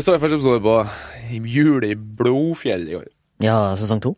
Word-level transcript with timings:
Jeg 0.00 0.04
så 0.06 0.14
første 0.16 0.36
episode 0.38 0.60
på 0.64 0.74
Jul 1.44 1.84
i 1.84 1.92
Blodfjell 1.92 2.86
i 2.88 2.94
år. 2.96 3.02
Ja, 3.44 3.56
sesong 3.76 3.98
to. 4.00 4.14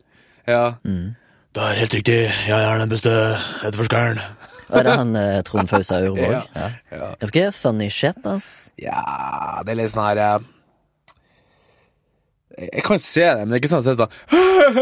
Ja. 0.47 0.77
Mm. 0.87 1.17
Det 1.59 1.63
er 1.65 1.79
helt 1.81 1.95
riktig. 1.97 2.19
Jeg 2.47 2.67
er 2.69 2.79
den 2.79 2.93
beste 2.93 3.11
etterforskeren. 3.67 4.21
Og 4.69 4.77
er 4.79 4.87
det 4.87 4.93
han 5.01 5.11
eh, 5.19 5.41
Trond 5.43 5.73
Fausa 5.73 5.99
Urborg? 6.07 6.21
Ja. 6.37 6.43
Ja. 6.55 6.69
Ja. 6.93 7.09
Ganske 7.25 7.43
funny 7.57 7.89
shit, 7.91 8.21
ass. 8.31 8.71
ja, 8.79 9.03
det 9.67 9.75
er 9.75 9.81
litt 9.81 9.91
sånn 9.91 10.05
her 10.07 10.21
eh, 10.23 10.47
Jeg 12.69 12.87
kan 12.87 13.03
se 13.03 13.27
det, 13.27 13.43
men 13.43 13.51
det 13.51 13.59
er 13.59 13.65
ikke 13.65 13.73
sånn 13.75 13.83
at 13.83 13.91
jeg 13.91 13.99
sitter 13.99 14.15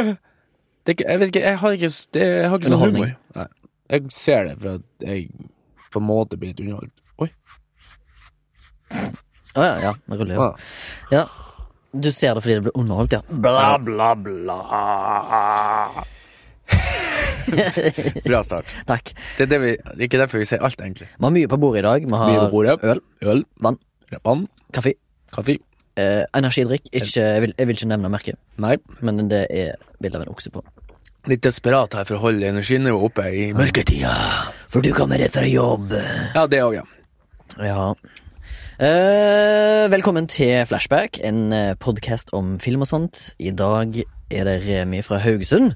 sånn 0.04 0.12
det 0.84 0.92
er 0.92 0.98
ikke, 0.98 1.08
Jeg 1.08 1.22
vet 1.24 1.32
ikke, 1.32 1.44
jeg 1.46 1.62
har 1.64 1.78
ikke, 1.78 1.92
det, 2.18 2.28
jeg 2.28 2.52
har 2.52 2.60
ikke 2.60 2.74
sånn 2.74 2.76
Underholdning. 2.76 3.16
humor. 3.16 3.40
Nei. 3.40 3.48
Jeg 3.96 4.12
ser 4.20 4.52
det 4.52 4.60
for 4.60 4.76
at 4.76 5.08
jeg 5.08 5.32
på 5.96 6.04
en 6.04 6.08
måte 6.12 6.36
blir 6.36 6.52
litt 6.52 6.60
underholdt. 6.66 6.96
Oi. 7.24 7.32
Å 9.58 9.64
ja, 9.66 9.74
ja. 9.82 9.92
Det 10.06 10.18
ruller 10.20 10.34
jo. 10.36 10.42
Ah. 10.42 10.54
Ja. 11.10 11.24
Du 11.90 12.10
ser 12.14 12.36
det 12.38 12.42
fordi 12.44 12.54
det 12.60 12.64
blir 12.68 12.76
underholdt, 12.78 13.16
ja. 13.16 13.22
Bla, 13.42 13.72
bla, 13.82 14.12
bla. 14.14 14.58
Bra 18.28 18.42
start. 18.46 18.68
Takk. 18.86 19.10
Det 19.38 19.46
er, 19.46 19.50
det 19.50 19.58
vi, 19.62 19.70
ikke 20.06 20.20
derfor 20.20 20.38
vi 20.42 20.46
sier 20.48 20.62
alt, 20.66 20.78
egentlig. 20.80 21.08
Vi 21.16 21.24
har 21.26 21.32
mye 21.34 21.50
på 21.50 21.58
bordet 21.60 21.82
i 21.82 21.86
dag. 21.88 22.06
Vi 22.06 22.20
har 22.36 22.50
bordet. 22.52 22.76
øl, 22.86 23.00
Øl, 23.26 23.42
vann, 23.64 23.78
vann, 24.22 24.44
kaffe, 24.76 24.92
kaffe. 25.34 25.56
eh, 25.98 26.22
energidrikk. 26.38 26.86
Ikke, 26.92 27.10
jeg, 27.24 27.42
vil, 27.46 27.54
jeg 27.58 27.66
vil 27.70 27.76
ikke 27.80 27.90
nevne 27.90 28.12
merket, 28.12 28.38
Nei. 28.62 28.76
men 29.02 29.26
det 29.32 29.42
er 29.50 29.74
bilde 30.00 30.20
av 30.20 30.28
en 30.28 30.32
okse 30.32 30.52
på. 30.54 30.62
Litt 31.28 31.42
desperat 31.44 31.92
her 31.98 32.06
for 32.08 32.16
å 32.16 32.22
holde 32.28 32.46
energinivået 32.48 33.10
oppe 33.10 33.26
i 33.36 33.50
mørketida. 33.52 34.14
For 34.72 34.80
du 34.84 34.92
kommer 34.96 35.18
rett 35.20 35.34
fra 35.34 35.44
jobb. 35.44 35.90
Ja, 36.36 36.46
det 36.48 36.62
òg, 36.64 36.78
ja. 36.78 36.86
Ja. 37.60 37.90
Eh, 38.80 39.90
velkommen 39.92 40.24
til 40.26 40.62
Flashback, 40.66 41.18
en 41.24 41.52
uh, 41.52 41.74
podkast 41.76 42.30
om 42.32 42.54
film 42.58 42.80
og 42.80 42.88
sånt. 42.88 43.18
I 43.36 43.50
dag 43.52 43.92
er 44.32 44.46
det 44.48 44.54
Remi 44.64 45.02
fra 45.04 45.18
Haugesund, 45.20 45.74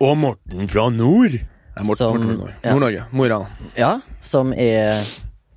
Og 0.00 0.16
Morten 0.16 0.64
fra 0.68 0.86
nord. 0.92 1.36
Nei, 1.36 1.84
Morten, 1.84 1.96
Som- 1.96 2.16
Morten 2.16 2.30
fra 2.30 2.36
nord. 2.38 2.52
ja. 2.64 2.70
Nord-Norge. 2.72 3.02
Mo 3.12 3.24
i 3.24 3.28
Rana. 3.28 3.46
ja, 3.76 3.90
som 4.20 4.52
er 4.56 5.04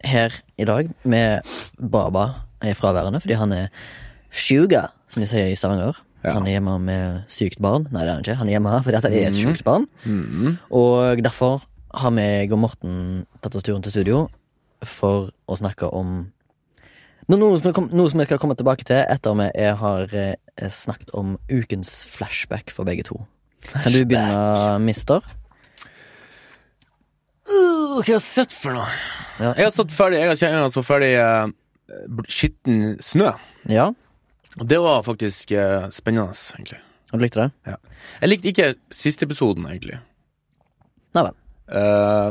her 0.03 0.31
i 0.57 0.65
dag 0.65 0.89
med 1.05 1.41
Baba 1.79 2.25
er 2.61 2.73
fraværende 2.73 3.21
fordi 3.21 3.33
han 3.35 3.51
er 3.53 3.67
sjuga, 4.31 4.89
som 5.07 5.21
de 5.21 5.27
sier 5.27 5.47
i 5.51 5.55
Stavanger. 5.55 5.95
Ja. 6.23 6.31
Han 6.33 6.47
er 6.47 6.51
hjemme 6.59 6.79
med 6.81 7.23
sykt 7.27 7.61
barn. 7.61 7.87
Nei, 7.91 8.01
det 8.03 8.09
er 8.09 8.13
han 8.13 8.23
ikke. 8.23 8.35
Han 8.35 8.47
er 8.47 8.51
hjemme 8.59 8.83
fordi 8.83 8.95
at 8.97 9.03
han 9.03 9.13
er 9.13 9.27
et 9.29 9.35
sjukt 9.35 9.63
barn. 9.63 9.87
Mhm. 10.03 10.57
Og 10.71 11.23
derfor 11.23 11.61
har 11.93 12.09
meg 12.11 12.51
og 12.51 12.59
Morten 12.59 13.25
tatt 13.41 13.55
oss 13.55 13.63
turen 13.63 13.81
til 13.81 13.91
studio 13.91 14.29
for 14.83 15.31
å 15.47 15.55
snakke 15.55 15.93
om 15.93 16.31
noe, 17.29 17.59
som, 17.61 17.73
kom- 17.77 17.91
noe 17.93 18.09
som 18.09 18.21
jeg 18.23 18.29
skal 18.31 18.39
komme 18.41 18.55
tilbake 18.57 18.85
til 18.89 18.97
etter 19.03 19.43
at 19.45 19.57
jeg 19.59 19.75
har 19.77 20.15
eh, 20.17 20.69
snakket 20.73 21.11
om 21.13 21.35
ukens 21.51 21.91
flashback 22.09 22.73
for 22.73 22.87
begge 22.89 23.05
to. 23.05 23.19
Kan 23.69 23.93
du 23.93 24.01
begynne, 24.07 24.79
mister? 24.81 25.21
Uh, 27.49 27.99
hva 27.99 28.03
har 28.05 28.11
jeg 28.15 28.25
sett 28.25 28.53
for 28.55 28.77
noe? 28.77 28.87
Ja. 29.39 29.53
Jeg 29.57 29.65
har 29.69 29.73
satt 29.73 29.93
ferdig 29.95 30.19
Jeg 30.19 30.29
har 30.29 30.37
kjent 30.39 30.73
så 30.75 30.83
ferdig 30.85 31.09
uh, 31.17 31.49
Skitten 32.29 32.97
snø. 33.01 33.31
Ja, 33.69 33.89
det 34.59 34.79
var 34.83 35.01
faktisk 35.05 35.53
uh, 35.57 35.87
spennende, 35.93 36.35
egentlig. 36.57 36.79
og 37.11 37.19
du 37.19 37.23
likte 37.25 37.45
det? 37.45 37.73
Ja. 37.73 37.77
Jeg 38.21 38.29
likte 38.29 38.51
ikke 38.51 38.67
siste 38.93 39.25
episoden, 39.25 39.65
egentlig. 39.69 39.99
Nei 41.17 41.23
vel. 41.25 41.37
Uh, 41.69 42.29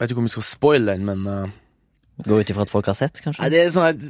vet 0.00 0.12
ikke 0.12 0.24
om 0.24 0.28
vi 0.28 0.34
skal 0.34 0.46
spoile 0.48 0.92
den, 0.96 1.06
men 1.08 1.52
Gå 2.22 2.40
ut 2.40 2.50
ifra 2.52 2.62
at 2.62 2.70
folk 2.70 2.86
har 2.86 2.94
sett, 2.94 3.18
kanskje? 3.24 3.42
Nei, 3.42 3.50
det 3.50 3.62
er 3.64 3.72
sånn 3.74 3.88
at 3.90 4.04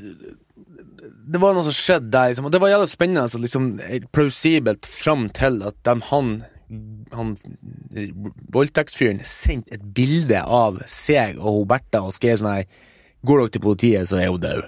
Det 1.24 1.40
var 1.40 1.54
noe 1.56 1.64
som 1.64 1.72
skjedde 1.72 2.10
der, 2.12 2.28
liksom, 2.32 2.44
og 2.48 2.52
det 2.52 2.60
var 2.60 2.68
jævlig 2.74 2.90
spennende. 2.92 3.28
Så 3.32 3.40
liksom, 3.40 3.70
plausibelt 4.12 4.84
fram 4.86 5.30
til 5.32 5.62
at 5.64 5.78
de, 5.88 5.94
han 6.10 6.34
Han 7.14 7.34
voldtektsfyren 8.52 9.20
sendte 9.24 9.76
et 9.76 9.84
bilde 9.94 10.40
av 10.42 10.80
seg 10.90 11.36
og 11.38 11.60
hun 11.60 11.68
Bertha 11.70 12.00
og 12.04 12.16
skrev 12.16 12.40
sånn 12.40 12.50
her 12.56 12.64
Går 13.24 13.40
dere 13.40 13.52
til 13.54 13.62
politiet, 13.64 14.08
så 14.10 14.18
er 14.20 14.32
hun 14.32 14.40
død. 14.42 14.64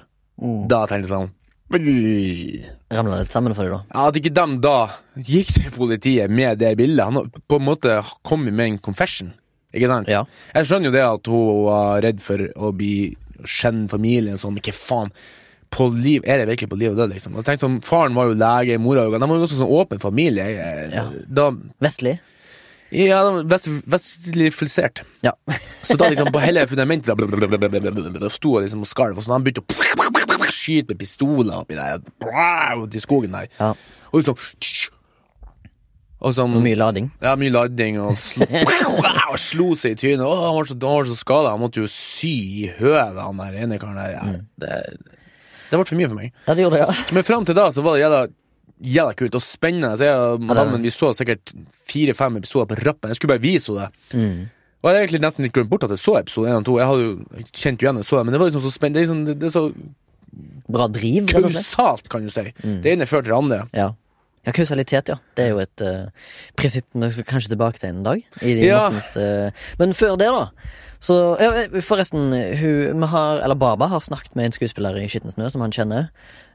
Da 0.71 0.85
tenkte 0.89 1.05
jeg 1.09 1.13
sånn 1.13 1.33
Ramla 2.95 3.19
litt 3.19 3.33
sammen 3.35 3.57
for 3.57 3.67
deg, 3.67 3.73
da? 3.75 3.81
ja, 3.91 4.05
At 4.07 4.19
ikke 4.21 4.31
de 4.37 4.45
da 4.63 4.77
gikk 5.19 5.49
til 5.57 5.73
politiet 5.75 6.31
med 6.31 6.61
det 6.63 6.77
bildet. 6.79 7.05
Han 7.09 7.19
har 7.19 7.27
på 7.51 7.59
en 7.59 7.67
måte 7.67 7.97
kommet 8.27 8.55
med 8.55 8.71
en 8.71 8.79
confession. 8.79 9.33
Ikke 9.75 9.91
sant? 9.91 10.09
Ja. 10.09 10.23
Jeg 10.55 10.69
skjønner 10.69 10.89
jo 10.89 10.95
det 10.95 11.03
at 11.05 11.31
hun 11.33 11.65
var 11.67 12.01
redd 12.07 12.23
for 12.25 12.45
å 12.55 12.71
bli 12.77 13.17
skjenne 13.45 13.89
familien 13.91 14.39
sånn, 14.39 14.55
men 14.55 14.63
hva 14.63 14.73
faen? 14.73 15.11
På 15.69 15.89
liv, 15.93 16.23
er 16.25 16.39
det 16.39 16.47
virkelig 16.49 16.69
på 16.71 16.79
liv 16.79 16.93
og 16.93 16.97
død, 16.97 17.11
liksom? 17.13 17.35
Jeg 17.35 17.45
tenkte 17.45 17.67
sånn, 17.67 17.81
Faren 17.83 18.15
var 18.15 18.29
jo 18.31 18.35
lege, 18.39 18.79
mora 18.81 19.03
jo 19.05 19.11
De 19.19 19.19
var 19.27 19.37
jo 19.37 19.43
ganske 19.45 19.59
sånn 19.59 19.75
åpen 19.75 19.99
familie. 20.01 20.45
Jeg- 20.47 20.93
Ja. 20.95 21.11
Da, 21.29 21.51
Vestlig? 21.83 22.21
ja, 22.93 23.43
vest, 23.43 23.67
vestlifisert. 23.85 25.03
Ja. 25.23 25.33
Så 25.83 25.97
da 25.99 26.09
liksom 26.09 26.31
på 26.33 26.41
hele 26.47 26.67
fundamentet 26.67 27.07
da, 27.07 27.15
blablabla, 27.17 28.31
sto 28.31 28.61
jeg 28.61 28.69
liksom 28.71 28.81
og 28.81 28.87
skalv, 28.87 29.19
og 29.19 29.25
sånn, 29.25 29.33
han 29.33 29.43
begynte 29.45 29.65
å 29.67 30.53
skyte 30.53 30.89
med 30.95 30.99
pistoler 31.03 31.59
oppi 31.59 31.75
der, 31.75 31.99
til 32.89 33.01
skogen 33.03 33.33
der, 33.33 33.49
Ja. 33.59 33.75
og 34.13 34.23
liksom 34.23 34.37
Sånn 36.17 36.55
mye 36.65 36.79
lading? 36.79 37.11
ja, 37.21 37.35
mye 37.37 37.53
lading, 37.53 37.99
og 38.01 38.17
slo, 38.19 38.47
slo 39.51 39.67
seg 39.77 39.93
i 39.95 39.99
trynet. 40.01 40.25
Å, 40.25 40.33
han 40.47 40.57
var 40.57 40.71
så, 40.71 40.77
han 40.81 41.11
så 41.11 41.19
skada. 41.19 41.53
Han 41.53 41.61
måtte 41.61 41.83
jo 41.83 41.91
sy 41.93 42.33
i 42.65 42.71
høvet, 42.79 43.21
han 43.21 43.43
der 43.43 43.59
ene 43.67 43.79
karen 43.83 44.01
der. 44.01 44.15
Ja, 44.17 44.25
det, 44.65 44.81
det 45.69 45.77
ble 45.77 45.85
for 45.85 45.99
mye 46.01 46.09
for 46.09 46.19
meg. 46.19 46.33
Ja, 46.47 46.55
det 46.57 46.65
gjorde 46.65 46.81
det, 46.81 46.87
ja. 46.87 47.07
Men 47.17 47.27
fram 47.29 47.45
til 47.47 47.59
da 47.59 47.69
så 47.75 47.85
var 47.85 47.99
det 47.99 48.05
jævla, 48.07 48.23
jævla 48.97 49.17
kult 49.21 49.37
og 49.39 49.45
spennende. 49.45 49.93
Så 50.01 50.09
jeg 50.09 50.25
og 50.33 50.47
madammen 50.49 50.89
vi 50.89 50.95
så 50.95 51.13
sikkert 51.19 51.53
fire-fem 51.93 52.41
episoder 52.41 52.71
på 52.73 52.81
rappen. 52.87 53.13
Jeg 53.13 53.21
skulle 53.21 53.35
bare 53.37 53.45
vise 53.45 53.75
henne 53.75 53.85
det. 53.91 54.17
Mm. 54.17 54.41
Og 54.81 54.89
jeg 54.89 54.95
hadde 54.95 55.05
egentlig 55.05 55.23
nesten 55.25 55.47
litt 55.47 55.55
glemt 55.57 55.71
bort 55.73 55.85
at 55.87 55.93
jeg 55.97 56.03
så 56.03 56.17
episode 56.21 56.49
1 56.53 56.59
og 56.63 56.67
2. 56.71 56.79
Jeg 56.81 56.91
hadde 56.93 57.05
jo 57.05 57.47
kjent 57.51 57.81
jo 57.83 57.87
igjen 57.89 58.01
jeg 58.01 58.07
så 58.09 58.19
det, 58.21 58.25
men 58.29 58.37
det 58.37 58.41
var 58.41 58.51
liksom 58.53 58.65
så 58.65 58.73
spennende. 58.75 59.01
Det 59.01 59.05
er, 59.05 59.07
liksom, 59.09 59.23
det, 59.29 59.39
det 59.43 59.49
er 59.51 59.55
så 59.59 59.69
Bra 60.67 60.89
driv, 60.93 61.29
rett 61.31 61.47
og 61.47 61.53
slett. 61.53 61.63
kausalt, 61.65 62.09
kan 62.13 62.25
du 62.27 62.33
si. 62.35 62.43
Det 62.85 62.91
ene 62.93 63.07
fører 63.09 63.25
til 63.25 63.33
det 63.33 63.39
andre. 63.39 63.61
Ja. 63.77 63.87
Ja, 64.47 64.55
kausalitet, 64.55 65.11
ja. 65.11 65.19
Det 65.37 65.45
er 65.45 65.55
jo 65.55 65.63
et 65.63 65.83
uh, 65.85 66.33
prinsipp 66.59 66.87
vi 66.95 67.11
skal 67.13 67.27
kanskje 67.29 67.53
tilbake 67.53 67.83
til 67.83 67.91
en 67.91 68.05
dag. 68.07 68.23
Ja. 68.43 68.87
Mortens, 68.87 69.13
uh, 69.19 69.71
men 69.81 69.95
før 69.95 70.17
det, 70.21 70.31
da. 70.33 70.47
Så, 71.03 71.17
ja, 71.43 71.67
forresten, 71.85 72.33
hun, 72.33 73.01
vi 73.03 73.09
har, 73.13 73.43
eller 73.45 73.59
Baba 73.59 73.91
har 73.93 74.01
snakket 74.01 74.37
med 74.37 74.49
en 74.49 74.57
skuespiller 74.57 74.97
i 74.97 75.09
Skitten 75.11 75.35
snø 75.35 75.51
som 75.53 75.65
han 75.67 75.75
kjenner. 75.75 76.09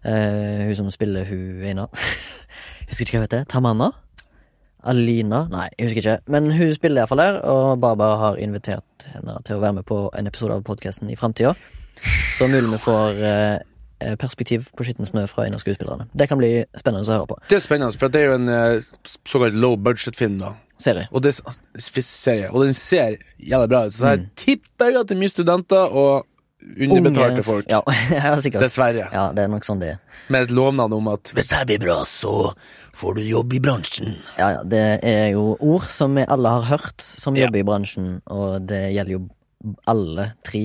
Uh, 0.06 0.66
hun 0.66 0.76
som 0.80 0.92
spiller 0.92 1.28
hun 1.30 1.62
ene. 1.68 1.90
Husker 2.90 3.06
ikke 3.06 3.20
hva 3.20 3.22
hun 3.22 3.30
heter. 3.30 3.46
Tamanna? 3.52 3.92
Alina? 4.84 5.46
Nei, 5.52 5.68
jeg 5.78 5.88
husker 5.88 6.02
ikke. 6.02 6.32
Men 6.34 6.50
hun 6.56 6.74
spiller 6.74 7.04
iallfall 7.04 7.22
der, 7.22 7.38
og 7.46 7.82
Baba 7.82 8.16
har 8.22 8.40
invitert 8.42 9.06
henne 9.14 9.38
til 9.46 9.60
å 9.60 9.62
være 9.62 9.78
med 9.80 9.88
på 9.88 10.04
en 10.18 10.30
episode 10.30 10.58
av 10.58 10.64
podkasten 10.66 11.12
i 11.12 11.18
framtida. 11.20 11.54
Så 12.38 12.48
mulig 12.50 12.72
vi 12.72 12.80
får 12.82 13.22
eh, 13.22 13.58
perspektiv 14.22 14.68
på 14.78 14.86
Skitten 14.88 15.06
snø 15.10 15.28
fra 15.30 15.46
en 15.48 15.54
av 15.58 15.62
skuespillerne. 15.64 16.08
Det 16.18 16.28
kan 16.32 16.40
bli 16.42 16.52
spennende 16.80 17.06
å 17.08 17.14
høre 17.16 17.30
på. 17.30 17.38
Det 17.50 17.58
er 17.60 17.64
spennende, 17.66 17.98
for 18.02 18.12
det 18.14 18.22
er 18.22 18.30
jo 18.32 18.36
en 18.40 18.50
eh, 18.50 18.90
såkalt 19.30 19.56
low 19.58 19.78
budget-film, 19.78 20.40
da. 20.42 20.54
Serie. 20.82 21.08
Og, 21.14 21.22
det, 21.22 21.36
serie, 22.02 22.48
og 22.50 22.64
den 22.66 22.74
ser 22.74 23.20
jævlig 23.38 23.70
bra 23.70 23.84
ut. 23.86 23.94
Så 23.94 24.08
her 24.10 24.24
tipper 24.40 24.90
jeg 24.90 24.98
at 25.04 25.10
det 25.12 25.16
er 25.18 25.20
mye 25.22 25.30
studenter 25.34 25.94
og 25.94 26.26
underbetalte 26.62 27.36
Unge- 27.40 27.44
folk. 27.46 27.66
Ja, 27.70 27.82
ja, 28.18 28.36
sikkert. 28.42 28.64
Dessverre. 28.66 29.08
Ja, 29.14 29.28
det 29.38 29.44
er 29.46 29.52
nok 29.54 29.66
sånn 29.68 29.82
det 29.82 29.92
er. 29.96 30.00
Med 30.34 30.48
et 30.48 30.54
lovnad 30.58 30.94
om 30.98 31.08
at 31.14 31.32
hvis 31.38 31.50
det 31.54 31.62
blir 31.70 31.82
bra, 31.86 32.00
så 32.10 32.52
får 32.98 33.18
du 33.18 33.22
jobb 33.26 33.54
i 33.58 33.62
bransjen. 33.64 34.16
Ja, 34.38 34.50
ja, 34.58 34.64
det 34.74 34.82
er 35.06 35.28
jo 35.36 35.56
ord 35.60 35.86
som 35.90 36.18
vi 36.18 36.26
alle 36.30 36.50
har 36.58 36.66
hørt 36.70 37.02
som 37.02 37.38
Ja. 37.38 37.46
jobber 37.48 37.62
i 37.62 37.68
bransjen, 37.70 38.10
og 38.30 38.66
det 38.70 38.82
gjelder 38.96 39.16
jo 39.20 39.22
alle 39.90 40.32
tre 40.46 40.64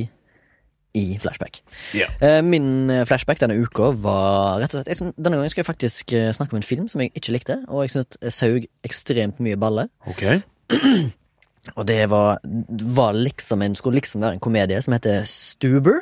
i 0.97 1.19
Flashback. 1.21 1.61
Yeah. 1.95 2.13
Eh, 2.21 2.41
Min 2.45 2.91
eh, 2.91 3.05
flashback 3.09 3.43
denne 3.43 3.59
uka 3.61 3.91
var 4.03 4.63
rett 4.63 4.73
og 4.73 4.81
slett 4.81 4.93
jeg, 4.95 5.13
Denne 5.19 5.39
gangen 5.39 5.53
skal 5.53 5.63
jeg 5.63 5.69
faktisk 5.69 6.17
eh, 6.17 6.33
snakke 6.37 6.57
om 6.57 6.63
en 6.63 6.67
film 6.67 6.89
som 6.93 7.03
jeg 7.05 7.13
ikke 7.15 7.35
likte, 7.37 7.61
og 7.69 7.85
jeg 7.85 7.95
syns 7.97 8.35
saug 8.35 8.67
ekstremt 8.87 9.43
mye 9.45 9.59
balle. 9.61 9.89
Okay. 10.09 10.41
Og 11.75 11.87
det 11.89 12.01
var, 12.11 12.41
var 12.95 13.17
liksom 13.19 13.63
en, 13.63 13.75
skulle 13.75 14.01
liksom 14.01 14.23
være 14.23 14.39
en 14.39 14.43
komedie 14.43 14.81
som 14.83 14.95
heter 14.95 15.25
Stuber. 15.27 16.01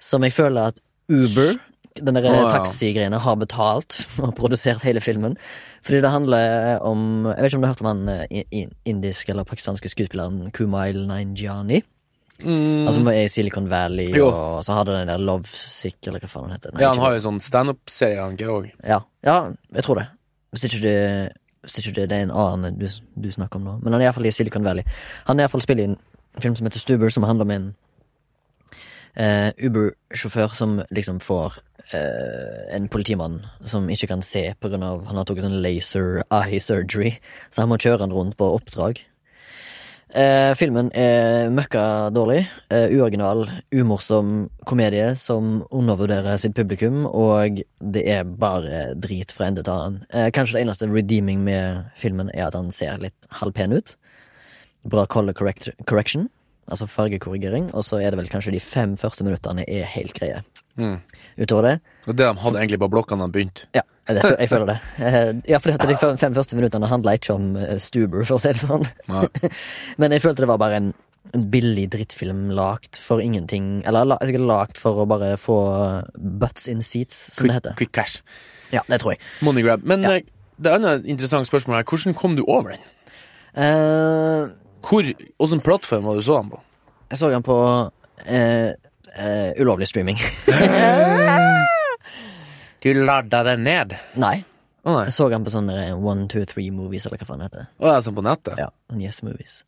Som 0.00 0.24
jeg 0.24 0.32
føler 0.36 0.72
at 0.72 0.80
Uber, 1.08 1.56
den 1.96 2.18
der 2.18 2.28
oh, 2.28 2.38
ja. 2.42 2.48
taxigreiene, 2.52 3.18
har 3.22 3.36
betalt 3.40 3.98
og 4.24 4.34
produsert 4.36 4.84
hele 4.84 5.00
filmen. 5.00 5.36
Fordi 5.86 6.00
det 6.02 6.10
handler 6.10 6.78
om 6.82 7.26
Jeg 7.26 7.42
vet 7.42 7.52
ikke 7.52 7.56
om 7.56 7.62
du 7.62 7.66
har 7.66 7.74
hørt 7.74 7.84
om 7.84 7.92
han 7.92 8.08
eh, 8.08 8.66
indiske 8.84 9.30
eller 9.30 9.44
pakistanske 9.44 9.92
skuespilleren 9.92 10.50
Kumail 10.50 11.06
Nanjiani? 11.06 11.82
Mm. 12.42 12.86
Altså 12.86 13.00
i 13.14 13.28
Silicon 13.32 13.70
Valley, 13.70 14.10
Jo. 14.16 14.26
og 14.28 14.64
så 14.66 14.74
hadde 14.76 14.92
den 14.98 15.08
der 15.08 15.22
Lovesick, 15.22 15.96
eller 16.06 16.20
hva 16.20 16.28
faen 16.28 16.50
den 16.50 16.56
heter. 16.58 16.74
Nei, 16.74 16.82
ja, 16.82 16.88
han 16.90 16.98
ikke 16.98 17.06
har 17.06 17.14
jo 17.16 17.24
sånn 17.24 17.40
standup-serie, 17.40 18.20
han 18.20 18.36
Georg. 18.36 18.70
ja, 18.84 19.00
ja, 19.24 19.36
jeg 19.74 19.84
tror 19.86 20.00
det. 20.02 20.06
Hvis 20.52 20.64
ikke 20.68 20.82
det, 20.82 21.32
hvis 21.64 21.78
ikke 21.80 21.94
det, 22.00 22.08
det 22.10 22.18
er 22.18 22.26
en 22.28 22.36
annen 22.36 22.76
du, 22.78 22.86
du 23.16 23.30
snakker 23.32 23.56
om 23.56 23.64
nå. 23.64 23.78
Men 23.82 23.92
han 23.96 24.02
er 24.02 24.06
iallfall 24.10 24.28
i 24.28 24.34
Silicon 24.36 24.64
Valley. 24.64 24.84
Han 25.26 25.38
er 25.38 25.42
i 25.42 25.44
hvert 25.46 25.56
fall 25.56 25.64
spiller 25.64 25.84
i 25.84 25.90
en 25.90 25.98
film 26.40 26.54
som 26.56 26.68
heter 26.68 26.80
Stuber, 26.84 27.08
som 27.08 27.24
handler 27.24 27.44
om 27.48 27.50
en 27.56 27.66
eh, 29.16 29.50
Uber-sjåfør 29.66 30.54
som 30.56 30.78
liksom 30.94 31.20
får 31.24 31.58
eh, 31.92 32.76
en 32.76 32.88
politimann 32.92 33.40
som 33.64 33.88
ikke 33.92 34.10
kan 34.12 34.22
se 34.22 34.50
på 34.60 34.68
grunn 34.72 34.84
av 34.86 35.04
han 35.08 35.16
har 35.20 35.24
tatt 35.28 35.40
sånn 35.44 35.60
laser 35.64 36.22
eye 36.30 36.60
surgery, 36.62 37.16
så 37.50 37.64
han 37.64 37.72
må 37.72 37.78
kjøre 37.80 38.04
han 38.04 38.12
rundt 38.14 38.36
på 38.40 38.52
oppdrag. 38.58 39.02
Eh, 40.14 40.52
filmen 40.54 40.86
er 40.94 41.48
møkka 41.50 42.12
dårlig. 42.14 42.44
Eh, 42.70 42.92
uoriginal, 42.94 43.48
umorsom 43.74 44.48
komedie 44.64 45.16
som 45.18 45.64
undervurderer 45.74 46.38
sitt 46.38 46.54
publikum, 46.54 47.04
og 47.10 47.58
det 47.80 48.04
er 48.06 48.22
bare 48.24 48.94
drit 48.94 49.34
fra 49.34 49.48
ende 49.50 49.64
til 49.66 49.74
annen. 49.74 50.04
Eh, 50.14 50.30
kanskje 50.30 50.58
det 50.58 50.62
eneste 50.62 50.86
redeeming 50.92 51.42
med 51.44 51.90
filmen 51.98 52.30
er 52.34 52.46
at 52.46 52.54
han 52.54 52.70
ser 52.70 53.02
litt 53.02 53.26
halvpen 53.40 53.74
ut. 53.74 53.96
Bra 54.86 55.06
color 55.10 55.34
correct 55.34 55.72
correction, 55.90 56.30
altså 56.70 56.86
fargekorrigering, 56.86 57.72
og 57.74 57.82
så 57.82 57.98
er 57.98 58.14
det 58.14 58.22
vel 58.22 58.30
kanskje 58.30 58.54
de 58.54 58.62
fem 58.62 58.94
første 58.96 59.26
minuttene 59.26 59.66
er 59.66 59.90
helt 59.90 60.14
greie. 60.14 60.44
Mm. 60.78 61.00
Utover 61.40 61.62
det 61.64 61.76
Og 62.06 62.16
det 62.16 62.26
de 62.26 62.42
hadde 62.42 62.58
egentlig 62.60 62.78
på 62.78 62.90
blokkene 62.92 63.24
da 63.24 63.26
de 63.26 63.32
begynte. 63.32 63.66
ja, 63.74 63.82
jeg 64.08 64.48
føler 64.48 64.66
det. 64.70 64.76
Ja, 65.00 65.32
Ja, 65.48 65.58
for 65.58 65.72
de 65.76 65.96
fem 66.20 66.34
første 66.36 66.54
minuttene 66.56 66.86
handla 66.90 67.14
ikke 67.18 67.34
om 67.34 67.56
eh, 67.56 67.76
Stuber, 67.82 68.24
for 68.28 68.36
å 68.36 68.40
si 68.40 68.52
det 68.54 68.60
sånn. 68.62 68.84
Nei. 69.10 69.26
Men 70.00 70.12
jeg 70.14 70.22
følte 70.22 70.44
det 70.44 70.48
var 70.52 70.58
bare 70.62 70.76
en, 70.78 70.92
en 71.34 71.46
billig 71.50 71.88
drittfilm 71.90 72.50
lagt 72.54 73.00
for 73.02 73.20
ingenting. 73.24 73.82
Eller 73.86 74.14
sikkert 74.22 74.46
lagt 74.46 74.78
for 74.78 75.02
å 75.02 75.06
bare 75.10 75.32
få 75.40 75.56
butts 76.16 76.68
in 76.70 76.82
seats, 76.86 77.18
som 77.34 77.48
det 77.50 77.58
heter. 77.58 77.74
quick 77.80 77.92
cash. 77.92 78.20
Ja, 78.72 78.82
det 78.88 79.00
tror 79.02 79.16
jeg. 79.16 79.20
Money 79.42 79.62
grab. 79.66 79.82
Men 79.84 80.02
Ja. 80.06 80.14
eh, 80.20 80.22
det 80.58 80.72
andre 80.72 81.00
interessante 81.04 81.50
spørsmålet 81.50 81.82
er 81.82 81.90
hvordan 81.90 82.14
kom 82.16 82.36
du 82.38 82.44
over 82.48 82.70
den? 82.76 82.84
Uh, 83.56 84.48
Hvor, 84.86 85.02
Hvilken 85.02 85.60
plattform 85.64 86.04
var 86.04 86.14
du 86.14 86.22
så 86.22 86.38
den 86.42 86.50
på? 86.50 86.60
jeg 87.10 87.18
så 87.18 87.28
den 87.30 87.42
på 87.42 87.56
uh, 87.56 88.70
uh, 89.18 89.50
ulovlig 89.60 89.86
streaming. 89.88 90.16
Du 92.86 92.92
ladda 92.94 93.42
den 93.50 93.64
ned? 93.66 93.96
Nei, 94.14 94.36
Oh, 94.86 95.00
nei. 95.00 95.08
jeg 95.08 95.16
så 95.16 95.26
den 95.32 95.42
på 95.42 95.50
sånn 95.50 95.66
eh, 95.74 95.88
One, 95.98 96.28
Two, 96.30 96.44
Three 96.46 96.68
Movies, 96.70 97.08
eller 97.08 97.18
hva 97.18 97.26
faen 97.26 97.40
det 97.42 97.48
heter. 97.48 97.64
Å, 97.82 97.88
er 97.96 98.04
sånn 98.06 98.14
på 98.14 98.22
nettet? 98.22 98.60
Ja, 98.62 98.68
Yes 98.94 99.18
Movies. 99.26 99.64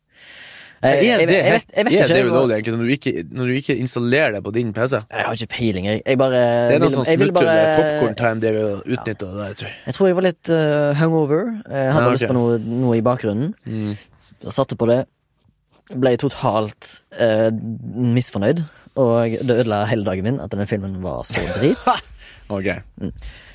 Jeg, 0.79 0.95
det, 0.95 1.03
jeg, 1.03 1.19
jeg, 1.19 1.27
vet, 1.27 1.73
vet 1.75 1.79
er 1.83 1.89
ikke. 1.91 2.13
det 2.15 2.19
ulovlig 2.29 2.55
egentlig 2.55 2.75
når 2.77 2.85
du, 2.87 2.91
ikke, 2.95 3.11
når 3.35 3.49
du 3.49 3.55
ikke 3.57 3.75
installerer 3.83 4.37
det 4.37 4.41
på 4.45 4.53
din 4.55 4.69
PC? 4.71 5.01
Jeg 5.11 5.25
har 5.27 5.35
ikke 5.35 5.49
peiling, 5.57 5.89
jeg. 5.89 6.15
Bare 6.21 6.39
Det 6.39 6.77
er 6.77 6.83
noe 6.85 6.93
sånn 6.93 7.03
smutthull, 7.09 7.33
bare- 7.35 7.73
popcorn 7.81 8.15
time, 8.21 8.39
det 8.45 8.53
vi 8.55 8.61
utnytta 8.95 9.27
ja. 9.27 9.33
der, 9.41 9.57
tror 9.59 9.67
jeg. 9.67 9.75
Jeg 9.89 9.97
tror 9.97 10.07
jeg 10.07 10.17
var 10.21 10.27
litt 10.29 10.51
uh, 10.55 10.93
hungover. 11.01 11.43
Jeg 11.67 11.91
hadde 11.97 12.05
Ja, 12.07 12.13
lyst 12.15 12.27
på 12.31 12.37
noe, 12.39 12.55
noe 12.85 12.95
i 12.95 13.03
bakgrunnen. 13.09 13.51
Mm. 13.67 13.91
Jeg 14.45 14.55
satte 14.55 14.79
på 14.79 14.87
det. 14.87 15.01
Ble 15.99 16.13
totalt 16.23 16.93
uh, 17.19 17.49
misfornøyd. 18.15 18.63
Og 19.03 19.35
det 19.43 19.59
ødela 19.65 19.81
hele 19.91 20.07
dagen 20.07 20.23
min 20.31 20.39
at 20.39 20.55
denne 20.55 20.69
filmen 20.71 20.95
var 21.03 21.27
så 21.27 21.43
drit. 21.59 21.83
Ok. 22.49 22.65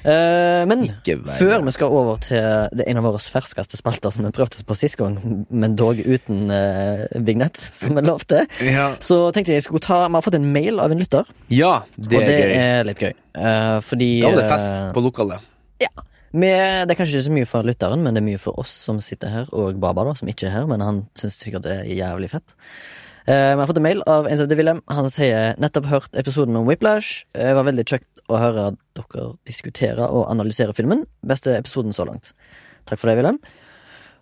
Eh, 0.04 0.62
men 0.70 0.84
før 1.02 1.62
vi 1.66 1.72
skal 1.74 1.90
over 1.96 2.20
til 2.22 2.44
det 2.76 2.84
en 2.90 3.00
av 3.00 3.06
våre 3.08 3.18
ferskeste 3.18 3.78
spalter 3.80 4.12
som 4.14 4.26
vi 4.26 4.30
prøvde 4.36 4.60
oss 4.60 4.66
på 4.68 4.76
sist 4.78 4.98
gang, 5.00 5.16
men 5.50 5.74
dog 5.80 5.98
uten 5.98 6.44
uh, 6.52 7.02
vignett, 7.26 7.56
som 7.80 7.96
vi 7.98 8.04
lovte, 8.04 8.44
Ja. 8.62 8.92
så 9.02 9.32
tenkte 9.34 9.54
jeg 9.54 9.62
jeg 9.62 9.66
skulle 9.68 9.82
ta 9.84 10.04
Vi 10.06 10.14
har 10.18 10.22
fått 10.26 10.38
en 10.38 10.52
mail 10.54 10.78
av 10.84 10.92
en 10.94 11.00
lytter, 11.02 11.26
ja, 11.50 11.80
det 11.96 12.20
og 12.20 12.22
er 12.22 12.26
det 12.28 12.38
gøy. 12.38 12.54
er 12.60 12.88
litt 12.90 13.02
gøy. 13.02 13.12
Eh, 13.34 13.78
fordi 13.88 14.10
Da 14.22 14.30
var 14.30 14.40
det 14.42 14.44
eh, 14.46 14.54
fest 14.54 14.94
på 14.94 15.04
lokalet. 15.08 15.50
Vi, 16.34 16.48
det 16.50 16.90
er 16.90 16.96
kanskje 16.98 17.14
ikke 17.20 17.26
så 17.28 17.32
mye 17.36 17.46
for 17.46 17.62
lytteren, 17.66 18.00
men 18.02 18.14
det 18.16 18.18
er 18.22 18.26
mye 18.26 18.40
for 18.42 18.58
oss 18.58 18.72
som 18.88 18.96
sitter 19.02 19.30
her, 19.30 19.50
og 19.54 19.76
Baba, 19.78 20.02
da, 20.08 20.14
som 20.18 20.26
ikke 20.30 20.48
er 20.48 20.54
her, 20.56 20.64
men 20.66 20.82
han 20.82 20.96
syns 21.14 21.36
sikkert 21.38 21.62
det 21.66 21.76
er 21.84 21.90
jævlig 21.94 22.30
fett. 22.32 22.56
Eh, 23.26 23.54
vi 23.56 23.60
har 23.60 23.66
fått 23.66 23.76
en 23.76 23.82
mail 23.82 24.02
av 24.06 24.26
en 24.28 24.36
som 24.36 24.44
heter 24.44 24.58
Wilhelm. 24.58 24.82
Han 24.92 25.06
sier 25.08 25.54
nettopp 25.56 25.86
hørt 25.88 26.16
episoden 26.20 26.56
om 26.60 26.66
Whiplash. 26.68 27.24
Eh, 27.32 27.48
Det 27.48 27.54
var 27.54 27.64
veldig 27.64 27.84
kjekt 27.84 28.20
å 28.28 28.36
høre 28.36 28.76
dere 28.94 29.36
diskutere 29.46 30.04
og 30.08 30.28
analyserer 30.30 30.74
filmen. 30.74 31.06
Beste 31.24 31.56
episoden 31.56 31.92
så 31.92 32.04
langt. 32.04 32.34
Takk 32.84 32.98
for 32.98 33.08
det, 33.08 33.16
Wilhelm. 33.16 33.38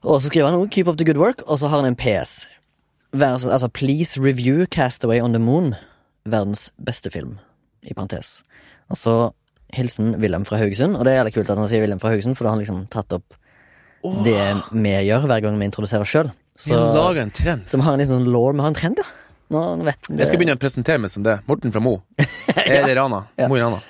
Og 0.04 0.20
så 0.20 0.30
skriver 0.30 0.50
han 0.50 0.58
også 0.58 0.70
'Keep 0.70 0.88
up 0.88 0.98
the 0.98 1.04
good 1.04 1.16
work', 1.16 1.42
og 1.46 1.58
så 1.58 1.68
har 1.68 1.82
han 1.82 1.86
en 1.86 1.96
PS. 1.96 2.46
Vers, 3.12 3.44
altså 3.44 3.68
'Please 3.68 4.20
review 4.20 4.66
Castaway 4.66 5.20
on 5.20 5.32
the 5.32 5.40
Moon'. 5.40 5.74
Verdens 6.24 6.72
beste 6.84 7.10
film, 7.10 7.38
i 7.82 7.94
parentes. 7.94 8.44
Altså 8.88 9.32
hilsen 9.72 10.20
Wilhelm 10.20 10.44
fra 10.44 10.56
Haugesund. 10.56 10.96
Og 10.96 11.04
det 11.04 11.12
er 11.12 11.24
jævlig 11.24 11.34
kult 11.34 11.50
at 11.50 11.58
han 11.58 11.68
sier 11.68 11.80
Wilhelm 11.80 12.00
fra 12.00 12.08
Haugesund, 12.08 12.36
for 12.36 12.44
da 12.44 12.50
har 12.50 12.56
han 12.56 12.64
liksom 12.64 12.86
tatt 12.88 13.12
opp 13.12 13.34
oh. 14.04 14.24
det 14.24 14.62
vi 14.72 14.88
gjør 14.88 15.26
hver 15.26 15.40
gang 15.40 15.58
vi 15.58 15.64
introduserer 15.64 16.00
oss 16.02 16.08
sjøl. 16.08 16.30
Vi 16.66 16.76
lager 16.76 17.22
en 17.22 17.30
trend. 17.34 17.66
Så 17.70 17.80
vi 17.80 17.86
har 17.86 17.98
en 17.98 18.10
sånn 18.12 18.28
law, 18.30 18.50
vi 18.54 18.64
har 18.64 18.72
en 18.72 18.78
trend, 18.78 19.02
ja. 19.02 19.08
Nå, 19.52 19.62
vet 19.84 20.08
Jeg 20.08 20.28
skal 20.30 20.40
begynne 20.40 20.54
å 20.56 20.60
presentere 20.60 21.00
meg 21.02 21.10
som 21.12 21.24
det. 21.26 21.38
Morten 21.48 21.72
fra 21.74 21.82
Mo. 21.84 21.98
Eller 22.64 22.94
Rana. 22.96 23.24
Ja. 23.36 23.48
Mo 23.52 23.58
i 23.58 23.60
Rana. 23.60 23.82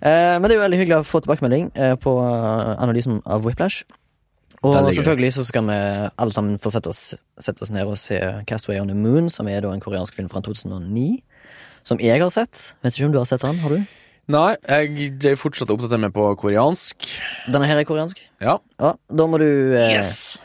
Eh, 0.00 0.34
men 0.40 0.48
det 0.48 0.56
er 0.56 0.58
jo 0.58 0.64
veldig 0.64 0.80
hyggelig 0.80 0.96
å 0.98 1.06
få 1.06 1.20
tilbakemelding 1.22 1.68
eh, 1.78 1.94
på 2.02 2.16
eh, 2.24 2.72
analysen 2.82 3.20
av 3.22 3.44
Whiplash. 3.46 3.84
Og 4.64 4.74
selvfølgelig 4.96 5.30
så 5.36 5.44
skal 5.44 5.66
vi 5.68 5.76
alle 5.76 6.32
sammen 6.34 6.56
få 6.58 6.72
sette 6.72 6.88
oss, 6.90 7.02
sette 7.38 7.62
oss 7.62 7.70
ned 7.74 7.84
og 7.86 7.98
se 8.00 8.16
Castaway 8.48 8.80
on 8.80 8.88
the 8.88 8.96
Moon, 8.96 9.28
som 9.30 9.48
er 9.52 9.60
da 9.60 9.70
en 9.76 9.82
koreansk 9.84 10.16
film 10.16 10.30
fra 10.32 10.40
2009. 10.44 11.20
Som 11.84 12.00
jeg 12.00 12.22
har 12.22 12.32
sett. 12.32 12.70
Vet 12.82 12.96
ikke 12.96 13.10
om 13.10 13.12
du 13.14 13.20
har 13.20 13.28
sett 13.28 13.44
den? 13.44 13.60
Har 13.60 13.74
du? 13.76 13.84
Nei, 14.32 14.54
jeg 14.64 15.10
er 15.34 15.36
fortsatt 15.36 15.68
å 15.68 15.76
oppdatere 15.76 16.00
meg 16.06 16.14
på 16.16 16.24
koreansk. 16.40 17.04
Denne 17.52 17.68
her 17.68 17.76
er 17.82 17.84
koreansk. 17.84 18.22
Ja. 18.40 18.56
Ja, 18.80 18.94
Da 19.12 19.26
må 19.28 19.36
du, 19.42 19.76
eh, 19.76 19.98
Yes! 19.98 20.38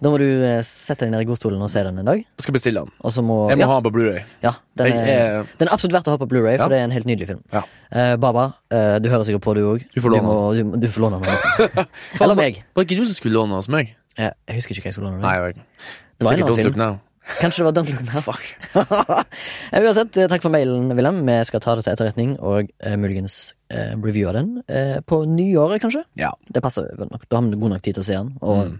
Da 0.00 0.10
må 0.12 0.18
du 0.20 0.24
eh, 0.26 0.60
sette 0.64 1.04
deg 1.04 1.12
ned 1.12 1.24
i 1.24 1.28
godstolen 1.28 1.60
og 1.60 1.68
se 1.72 1.82
den 1.84 1.98
en 2.00 2.08
dag. 2.08 2.22
Jeg 2.22 2.44
skal 2.46 2.56
bestille 2.56 2.82
den. 2.86 2.92
Og 3.04 3.12
så 3.12 3.24
må 3.24 3.36
Jeg 3.50 3.60
må 3.60 3.66
ja, 3.66 3.68
ha 3.70 3.76
den 3.80 3.86
på 3.88 3.92
Blu-ray. 3.98 4.22
ja, 4.44 4.54
den, 4.80 4.92
er, 4.96 5.10
er 5.12 5.50
den 5.60 5.68
er 5.68 5.72
absolutt 5.76 5.98
verdt 5.98 6.08
å 6.08 6.14
ha 6.16 6.20
på 6.22 6.28
Blu-ray, 6.30 6.56
for 6.56 6.66
Ja. 6.66 6.68
det 6.72 6.78
er 6.80 6.88
en 6.88 6.94
helt 6.96 7.08
nydelig 7.10 7.28
film. 7.32 7.42
Ja. 7.52 7.62
Uh, 7.90 8.16
Baba, 8.22 8.46
uh, 8.72 8.96
du 9.02 9.10
hører 9.12 9.28
sikkert 9.28 9.44
på, 9.44 9.54
du 9.58 9.64
òg. 9.66 9.84
Du 9.94 10.00
får 10.00 10.14
låne 10.16 10.24
må, 10.24 10.38
du, 10.56 10.76
du 10.80 10.88
får 10.94 11.06
låne 11.06 11.20
den. 11.24 11.86
Eller 12.22 12.38
meg. 12.38 12.62
Var 12.74 12.84
det 12.84 12.88
ikke 12.90 13.02
du 13.02 13.06
som 13.10 13.18
skulle 13.20 13.36
låne 13.36 13.60
hos 13.60 13.68
meg? 13.72 13.94
Jeg, 14.16 14.32
jeg 14.48 14.60
husker 14.60 14.74
ikke 14.76 14.86
hva 14.88 14.92
jeg 14.92 14.96
skulle 14.98 15.12
låne. 15.12 15.22
Nei, 15.24 15.36
den. 15.36 15.44
jeg 15.44 15.46
vet 15.46 15.54
ikke. 15.56 16.10
det 16.20 16.26
var 16.28 16.32
en 16.36 16.44
annen 16.48 16.60
film. 16.64 16.80
Now. 16.80 16.98
Kanskje 17.38 17.60
det 17.62 17.66
var 17.68 17.74
Don't 17.76 17.90
Look 17.92 18.02
Now. 18.08 18.20
Fuck. 18.24 18.46
Eh, 19.70 19.84
Uansett, 19.84 20.16
eh, 20.18 20.26
takk 20.26 20.42
for 20.42 20.50
mailen, 20.50 20.88
Wilhelm. 20.98 21.20
Vi 21.28 21.34
skal 21.46 21.60
ta 21.62 21.76
det 21.78 21.84
til 21.86 21.92
etterretning 21.92 22.32
og 22.42 22.66
uh, 22.82 22.94
muligens 22.98 23.52
uh, 23.70 23.92
reviewe 24.02 24.32
den 24.34 24.48
uh, 24.66 24.98
på 25.06 25.20
nyåret, 25.30 25.78
kanskje. 25.84 26.02
Ja. 26.18 26.32
Det 26.50 26.62
passer 26.64 26.88
nok. 26.98 27.22
Da 27.30 27.38
har 27.38 27.46
vi 27.46 27.60
god 27.60 27.76
nok 27.76 27.84
tid 27.86 27.94
til 27.98 28.02
å 28.02 28.08
se 28.08 28.16
den, 28.16 28.32
og 28.42 28.62
Mm. 28.70 28.78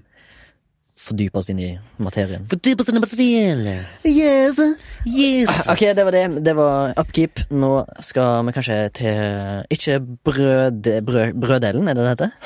Fordype 1.00 1.40
oss 1.40 1.50
inn 1.52 1.60
i 1.62 1.70
materien. 2.02 2.44
Fordyp 2.50 2.82
oss 2.82 2.90
inn 2.92 2.98
i 3.00 3.02
materiellet. 3.02 4.04
Yes. 4.08 4.60
Yes. 5.06 5.50
Ok, 5.72 5.86
det 5.96 6.04
var 6.06 6.16
det. 6.16 6.24
Det 6.46 6.54
var 6.58 6.94
upkeep. 7.00 7.44
Nå 7.50 7.72
skal 8.04 8.44
vi 8.46 8.54
kanskje 8.56 8.78
til 9.00 9.64
Ikke 9.72 9.98
brød, 10.00 10.92
brød, 11.06 11.40
brøddelen, 11.40 11.88
er 11.88 11.98
det 11.98 12.06
det 12.06 12.14
heter? 12.14 12.36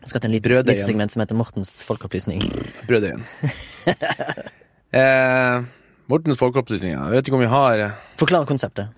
Vi 0.00 0.08
skal 0.08 0.22
til 0.22 0.30
en 0.30 0.36
liten, 0.36 0.56
liten 0.64 0.86
segment 0.88 1.12
som 1.12 1.20
heter 1.20 1.36
Mortens 1.36 1.74
folkeopplysning. 1.84 2.46
Brøddeigen. 2.88 3.26
eh, 5.00 5.66
Mortens 6.10 6.40
folkeopplysning. 6.40 6.94
Jeg 6.96 7.16
vet 7.16 7.28
ikke 7.28 7.36
om 7.36 7.44
vi 7.44 7.50
har 7.52 7.84
eh, 7.84 7.98
Forklar 8.20 8.48
konseptet. 8.48 8.88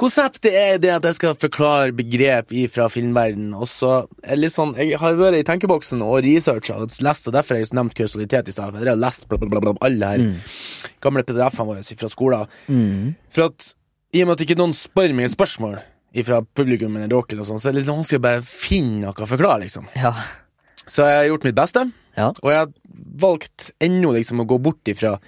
Konseptet 0.00 0.54
er 0.56 0.78
det 0.80 0.92
at 0.94 1.04
jeg 1.04 1.16
skal 1.18 1.34
forklare 1.36 1.92
begrep 1.92 2.54
fra 2.72 2.86
filmverdenen. 2.88 3.52
Og 3.52 3.68
så 3.68 4.06
litt 4.38 4.54
sånn 4.54 4.72
Jeg 4.78 4.96
har 5.02 5.18
vært 5.18 5.42
i 5.42 5.44
tenkeboksen 5.44 6.00
og 6.06 6.22
researcha 6.24 6.78
og 6.80 6.94
lest, 7.04 7.28
og 7.28 7.36
derfor 7.36 7.56
har 7.58 7.60
jeg 7.60 7.74
nevnt 7.76 7.96
kausalitet 7.98 8.48
i 8.48 8.54
stad. 8.54 8.78
Jeg 8.80 8.88
har 8.88 8.96
lest 9.00 9.28
bla, 9.28 9.36
bla, 9.42 9.60
bla, 9.60 9.74
alle 9.84 10.12
her 10.14 10.24
gamle 11.04 11.24
PDF-ene 11.28 11.68
våre 11.68 11.98
fra 12.00 12.08
skolen. 12.12 12.48
Mm. 12.72 13.12
For 13.28 13.50
at 13.50 13.74
i 14.16 14.22
og 14.24 14.30
med 14.30 14.38
at 14.38 14.46
ikke 14.46 14.58
noen 14.58 14.72
spør 14.74 15.12
meg 15.14 15.28
et 15.28 15.36
spørsmål 15.36 15.76
fra 16.26 16.40
publikum 16.56 16.96
eller 16.96 17.12
dere, 17.12 17.44
sånn, 17.46 17.60
så 17.62 17.68
er 17.70 17.76
det 17.76 17.84
litt 17.84 17.92
vanskelig 17.92 18.18
å 18.18 18.24
bare 18.24 18.42
finne 18.42 19.04
noe 19.04 19.14
å 19.14 19.28
forklare, 19.30 19.60
liksom. 19.66 19.86
Ja. 20.00 20.14
Så 20.88 21.04
jeg 21.06 21.20
har 21.20 21.28
gjort 21.28 21.46
mitt 21.46 21.58
beste, 21.60 21.84
Ja. 22.16 22.32
og 22.42 22.50
jeg 22.50 22.58
har 22.64 22.72
valgt 23.20 23.70
ennå 23.78 24.16
liksom 24.16 24.40
å 24.42 24.48
gå 24.48 24.58
bort 24.58 24.90
ifra 24.90 25.18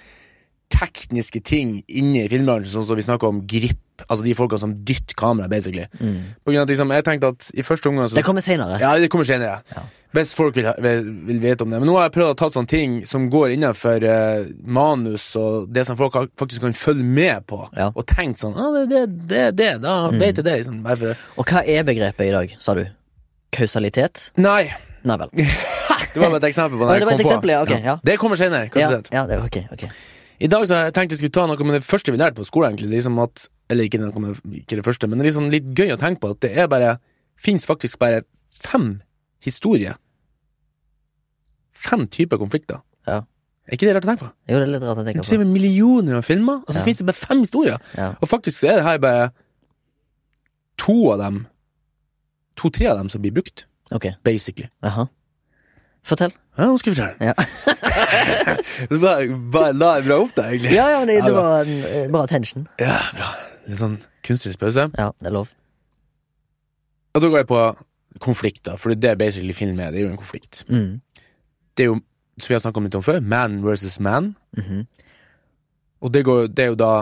tekniske 0.73 1.41
ting 1.45 1.79
inne 1.87 2.25
i 2.25 2.29
filmbransjen, 2.31 2.73
sånn 2.73 2.87
som 2.89 2.97
vi 2.99 3.05
snakker 3.05 3.29
om 3.29 3.41
grip, 3.49 3.79
altså 4.07 4.23
de 4.25 4.33
folka 4.35 4.57
som 4.59 4.73
dytter 4.87 5.15
kamera, 5.19 5.47
basically. 5.51 5.85
På 5.93 6.49
grunn 6.51 6.63
av 6.63 6.65
at 6.67 6.71
liksom, 6.73 6.93
jeg 6.97 7.05
tenkte 7.07 7.29
at 7.35 7.49
i 7.53 7.65
første 7.65 7.91
omgang 7.91 8.09
så 8.09 8.17
Det 8.17 8.23
kommer 8.25 8.41
senere. 8.45 8.79
Ja, 8.81 8.95
det 8.99 9.09
kommer 9.13 9.27
senere. 9.29 9.59
Ja. 9.75 9.83
Hvis 10.13 10.33
folk 10.37 10.57
vil, 10.57 10.67
vil, 10.83 11.05
vil 11.29 11.39
vite 11.41 11.65
om 11.65 11.71
det. 11.73 11.79
Men 11.81 11.89
nå 11.89 11.95
har 11.97 12.07
jeg 12.07 12.13
prøvd 12.17 12.33
å 12.35 12.37
ta 12.37 12.49
sånne 12.53 12.69
ting 12.69 12.97
som 13.09 13.29
går 13.33 13.55
innenfor 13.55 14.03
eh, 14.05 14.43
manus 14.65 15.25
og 15.39 15.69
det 15.73 15.85
som 15.87 15.97
folk 15.97 16.17
faktisk 16.37 16.61
kan 16.65 16.75
følge 16.77 17.05
med 17.05 17.45
på, 17.49 17.63
Ja. 17.77 17.91
og 17.93 18.05
tenkt 18.09 18.41
sånn 18.43 18.53
ah, 18.57 18.69
det, 18.75 18.83
det, 18.91 19.03
det, 19.29 19.43
det, 19.57 19.69
da 19.85 19.95
vet 20.13 20.41
jeg 20.41 20.45
det. 20.45 20.57
Liksom, 20.61 20.81
Og 21.37 21.45
hva 21.49 21.63
er 21.65 21.85
begrepet 21.87 22.29
i 22.29 22.33
dag, 22.35 22.57
sa 22.61 22.75
du? 22.77 22.83
Kausalitet? 23.53 24.31
Nei, 24.41 24.71
Nei 25.03 25.17
vel. 25.19 25.31
det 26.13 26.21
var 26.21 26.29
bare 26.29 26.39
et 26.39 26.49
eksempel 26.53 26.79
på 26.79 26.87
det. 26.89 26.99
det 27.03 27.19
eksempel, 27.25 27.53
ja. 27.83 27.97
Det 28.05 28.17
kommer 28.21 28.39
senere. 28.39 28.69
Ja, 28.79 28.99
ja, 29.11 29.25
det, 29.29 29.41
ok, 29.43 29.57
ok. 29.75 29.87
I 30.43 30.49
dag 30.51 30.65
så 30.67 30.75
jeg 30.83 30.93
tenkt 30.95 31.13
jeg 31.15 31.21
skulle 31.21 31.35
ta 31.37 31.45
noe 31.47 31.63
med 31.67 31.77
det 31.79 31.85
første 31.87 32.11
vi 32.11 32.19
lærte 32.19 32.35
på 32.35 32.43
skolen. 32.47 32.73
egentlig 32.75 32.97
liksom 32.97 33.19
at, 33.23 33.47
Eller 33.71 33.87
ikke, 33.87 33.99
noe 34.01 34.19
med, 34.19 34.41
ikke 34.59 34.75
det 34.75 34.83
første, 34.85 35.07
men 35.07 35.17
det 35.19 35.23
er 35.25 35.29
liksom 35.31 35.49
litt 35.53 35.69
gøy 35.77 35.93
å 35.95 35.99
tenke 36.01 36.19
på 36.19 36.31
at 36.35 36.41
det 36.43 36.51
er 36.57 36.67
bare 36.67 36.97
fins 37.39 37.65
faktisk 37.65 37.97
bare 37.99 38.23
fem 38.51 39.01
historier. 39.41 39.95
Fem 41.73 42.03
typer 42.11 42.37
konflikter. 42.41 42.81
Ja. 43.07 43.21
Er 43.67 43.77
ikke 43.77 43.87
det 43.87 43.95
rart 43.95 44.03
å 44.05 44.09
tenke 44.11 44.25
på? 44.25 44.31
Jo, 44.51 44.59
det 44.59 44.67
er 44.67 44.71
litt 44.73 44.83
rart 44.83 44.99
å 44.99 45.05
tenke 45.07 45.23
Du 45.23 45.27
ser 45.29 45.39
på. 45.39 45.45
med 45.45 45.53
millioner 45.55 46.17
av 46.19 46.25
filmer, 46.27 46.59
og 46.67 46.67
så 46.73 46.79
Ja. 46.79 46.83
finnes 46.83 46.97
det 46.99 47.05
bare 47.07 47.21
fem 47.27 47.39
historier. 47.39 47.79
Ja. 47.97 48.09
Og 48.21 48.27
faktisk 48.29 48.59
så 48.59 48.69
er 48.73 48.75
det 48.75 48.83
her 48.83 48.97
bare 48.99 49.31
to 50.77 51.11
av 51.11 51.19
dem 51.19 51.47
To-tre 52.55 52.85
av 52.85 52.97
dem 52.99 53.09
som 53.09 53.19
blir 53.21 53.31
brukt, 53.33 53.65
Ok. 53.91 54.05
basically. 54.23 54.69
Aha. 54.83 55.07
Fortell. 56.03 56.31
Ja, 56.57 56.67
nå 56.69 56.77
skal 56.77 56.93
vi 56.93 56.99
fortelle. 57.01 57.31
Ja. 57.31 57.33
Du 58.89 58.97
bare, 58.99 59.73
la 59.73 59.89
det 59.99 60.05
bra 60.07 60.17
opp, 60.21 60.31
da, 60.37 60.47
egentlig. 60.49 60.73
Ja, 60.73 60.85
ja, 60.93 60.99
men 61.01 61.09
det, 61.09 61.19
det 61.25 61.33
var 61.35 61.63
en 61.65 61.83
eh, 61.85 62.05
bra 62.11 62.23
tension. 62.29 62.65
Ja, 62.81 62.97
bra. 63.15 63.29
Litt 63.69 63.79
sånn 63.79 63.97
kunstnerisk 64.25 64.61
pause. 64.61 64.87
Ja, 64.97 65.11
det 65.19 65.29
er 65.29 65.35
lov. 65.35 65.51
Og 67.13 67.21
da 67.21 67.29
går 67.29 67.43
jeg 67.43 67.49
på 67.51 67.61
konflikter, 68.23 68.77
for 68.81 68.93
det 68.93 69.11
er 69.11 69.19
basically 69.19 69.53
film 69.57 69.79
er. 69.81 69.93
Det 69.93 70.01
er 70.01 70.07
jo 70.07 70.11
en 70.13 70.19
konflikt. 70.19 70.63
Mm. 70.69 71.01
Det 71.77 71.85
er 71.85 71.91
jo, 71.91 71.97
som 72.39 72.51
vi 72.51 72.57
har 72.57 72.63
snakket 72.65 72.81
om 72.81 72.89
litt 72.89 72.99
om 72.99 73.05
før, 73.05 73.19
man 73.21 73.61
versus 73.65 73.99
man. 74.03 74.33
Mhm. 74.57 74.85
Og 76.03 76.11
det, 76.11 76.25
går, 76.27 76.47
det 76.51 76.65
er 76.65 76.71
jo 76.73 76.75
da 76.75 76.93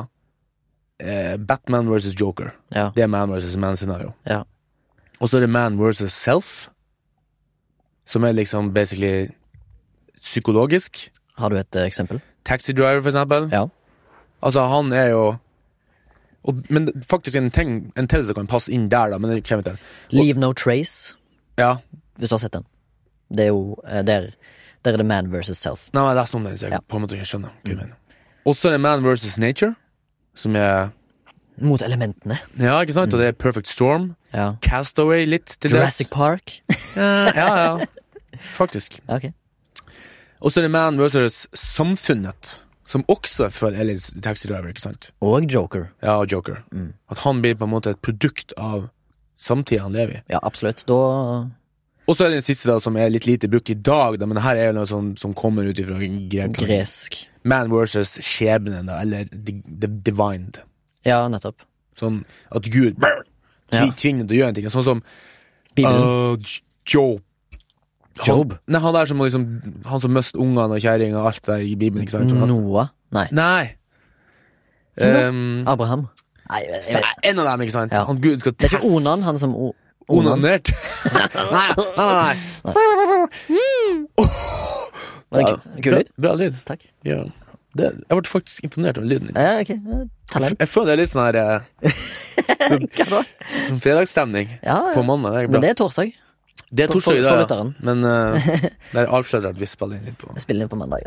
eh, 1.02 1.38
Batman 1.42 1.90
versus 1.90 2.14
Joker. 2.20 2.52
Ja. 2.70 2.92
Det 2.96 3.02
er 3.02 3.10
man 3.10 3.32
versus 3.32 3.56
man-scenario. 3.58 4.12
Ja. 4.30 4.44
Og 5.20 5.30
så 5.30 5.40
er 5.40 5.48
det 5.48 5.50
man 5.50 5.80
versus 5.80 6.14
self, 6.14 6.68
som 8.06 8.24
er 8.24 8.36
liksom 8.38 8.74
basically 8.74 9.32
psykologisk. 10.22 11.10
Har 11.38 11.50
du 11.50 11.58
et 11.58 11.76
eh, 11.76 11.86
eksempel? 11.88 12.22
Taxi 12.46 12.74
driver, 12.74 13.02
for 13.02 13.10
eksempel. 13.10 13.50
Ja. 13.52 13.66
Altså, 14.42 14.66
han 14.68 14.92
er 14.94 15.08
jo 15.12 15.24
og, 16.44 16.58
Men 16.70 16.88
faktisk 17.06 17.36
en 17.38 17.52
ting 17.52 17.92
En 17.96 18.08
til 18.10 18.24
som 18.26 18.34
kan 18.36 18.48
passe 18.50 18.72
inn 18.74 18.88
der, 18.90 19.12
da, 19.14 19.18
men 19.22 19.30
det 19.30 19.44
kommer 19.48 19.62
vi 19.64 19.70
til. 19.70 19.78
Leave 20.18 20.40
No 20.40 20.54
Trace, 20.54 21.16
Ja. 21.58 21.76
hvis 22.18 22.30
du 22.30 22.36
har 22.36 22.40
sett 22.40 22.54
den. 22.54 22.66
Det 23.30 23.46
er 23.46 23.48
jo 23.52 23.76
eh, 23.88 24.02
der, 24.04 24.32
der 24.86 24.94
er 24.94 24.98
det 24.98 25.06
man 25.06 25.32
versus 25.32 25.58
self. 25.58 25.90
Nei, 25.94 26.08
jeg 26.08 26.16
leste 26.18 26.36
om 26.36 26.44
den, 26.44 26.58
så 26.58 26.66
jeg 26.66 26.72
Ja. 26.74 26.80
på 26.88 26.98
en 26.98 27.04
måte 27.06 27.14
ikke 27.16 27.26
skjønner 27.30 27.50
hva 27.54 27.70
du 27.70 27.76
mener. 27.76 27.94
Og 28.46 28.56
så 28.56 28.68
er 28.70 28.72
det 28.72 28.82
Man 28.82 29.04
versus 29.04 29.38
Nature, 29.38 29.76
som 30.36 30.56
er 30.56 30.90
Mot 31.62 31.82
elementene. 31.82 32.40
Ja, 32.58 32.80
ikke 32.82 32.94
sant? 32.94 33.14
Og 33.14 33.20
det 33.20 33.28
er 33.28 33.32
Perfect 33.38 33.68
Storm. 33.68 34.16
Ja. 34.34 34.56
Castaway 34.64 35.26
litt 35.26 35.58
til 35.62 35.72
Jurassic 35.76 36.10
Park. 36.10 36.62
Ja, 36.96 37.30
ja, 37.36 37.56
ja. 37.78 37.86
Faktisk. 38.60 38.98
Ja, 39.08 39.16
ok. 39.20 39.28
Og 40.42 40.52
så 40.52 40.62
er 40.62 40.66
det 40.68 40.72
Man 40.74 40.98
versus 40.98 41.48
Samfunnet, 41.54 42.64
som 42.90 43.04
også 43.08 43.46
er 43.48 43.54
for 43.56 43.78
Ellis 43.78 44.10
Taxi 44.24 44.50
Driver, 44.50 44.72
ikke 44.74 44.84
sant? 44.84 45.12
Og 45.22 45.46
Joker. 45.52 45.90
Ja, 46.04 46.18
og 46.20 46.32
Joker. 46.34 46.64
Mm. 46.74 46.94
At 47.14 47.22
han 47.24 47.42
blir 47.44 47.56
på 47.60 47.68
en 47.68 47.74
måte 47.76 47.94
et 47.94 48.02
produkt 48.02 48.54
av 48.58 48.90
samtida 49.40 49.86
han 49.86 49.94
lever 49.96 50.20
i. 50.20 50.22
Ja, 50.34 50.42
absolutt. 50.44 50.84
Da 50.90 50.98
Og 52.10 52.18
så 52.18 52.26
er 52.26 52.34
det 52.34 52.42
den 52.42 52.48
siste, 52.50 52.68
da, 52.68 52.80
som 52.84 52.98
er 52.98 53.14
litt 53.14 53.28
lite 53.30 53.48
brukt 53.48 53.70
i 53.70 53.78
dag, 53.78 54.18
da, 54.20 54.28
men 54.28 54.42
her 54.42 54.58
er 54.58 54.72
jo 54.72 54.80
noe 54.82 54.90
som, 54.90 55.14
som 55.16 55.34
kommer 55.38 55.70
ut 55.70 55.80
ifra 55.80 56.00
grek. 56.02 56.58
Gresk. 56.58 57.20
Man 57.48 57.72
versus 57.72 58.18
skjebnen, 58.26 58.90
da, 58.90 59.00
eller 59.06 59.30
the, 59.32 59.62
the 59.70 59.88
divined. 60.10 60.60
Ja, 61.08 61.24
nettopp. 61.32 61.62
Sånn 61.98 62.24
at 62.52 62.68
Gud 62.74 62.98
brr, 63.02 63.24
tvi, 63.72 63.88
Ja. 63.88 63.92
til 63.96 64.26
å 64.26 64.36
gjøre 64.36 64.50
en 64.52 64.58
ting. 64.58 64.70
Sånn 64.74 64.84
som 64.90 65.04
Bibelen. 65.78 66.02
uh, 66.02 66.58
Job. 66.86 67.22
Job? 68.28 68.56
Han, 68.58 68.74
nei, 68.74 68.82
han 68.84 68.96
der 68.96 69.08
som 69.08 69.22
liksom 69.24 69.44
Han 69.88 70.02
som 70.04 70.12
mistet 70.12 70.40
ungene 70.42 70.76
og 70.76 70.82
kjerringa 70.84 71.22
og 71.22 71.30
alt 71.32 71.46
der 71.48 71.64
i 71.64 71.76
Bibelen, 71.80 72.04
ikke 72.04 72.18
sant? 72.18 72.34
Han, 72.36 72.52
Noah. 72.52 72.92
Nei. 73.16 73.28
nei. 73.32 73.76
Um, 75.00 75.64
Abraham. 75.68 76.08
Nei, 76.52 76.62
jeg, 76.68 76.82
jeg, 76.92 77.14
en 77.32 77.40
av 77.40 77.48
dem, 77.52 77.64
ikke 77.66 77.76
sant? 77.76 77.96
Ja. 77.96 78.04
Han 78.10 78.20
Gud 78.24 78.44
skal 78.44 78.56
det 78.58 78.68
er 78.68 78.76
ikke 78.76 78.92
Onan, 78.92 79.24
han 79.24 79.40
som 79.40 79.56
o, 79.56 79.72
Onan. 80.12 80.34
Onanert? 80.40 80.74
nei, 81.56 81.68
nei, 81.98 82.10
nei. 82.20 82.36
Var 85.32 85.40
det 85.40 85.46
en 85.48 85.84
kul 85.86 85.96
lyd? 85.96 86.10
Bra, 86.18 86.26
bra 86.26 86.34
lyd. 86.42 86.58
Takk. 86.68 86.84
Ja. 87.08 87.22
Det, 87.78 87.88
jeg 88.04 88.18
ble 88.20 88.28
faktisk 88.28 88.66
imponert 88.68 88.98
over 89.00 89.08
lyden 89.08 89.30
din. 89.30 89.38
Ja, 89.40 89.62
okay. 89.62 89.78
Talent. 90.32 90.60
Jeg 90.60 90.68
føler 90.68 90.90
det 90.90 90.96
er 90.98 91.00
litt 91.06 91.14
sånn 91.14 91.24
her 91.24 91.38
eh, 91.40 92.02
Hva 92.98 93.06
da? 93.14 93.22
sånn 93.70 93.80
fredagsstemning 93.84 94.52
Ja, 94.60 94.82
på 94.92 95.06
mandag. 95.08 95.38
Det 95.38 95.46
er 95.46 95.48
bra. 95.48 95.56
Men 95.56 95.64
det 95.64 95.72
er 95.72 95.80
torsdag. 95.80 96.12
Det 96.72 96.86
er 96.86 96.92
torsdag 96.94 97.18
i 97.20 97.24
dag, 97.26 97.42
ja. 97.52 97.64
Men 97.88 98.04
uh, 98.08 98.52
der 98.94 99.10
avslører 99.12 99.50
jeg 99.50 99.56
at 99.58 99.60
vi 99.60 99.68
spiller 99.68 99.98
inn 100.00 100.06
litt 100.08 100.18
på 100.22 100.32
spiller 100.40 100.64
inn 100.64 100.72
på 100.72 100.78
mandag. 100.80 101.04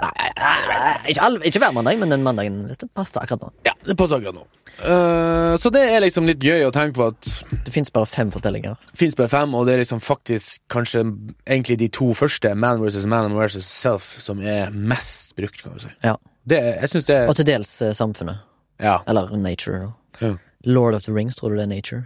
Ikke, 1.08 1.22
all, 1.24 1.38
ikke 1.48 1.62
hver 1.62 1.72
mandag, 1.72 1.96
men 2.02 2.12
den 2.12 2.22
mandagen 2.26 2.58
hvis 2.68 2.82
det 2.82 2.90
passer 2.92 3.22
akkurat 3.22 3.46
nå. 3.46 3.48
Ja, 3.64 3.72
det 3.88 3.96
passer 3.96 4.20
akkurat 4.20 4.36
nå. 4.36 4.44
Uh, 4.84 5.54
så 5.60 5.70
det 5.72 5.84
er 5.88 6.02
liksom 6.04 6.26
litt 6.28 6.42
gøy 6.44 6.66
å 6.66 6.72
tenke 6.74 6.98
på 6.98 7.06
at 7.12 7.28
Det 7.64 7.72
fins 7.72 7.92
bare 7.94 8.10
fem 8.10 8.32
fortellinger. 8.34 8.76
fins 8.98 9.16
bare 9.16 9.30
fem, 9.32 9.54
og 9.54 9.64
det 9.68 9.76
er 9.76 9.82
liksom 9.84 10.02
faktisk 10.04 10.60
kanskje 10.74 11.04
egentlig 11.46 11.78
de 11.80 11.88
to 11.88 12.10
første, 12.18 12.52
Man 12.54 12.82
versus 12.82 13.06
Man 13.06 13.32
versus 13.38 13.64
Self, 13.70 14.16
som 14.20 14.42
er 14.42 14.68
mest 14.74 15.32
brukt, 15.38 15.62
kan 15.62 15.76
vi 15.78 15.86
si. 15.86 15.92
Ja. 16.04 16.16
Det, 16.44 16.58
er- 16.58 16.80
jeg 16.82 16.92
syns 16.92 17.06
det 17.08 17.22
Og 17.24 17.30
er 17.36 17.40
til 17.40 17.46
dels 17.54 17.76
uh, 17.82 17.92
samfunnet. 17.96 18.42
Ja. 18.82 18.98
Eller 19.08 19.32
nature. 19.36 19.94
Ja. 20.20 20.34
Lord 20.64 20.94
of 20.94 21.02
the 21.08 21.12
Rings, 21.14 21.36
tror 21.36 21.48
du 21.54 21.56
det 21.56 21.62
er 21.64 21.72
nature? 21.72 22.04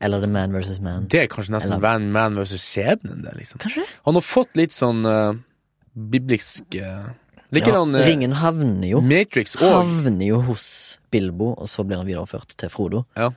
Eller 0.00 0.22
The 0.22 0.28
Man 0.30 0.52
versus 0.52 0.80
Man? 0.80 1.06
Det 1.08 1.22
er 1.22 1.28
kanskje 1.32 1.54
nesten 1.56 1.72
Eller- 1.76 1.82
Man, 1.82 2.10
man 2.12 2.36
versus 2.40 2.64
skjebnen, 2.64 3.22
det, 3.24 3.34
liksom. 3.38 3.58
Kanskje 3.62 3.84
det? 3.84 3.94
Han 4.04 4.14
har 4.18 4.24
fått 4.24 4.56
litt 4.58 4.72
sånn 4.76 5.04
uh, 5.06 5.34
biblisk 5.96 6.76
uh, 6.80 7.08
er 7.46 7.60
ikke 7.62 7.72
Ja, 7.72 7.80
den, 7.84 7.94
uh, 7.96 8.04
Ringen 8.06 8.34
havner 8.40 8.88
jo 8.90 9.00
Matrix 9.04 9.54
og 9.56 9.64
Havner 9.64 10.26
jo 10.26 10.40
hos 10.48 10.66
Bilbo, 11.14 11.52
og 11.56 11.68
så 11.70 11.84
blir 11.86 12.00
han 12.02 12.08
videreført 12.08 12.56
til 12.58 12.68
Frodo. 12.72 13.04
Ja. 13.16 13.30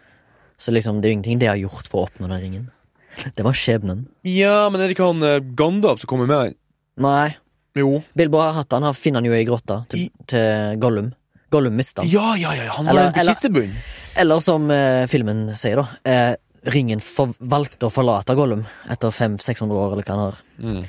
Så 0.60 0.74
liksom, 0.76 1.00
det 1.00 1.08
er 1.08 1.14
jo 1.14 1.18
ingenting 1.20 1.40
det 1.40 1.48
har 1.52 1.60
gjort 1.62 1.88
for 1.88 2.02
å 2.02 2.08
oppnå 2.10 2.28
den 2.28 2.42
ringen. 2.44 2.66
Det 3.36 3.44
var 3.46 3.56
skjebnen. 3.58 4.04
Ja, 4.28 4.68
men 4.70 4.82
er 4.82 4.90
det 4.90 4.98
ikke 4.98 5.08
han 5.12 5.24
uh, 5.24 5.38
Gandalf 5.58 6.02
som 6.04 6.10
kommer 6.12 6.28
med? 6.30 6.58
Nei. 7.00 7.30
Jo. 7.78 8.02
Bilbo 8.18 8.42
har 8.42 8.58
hatt 8.58 8.74
han, 8.76 8.84
han 8.84 8.98
finner 8.98 9.22
han 9.24 9.30
jo 9.30 9.38
i 9.38 9.46
grotta 9.48 9.84
til, 9.92 10.10
til 10.30 10.76
Gollum. 10.82 11.14
Gollum 11.54 11.78
mista 11.80 12.04
han. 12.04 12.12
Ja, 12.12 12.34
ja, 12.38 12.52
ja, 12.58 12.68
han 12.76 12.90
har 12.90 12.94
Eller- 12.94 13.08
den 13.10 13.14
på 13.16 13.20
eller- 13.24 13.38
kistebunnen. 13.38 13.80
Eller 14.20 14.42
som 14.44 14.66
eh, 14.74 15.06
filmen 15.08 15.46
sier, 15.56 15.80
da. 15.80 15.88
Eh, 16.12 16.36
ringen 16.68 17.00
for, 17.04 17.34
valgte 17.40 17.88
å 17.88 17.94
forlate 17.94 18.36
Gollum 18.36 18.66
etter 18.90 19.14
500-600 19.16 19.72
år, 19.72 19.94
eller 19.94 20.04
hva 20.08 20.16
han 20.16 20.26
har. 20.26 20.42
Mm. 20.60 20.82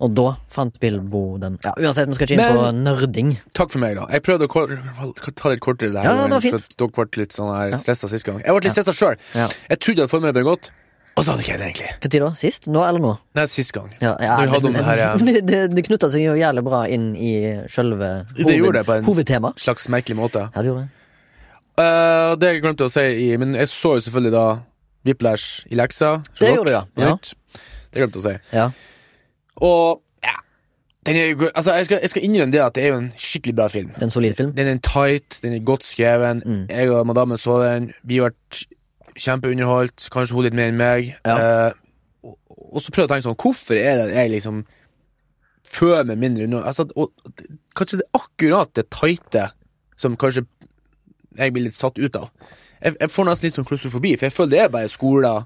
Og 0.00 0.14
da 0.16 0.30
fant 0.48 0.78
Bilbo 0.80 1.36
den 1.36 1.58
Ja, 1.60 1.74
Uansett, 1.76 2.08
vi 2.08 2.16
skal 2.16 2.30
ikke 2.30 2.36
inn 2.40 2.56
på 2.56 2.68
nerding. 2.72 3.34
Takk 3.52 3.74
for 3.74 3.82
meg, 3.82 3.98
da. 3.98 4.06
Jeg 4.08 4.24
prøvde 4.24 4.48
å 4.48 5.32
ta 5.36 5.52
litt 5.52 5.60
kortere 5.60 5.92
der. 5.92 6.06
Ja, 6.08 6.26
det 6.30 6.40
for 6.46 6.56
Dere 6.80 6.92
ble 6.96 7.20
litt 7.26 7.36
sånn 7.36 7.52
her 7.52 7.74
Ja. 7.74 7.76
stressa 7.76 8.08
sist 8.08 8.24
gang. 8.24 8.40
Jeg 8.40 8.48
ble 8.48 8.64
litt 8.64 8.72
stressa 8.72 8.96
sjøl. 8.96 9.18
Ja. 9.36 9.48
Jeg 9.68 9.78
trodde 9.80 10.00
jeg 10.00 10.08
hadde 10.08 10.14
forberedt 10.14 10.34
meg 10.40 10.44
godt, 10.48 10.70
og 11.18 11.24
så 11.26 11.34
hadde 11.34 11.42
ikke 11.44 11.52
jeg 11.52 11.60
det, 11.60 11.66
egentlig. 11.68 12.10
Tid 12.12 12.22
da? 12.22 12.28
Sist? 12.38 12.66
Nå 12.72 12.80
eller 12.86 13.02
nå? 13.02 13.10
Nei, 13.36 13.44
sist 13.50 13.74
gang. 13.76 13.90
Ja, 14.00 14.14
ja, 14.22 14.38
Når 14.46 14.64
om 14.70 14.72
det 14.72 14.84
her, 14.86 14.96
ja. 14.96 15.10
det, 15.26 15.42
det, 15.44 15.58
det 15.74 15.84
knytta 15.84 16.08
seg 16.08 16.22
jo 16.24 16.36
jævlig 16.38 16.62
bra 16.64 16.84
inn 16.88 17.10
i 17.18 17.32
sjølve 17.68 18.08
Det 18.30 18.46
det 18.46 18.88
en- 18.88 19.04
hovedtema. 19.04 19.52
Slags 19.60 19.88
merkelig 19.92 20.16
måte. 20.16 20.46
Ja, 20.54 20.62
det 20.62 20.70
gjorde 20.70 20.86
det. 20.86 20.96
Uh, 21.80 22.36
det 22.36 22.48
jeg 22.54 22.62
glemte 22.62 22.84
å 22.84 22.90
si 22.92 23.00
i 23.00 23.36
Men 23.40 23.54
jeg 23.56 23.70
så 23.72 23.94
jo 23.96 24.00
selvfølgelig 24.04 24.32
da 24.34 24.46
Whiplash 25.06 25.66
i 25.70 25.78
leksa. 25.78 26.20
Det 26.38 26.48
Rock, 26.50 26.56
gjorde 26.56 26.70
du, 26.70 26.76
ja. 26.76 26.84
Ja. 27.00 27.16
Det 27.90 28.02
glemte 28.02 28.20
jeg 28.20 28.22
å 28.22 28.28
si. 28.28 28.56
Ja. 28.56 28.70
Og 29.66 30.00
ja 30.24 30.36
den 31.06 31.16
jo, 31.16 31.48
altså, 31.54 31.72
jeg, 31.72 31.86
skal, 31.88 31.98
jeg 32.02 32.10
skal 32.12 32.24
innrømme 32.24 32.52
det 32.52 32.60
at 32.60 32.74
det 32.76 32.84
er 32.84 32.92
jo 32.92 32.98
en 33.00 33.12
skikkelig 33.16 33.54
bra 33.56 33.68
film. 33.72 33.88
Det 33.94 34.02
er 34.02 34.10
en 34.10 34.12
solid 34.14 34.34
film. 34.36 34.52
Den 34.56 34.68
er 34.68 34.82
tight, 34.84 35.38
den 35.42 35.54
er 35.56 35.64
godt 35.64 35.84
skreven. 35.84 36.42
Mm. 36.46 36.66
Jeg 36.68 36.90
og 36.90 37.06
madammen 37.06 37.40
så 37.40 37.56
den. 37.64 37.92
Vi 38.04 38.20
ble 38.20 38.32
kjempeunderholdt. 39.16 40.08
Kanskje 40.12 40.36
hun 40.36 40.46
litt 40.46 40.58
mer 40.58 40.72
enn 40.72 40.80
meg. 40.80 41.14
Ja. 41.24 41.38
Eh, 41.38 41.72
og, 42.24 42.36
og 42.50 42.84
så 42.84 42.92
prøver 42.92 43.06
jeg 43.06 43.08
å 43.08 43.12
tenke 43.14 43.28
sånn 43.30 43.40
Hvorfor 43.40 43.80
er 43.80 43.96
det 44.02 44.10
jeg 44.12 44.32
liksom 44.34 44.62
føler 45.70 46.08
meg 46.12 46.20
mindre 46.20 46.48
unna? 46.48 46.62
Altså, 46.68 46.86
og, 46.92 47.12
kanskje 47.78 48.02
det 48.02 48.08
er 48.08 48.20
akkurat 48.20 48.74
det 48.76 48.88
tighte 48.92 49.48
som 50.00 50.18
kanskje 50.20 50.44
jeg 51.38 51.54
blir 51.54 51.68
litt 51.68 51.78
satt 51.78 51.96
ut 52.00 52.16
av. 52.18 52.28
Jeg, 52.80 52.96
jeg 53.00 53.10
får 53.12 53.26
nesten 53.28 53.46
litt 53.48 53.56
sånn 53.58 53.66
klaustrofobi, 53.68 54.14
for 54.16 54.28
jeg 54.28 54.34
føler 54.36 54.50
det 54.54 54.60
er 54.66 54.70
bare 54.76 54.88
skoler 54.92 55.42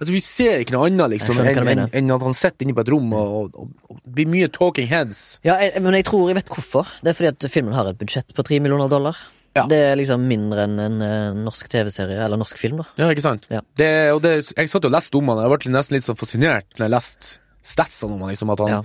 Altså 0.00 0.14
Vi 0.14 0.20
ser 0.24 0.62
ikke 0.62 0.72
noe 0.72 0.86
annet 0.88 1.10
liksom 1.12 1.36
enn 1.44 1.68
en, 1.68 1.82
en 1.92 2.12
at 2.14 2.22
han 2.24 2.36
sitter 2.36 2.64
inne 2.64 2.72
på 2.72 2.80
et 2.86 2.88
rom 2.88 3.10
og, 3.12 3.32
og, 3.36 3.58
og, 3.60 3.90
og 3.92 3.98
blir 4.16 4.30
mye 4.32 4.46
talking 4.48 4.86
heads. 4.88 5.18
Ja, 5.44 5.58
jeg, 5.60 5.82
men 5.84 5.92
jeg 5.98 6.06
tror 6.08 6.30
jeg 6.30 6.38
vet 6.38 6.48
hvorfor. 6.48 6.88
Det 7.04 7.12
er 7.12 7.18
fordi 7.18 7.28
at 7.34 7.46
filmen 7.52 7.76
har 7.76 7.90
et 7.90 7.98
budsjett 8.00 8.32
på 8.32 8.44
tre 8.48 8.62
millioner 8.64 8.88
dollar. 8.88 9.18
Ja. 9.58 9.66
Det 9.68 9.76
er 9.90 9.98
liksom 10.00 10.24
mindre 10.30 10.64
enn 10.64 10.78
en 10.80 10.96
eh, 11.04 11.36
norsk 11.42 11.68
TV-serie, 11.68 12.16
eller 12.24 12.40
norsk 12.40 12.56
film, 12.56 12.80
da. 12.80 12.88
Ja, 13.02 13.10
ikke 13.12 13.26
sant? 13.26 13.44
Ja. 13.52 13.60
Det, 13.76 13.90
og 14.14 14.22
det, 14.24 14.34
jeg 14.54 14.70
satt 14.72 14.88
og 14.88 14.94
leste 14.94 15.18
om 15.20 15.28
han, 15.34 15.42
og 15.42 15.50
jeg 15.52 15.66
ble 15.66 15.76
nesten 15.76 15.98
litt 15.98 16.06
sånn 16.08 16.16
fascinert 16.20 16.68
når 16.78 16.86
jeg 16.86 16.94
leste 16.96 17.32
statsene 17.74 18.14
om 18.16 18.22
han, 18.24 18.32
liksom, 18.32 18.52
at 18.56 18.62
han 18.64 18.72
Ja. 18.78 18.82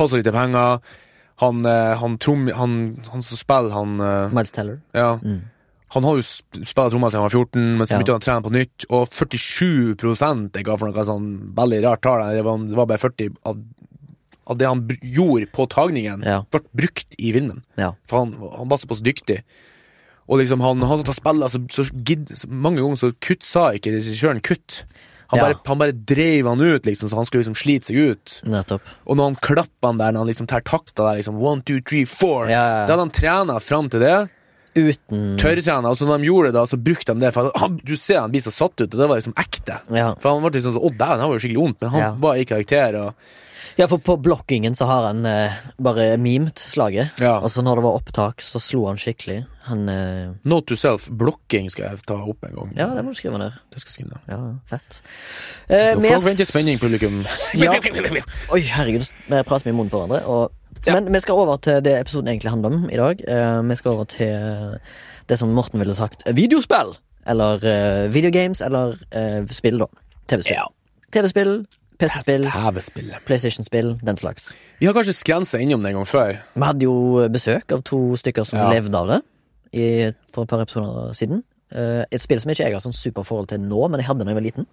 har 0.00 0.08
så 0.08 0.20
lite 0.22 0.32
penger. 0.32 0.78
Han, 1.42 1.64
eh, 1.66 1.92
han, 2.00 2.16
trom, 2.22 2.46
han, 2.56 2.78
han 3.10 3.26
som 3.26 3.36
spiller, 3.40 3.74
han 3.74 3.98
eh, 4.00 4.32
Miles 4.32 4.54
Teller. 4.54 4.78
Ja. 4.96 5.16
Mm. 5.20 5.42
Han 5.94 6.04
har 6.08 6.16
jo 6.18 6.24
sp- 6.26 6.64
spilt 6.66 6.90
trommer 6.92 7.10
siden 7.12 7.22
han 7.22 7.28
var 7.28 7.36
14, 7.38 7.64
men 7.78 7.86
så 7.86 7.96
begynte 7.98 8.14
han 8.14 8.22
å 8.22 8.26
trene 8.26 8.44
på 8.46 8.52
nytt, 8.54 8.86
og 8.90 9.08
47 9.14 10.50
jeg 10.54 10.64
ga 10.66 10.76
for 10.76 10.90
noe 10.90 11.04
sånn 11.06 11.28
veldig 11.54 11.82
rart 11.84 12.02
tall, 12.02 12.24
det 12.34 12.44
var, 12.46 12.58
det 12.58 12.78
var 12.78 12.86
bare 12.90 12.98
40 13.02 13.30
av, 13.46 13.60
av 14.50 14.58
det 14.60 14.66
han 14.68 14.82
gjorde 15.00 15.46
på 15.54 15.66
tagningen, 15.70 16.22
Ja. 16.26 16.42
ble 16.50 16.60
brukt 16.74 17.14
i 17.18 17.32
filmen. 17.32 17.62
Ja. 17.78 17.94
For 18.10 18.24
han, 18.24 18.34
han 18.58 18.68
var 18.68 18.78
såpass 18.82 19.00
dyktig. 19.00 19.42
Og 20.28 20.38
liksom 20.40 20.60
han, 20.64 20.80
han 20.82 21.02
satt 21.04 21.10
og 21.12 21.18
spilte, 21.18 21.50
så, 21.52 21.60
så, 21.70 22.36
så 22.42 22.48
mange 22.48 22.80
ganger 22.80 22.96
så 23.00 23.12
kutt 23.20 23.42
sa 23.44 23.70
ikke 23.76 23.92
regissøren 23.92 24.40
kutt. 24.44 24.84
Han, 25.32 25.38
Ja. 25.40 25.44
bare, 25.48 25.56
han 25.66 25.78
bare 25.80 25.92
dreiv 25.96 26.46
han 26.46 26.60
ut, 26.60 26.84
liksom, 26.86 27.08
så 27.08 27.16
han 27.16 27.24
skulle 27.26 27.42
liksom 27.42 27.56
slite 27.56 27.88
seg 27.88 27.96
ut. 28.12 28.34
Nettopp. 28.44 28.82
Og 29.08 29.16
når 29.18 29.24
han 29.30 29.36
klapper 29.42 29.88
han 29.88 29.98
der, 29.98 30.12
når 30.12 30.24
han 30.24 30.28
liksom 30.30 30.46
tar 30.50 30.60
takta 30.64 31.02
der, 31.08 31.16
liksom 31.22 31.40
one, 31.40 31.62
two, 31.64 31.80
three, 31.80 32.04
four 32.04 32.46
Ja, 32.48 32.52
ja, 32.52 32.76
ja. 32.82 32.86
Da 32.86 32.92
hadde 32.96 33.06
han 33.08 33.14
trena 33.16 33.56
fram 33.60 33.88
til 33.90 34.00
det, 34.04 34.16
Uten 34.74 35.36
tørrtrena. 35.38 35.94
så 35.96 36.06
når 36.08 36.18
de 36.24 36.28
gjorde 36.30 36.50
det, 36.50 36.54
da, 36.58 36.64
så 36.66 36.76
brukte 36.82 37.14
de 37.14 37.20
det. 37.26 37.32
For 37.36 37.50
han, 37.62 37.78
du 37.84 37.94
ser 37.96 38.20
han 38.24 38.30
blir 38.34 38.42
så 38.42 38.50
satt 38.54 38.74
ut, 38.80 38.90
og 38.90 38.98
det 39.00 39.08
var 39.08 39.20
liksom 39.22 39.36
ekte. 39.38 39.80
Ja. 39.94 40.12
For 40.20 40.34
han 40.34 40.42
var 40.42 40.50
liksom 40.56 40.74
sånn 40.76 40.84
Å, 40.84 40.92
dæven, 40.98 41.22
det 41.22 41.30
var 41.30 41.34
jo 41.38 41.42
skikkelig 41.46 41.62
vondt, 41.64 41.80
men 41.82 41.90
han 41.94 42.00
Ja. 42.08 42.12
var 42.26 42.36
i 42.36 42.44
karakter. 42.44 43.00
Og, 43.06 43.14
Ja, 43.76 43.88
for 43.90 43.98
på 43.98 44.14
blokkingen 44.22 44.76
så 44.78 44.86
har 44.86 45.06
han 45.08 45.24
eh, 45.26 45.50
bare 45.82 46.16
memet 46.16 46.60
slaget. 46.62 47.18
Ja. 47.18 47.40
Og 47.40 47.50
så 47.50 47.58
når 47.64 47.80
det 47.80 47.82
var 47.82 47.96
opptak, 47.98 48.38
så 48.44 48.60
slo 48.62 48.84
han 48.86 48.96
skikkelig. 49.00 49.40
Han 49.66 49.88
eh, 49.88 50.28
Note 50.44 50.68
to 50.68 50.76
self, 50.78 51.08
blokking 51.10 51.66
skal 51.72 51.88
jeg 51.88 52.04
ta 52.06 52.14
opp 52.22 52.44
en 52.46 52.54
gang. 52.54 52.70
Ja, 52.78 52.86
det 52.94 53.02
må 53.02 53.10
du 53.10 53.18
skrive 53.18 53.40
ned. 53.40 53.56
Det 53.74 53.80
skal 53.82 53.90
jeg 53.90 53.96
skrive 53.96 54.12
ned. 54.12 54.30
Ja, 54.30 54.38
fett. 54.70 55.00
Eh, 55.66 55.90
Så 55.96 56.00
mer- 56.04 56.20
venter 56.22 56.46
spenning, 56.46 56.78
publikum. 56.78 57.24
Ja. 57.58 57.72
Oi, 58.54 58.60
herregud, 58.62 59.10
vi 59.26 59.42
prater 59.42 59.66
mye 59.66 59.74
i 59.74 59.78
munnen 59.80 59.90
på 59.90 60.04
hverandre. 60.04 60.22
Og, 60.30 60.52
Men 60.86 61.08
vi 61.14 61.20
skal 61.24 61.34
over 61.40 61.56
til 61.64 61.80
det 61.84 61.94
episoden 62.00 62.28
egentlig 62.28 62.50
handler 62.52 62.74
om 62.74 62.88
i 62.92 62.96
dag. 63.00 63.22
Uh, 63.28 63.62
vi 63.70 63.76
skal 63.80 63.90
over 63.94 64.04
til 64.04 64.78
det 65.28 65.38
som 65.40 65.48
Morten 65.56 65.80
ville 65.80 65.94
sagt 65.96 66.24
videospill. 66.36 66.94
Eller 67.26 67.62
uh, 67.64 68.12
videogames, 68.14 68.60
eller 68.60 68.98
uh, 69.16 69.46
spill, 69.48 69.78
da. 69.80 69.86
TV-spill. 70.28 70.58
Ja. 70.58 70.66
TV-spill, 71.14 71.54
PC-spill, 72.00 72.48
PlayStation-spill, 73.26 73.94
den 74.04 74.16
slags. 74.20 74.50
Vi 74.80 74.86
har 74.88 74.92
kanskje 74.96 75.14
skrensa 75.16 75.58
innom 75.62 75.80
det 75.84 75.92
en 75.94 76.00
gang 76.02 76.08
før. 76.10 76.40
Vi 76.54 76.64
hadde 76.66 76.84
jo 76.88 77.28
besøk 77.32 77.72
av 77.72 77.84
to 77.86 78.16
stykker 78.20 78.44
som 78.44 78.58
Ja. 78.58 78.68
levde 78.72 78.98
av 78.98 79.08
det 79.12 79.20
i, 79.72 80.12
for 80.34 80.42
et 80.42 80.48
par 80.50 80.60
episoder 80.64 81.12
siden. 81.14 81.44
Eh, 81.74 82.02
et 82.10 82.20
spill 82.20 82.40
som 82.42 82.50
ikke 82.50 82.66
jeg 82.66 82.74
har 82.74 82.82
sånn 82.82 82.92
superforhold 82.96 83.48
til 83.52 83.60
nå, 83.62 83.88
men 83.88 84.00
jeg 84.02 84.06
hadde 84.08 84.24
da 84.26 84.30
jeg 84.30 84.34
var 84.40 84.44
liten. 84.44 84.66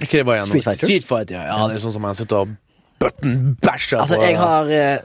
Street 0.00 0.26
Fighter. 0.64 0.86
Street 0.86 1.04
Fighter, 1.04 1.34
ja. 1.36 1.44
ja. 1.52 1.68
Det 1.68 1.76
er 1.76 1.84
sånn 1.84 1.92
som 1.94 2.02
man 2.02 2.16
sitter 2.18 2.36
og 2.42 2.56
button-bæsjer 3.00 4.00
Altså, 4.00 4.16
på. 4.16 4.22
jeg 4.24 4.38
har 4.40 4.72
eh, 4.72 4.98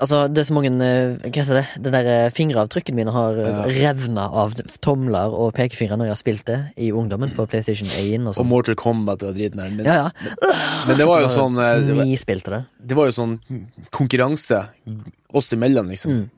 Altså, 0.00 0.22
det 0.32 0.40
er 0.40 0.46
så 0.48 0.54
mange 0.56 0.70
eh, 0.86 1.18
Hva 1.26 1.42
heter 1.42 1.58
det? 1.58 1.64
Det 1.84 1.92
der 1.92 2.06
eh, 2.08 2.30
fingeravtrykkene 2.32 2.96
mine 2.96 3.12
har 3.12 3.36
ja. 3.36 3.66
revna 3.68 4.26
av 4.42 4.54
tomler 4.80 5.34
og 5.36 5.52
pekefingre 5.58 5.98
når 6.00 6.08
jeg 6.08 6.14
har 6.14 6.20
spilt 6.22 6.44
det 6.48 6.58
i 6.80 6.88
ungdommen 6.96 7.34
på 7.36 7.44
PlayStation 7.50 7.90
1 7.92 8.24
og 8.24 8.32
Og 8.32 8.38
sånn. 8.38 8.50
Mortal 8.50 8.78
Kombat 8.80 9.26
og 9.28 9.36
driten 9.36 9.60
der. 9.60 9.70
Men, 9.76 9.84
Ja, 9.84 10.08
ja. 10.08 10.50
men 10.88 11.00
det 11.00 11.08
var 11.10 11.24
jo 11.26 11.30
sånn 11.34 11.60
Vi 12.00 12.16
spilte 12.20 12.54
det. 12.56 12.62
det 12.92 12.96
var 12.98 13.10
jo 13.10 13.16
sånn 13.18 13.38
konkurranse 13.92 14.62
oss 15.36 15.52
imellom, 15.54 15.92
liksom. 15.92 16.16
Mm. 16.22 16.28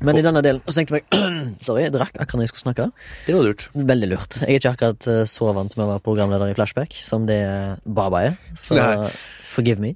Men 0.00 0.16
i 0.16 0.22
denne 0.24 0.40
delen 0.44 0.62
så 0.64 0.74
tenkte 0.80 0.98
jeg 0.98 1.06
Sorry, 1.66 1.84
jeg 1.86 1.94
drakk 1.94 2.14
akkurat 2.16 2.38
når 2.40 2.46
jeg 2.46 2.52
skulle 2.54 2.66
snakke. 2.66 2.86
Det 3.26 3.34
var 3.36 3.46
lurt. 3.46 3.66
Veldig 3.76 4.08
lurt. 4.14 4.38
Jeg 4.42 4.56
er 4.56 4.62
ikke 4.62 4.72
akkurat 4.74 5.08
eh, 5.12 5.24
så 5.28 5.50
vant 5.56 5.74
med 5.76 5.86
å 5.86 5.90
være 5.94 6.04
programleder 6.06 6.52
i 6.52 6.56
Flashback 6.56 6.96
som 6.98 7.26
det 7.28 7.40
Baba 7.84 8.22
er, 8.30 8.38
så 8.58 8.78
Nei. 8.78 9.10
forgive 9.50 9.82
me. 9.84 9.94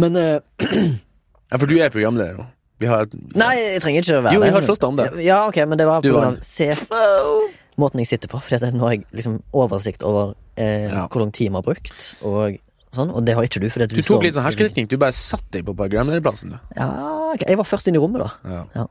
Men 0.00 0.18
eh, 0.18 0.40
Ja, 1.50 1.56
for 1.58 1.66
du 1.66 1.76
er 1.80 1.90
programleder 1.90 2.36
nå. 2.38 2.46
Vi 2.78 2.86
har 2.86 3.08
Nei, 3.34 3.54
jeg 3.74 3.80
trenger 3.82 4.04
ikke 4.04 4.18
å 4.20 4.22
være 4.22 4.34
Jo, 4.36 4.40
vi 4.44 4.50
har 4.54 4.62
slåss 4.68 4.84
om 4.86 4.96
det. 5.00 5.08
Ja, 5.24 5.38
ok, 5.48 5.56
men 5.66 5.78
det 5.80 5.86
var 5.88 6.00
Du 6.04 6.12
grunn 6.12 6.36
vant. 6.38 6.44
måten 7.78 7.98
jeg 8.02 8.06
sitter 8.12 8.28
på. 8.30 8.38
For 8.42 8.70
nå 8.70 8.84
har 8.86 8.92
jeg 8.94 9.04
liksom 9.14 9.40
oversikt 9.52 10.02
over 10.06 10.34
eh, 10.56 10.86
Ja. 10.90 11.06
hvor 11.08 11.20
lang 11.24 11.32
tid 11.32 11.50
vi 11.50 11.54
har 11.54 11.62
brukt, 11.62 12.14
og 12.22 12.58
sånn. 12.94 13.10
Og 13.14 13.24
det 13.24 13.34
har 13.34 13.42
ikke 13.42 13.60
du. 13.60 13.68
Fordi 13.70 13.82
at 13.84 13.90
Du 13.90 14.02
står- 14.02 14.16
tok 14.18 14.22
litt 14.24 14.34
sånn 14.34 14.44
hersketeknikk. 14.46 14.88
Du 14.88 14.96
bare 14.96 15.12
satt 15.12 15.44
deg 15.50 15.64
på 15.66 15.74
programlederplassen, 15.76 16.50
du. 16.50 16.58
Ja, 16.76 17.32
ok, 17.34 17.42
Jeg 17.48 17.56
var 17.56 17.64
først 17.64 17.86
inn 17.88 17.94
i 17.94 17.98
rommet, 17.98 18.18
da. 18.44 18.66
Ja. 18.74 18.86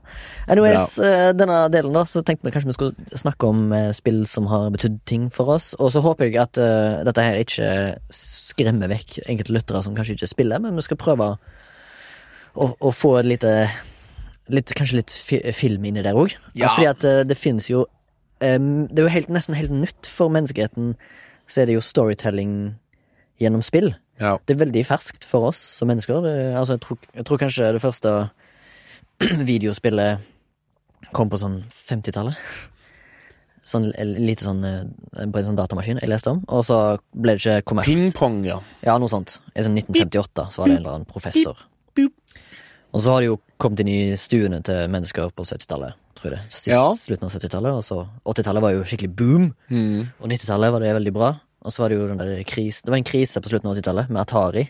Anyways, 0.48 0.98
eh, 1.00 1.32
denne 1.34 1.70
delen 1.72 1.94
da 1.94 2.04
Så 2.04 2.24
tenkte 2.24 2.44
vi 2.44 2.52
kanskje 2.52 2.68
vi 2.68 2.74
skulle 2.74 2.96
snakke 3.16 3.48
om 3.48 3.72
eh, 3.74 3.92
spill 3.94 4.26
som 4.26 4.46
har 4.48 4.70
betydd 4.72 5.00
ting 5.06 5.30
for 5.30 5.48
oss. 5.56 5.74
Og 5.80 5.92
så 5.92 6.02
håper 6.02 6.26
jeg 6.32 6.36
at 6.38 6.58
eh, 6.58 7.04
dette 7.04 7.24
her 7.24 7.36
ikke 7.44 7.98
skremmer 8.12 8.88
vekk 8.92 9.20
enkelte 9.28 9.52
lyttere 9.56 9.84
som 9.84 9.96
kanskje 9.96 10.16
ikke 10.18 10.28
spiller, 10.30 10.60
men 10.60 10.76
vi 10.76 10.82
skal 10.82 10.98
prøve 10.98 11.20
å, 11.20 11.38
å 12.58 12.92
få 12.96 13.18
et 13.20 13.30
lite 13.30 13.54
litt, 14.54 14.74
Kanskje 14.78 15.02
litt 15.02 15.14
fi 15.14 15.40
film 15.56 15.86
inni 15.88 16.04
der 16.06 16.18
òg. 16.18 16.36
Ja. 16.58 16.74
Fordi 16.74 16.90
at 16.90 17.06
eh, 17.08 17.24
det 17.28 17.38
finnes 17.40 17.70
jo 17.70 17.86
um, 18.42 18.88
Det 18.88 19.02
er 19.02 19.08
jo 19.08 19.14
helt, 19.14 19.32
nesten 19.34 19.58
helt 19.58 19.74
nytt 19.74 20.10
for 20.12 20.34
menneskeheten. 20.34 20.96
Så 21.48 21.62
er 21.62 21.70
det 21.70 21.78
jo 21.78 21.84
storytelling 21.84 22.78
gjennom 23.40 23.62
spill. 23.62 23.94
ja. 24.20 24.38
Det 24.46 24.56
er 24.56 24.64
veldig 24.66 24.84
ferskt 24.88 25.28
for 25.28 25.52
oss 25.52 25.60
som 25.78 25.88
mennesker. 25.92 26.24
Det, 26.26 26.34
altså, 26.58 26.74
jeg, 26.78 26.82
tror, 26.82 26.98
jeg 27.14 27.26
tror 27.26 27.38
kanskje 27.44 27.74
det 27.76 27.84
første 27.84 28.16
videospillet 29.52 30.26
kom 31.14 31.30
på 31.30 31.40
sånn 31.40 31.62
50-tallet. 31.70 32.36
Sånn 33.68 33.90
lite 34.00 34.46
sånn 34.48 34.64
eh, 34.64 34.84
på 35.28 35.40
en 35.40 35.50
sånn 35.52 35.60
datamaskin 35.60 36.02
jeg 36.02 36.10
leste 36.10 36.34
om. 36.34 36.42
Og 36.48 36.66
så 36.66 36.80
ble 37.14 37.36
det 37.36 37.44
ikke 37.44 37.70
kommersielt. 37.74 38.10
Pingpong, 38.10 38.42
ja. 38.48 38.62
Ja, 38.82 38.98
noe 38.98 39.12
sånt. 39.12 39.38
I 39.54 39.66
sånn 39.66 39.78
1958 39.78 40.48
så 40.52 40.64
var 40.64 40.72
det 40.72 40.78
en 40.78 40.82
eller 40.82 40.96
annen 40.98 41.10
professor. 41.10 41.66
Boop. 41.98 42.16
Og 42.98 43.04
så 43.06 43.14
har 43.14 43.22
det 43.22 43.30
jo 43.30 43.38
kommet 43.62 43.84
inn 43.84 43.92
i 43.94 44.00
stuene 44.18 44.60
til 44.66 44.88
mennesker 44.90 45.30
på 45.38 45.46
70-tallet, 45.46 45.94
tror 46.18 46.34
jeg. 46.34 46.42
Sist, 46.50 46.68
Ja. 46.74 46.82
Slutten 46.98 47.30
av 47.30 47.36
70-tallet. 47.38 47.78
Og 47.78 47.84
så 47.86 48.00
80-tallet 48.26 48.64
var 48.66 48.74
jo 48.74 48.82
skikkelig 48.90 49.12
boom. 49.20 49.52
Mm. 49.70 50.08
Og 50.20 50.32
90-tallet 50.34 50.74
var 50.74 50.82
det 50.82 50.96
veldig 50.98 51.14
bra. 51.14 51.36
Og 51.62 51.74
så 51.74 51.84
var 51.84 51.90
det 51.94 51.98
jo 52.00 52.08
den 52.08 52.18
der 52.22 52.44
kris 52.48 52.82
Det 52.82 52.90
var 52.94 52.98
en 52.98 53.04
krise 53.08 53.42
på 53.44 53.50
slutten 53.52 53.70
av 53.70 53.78
80-tallet 53.78 54.10
med 54.10 54.22
Atari. 54.26 54.66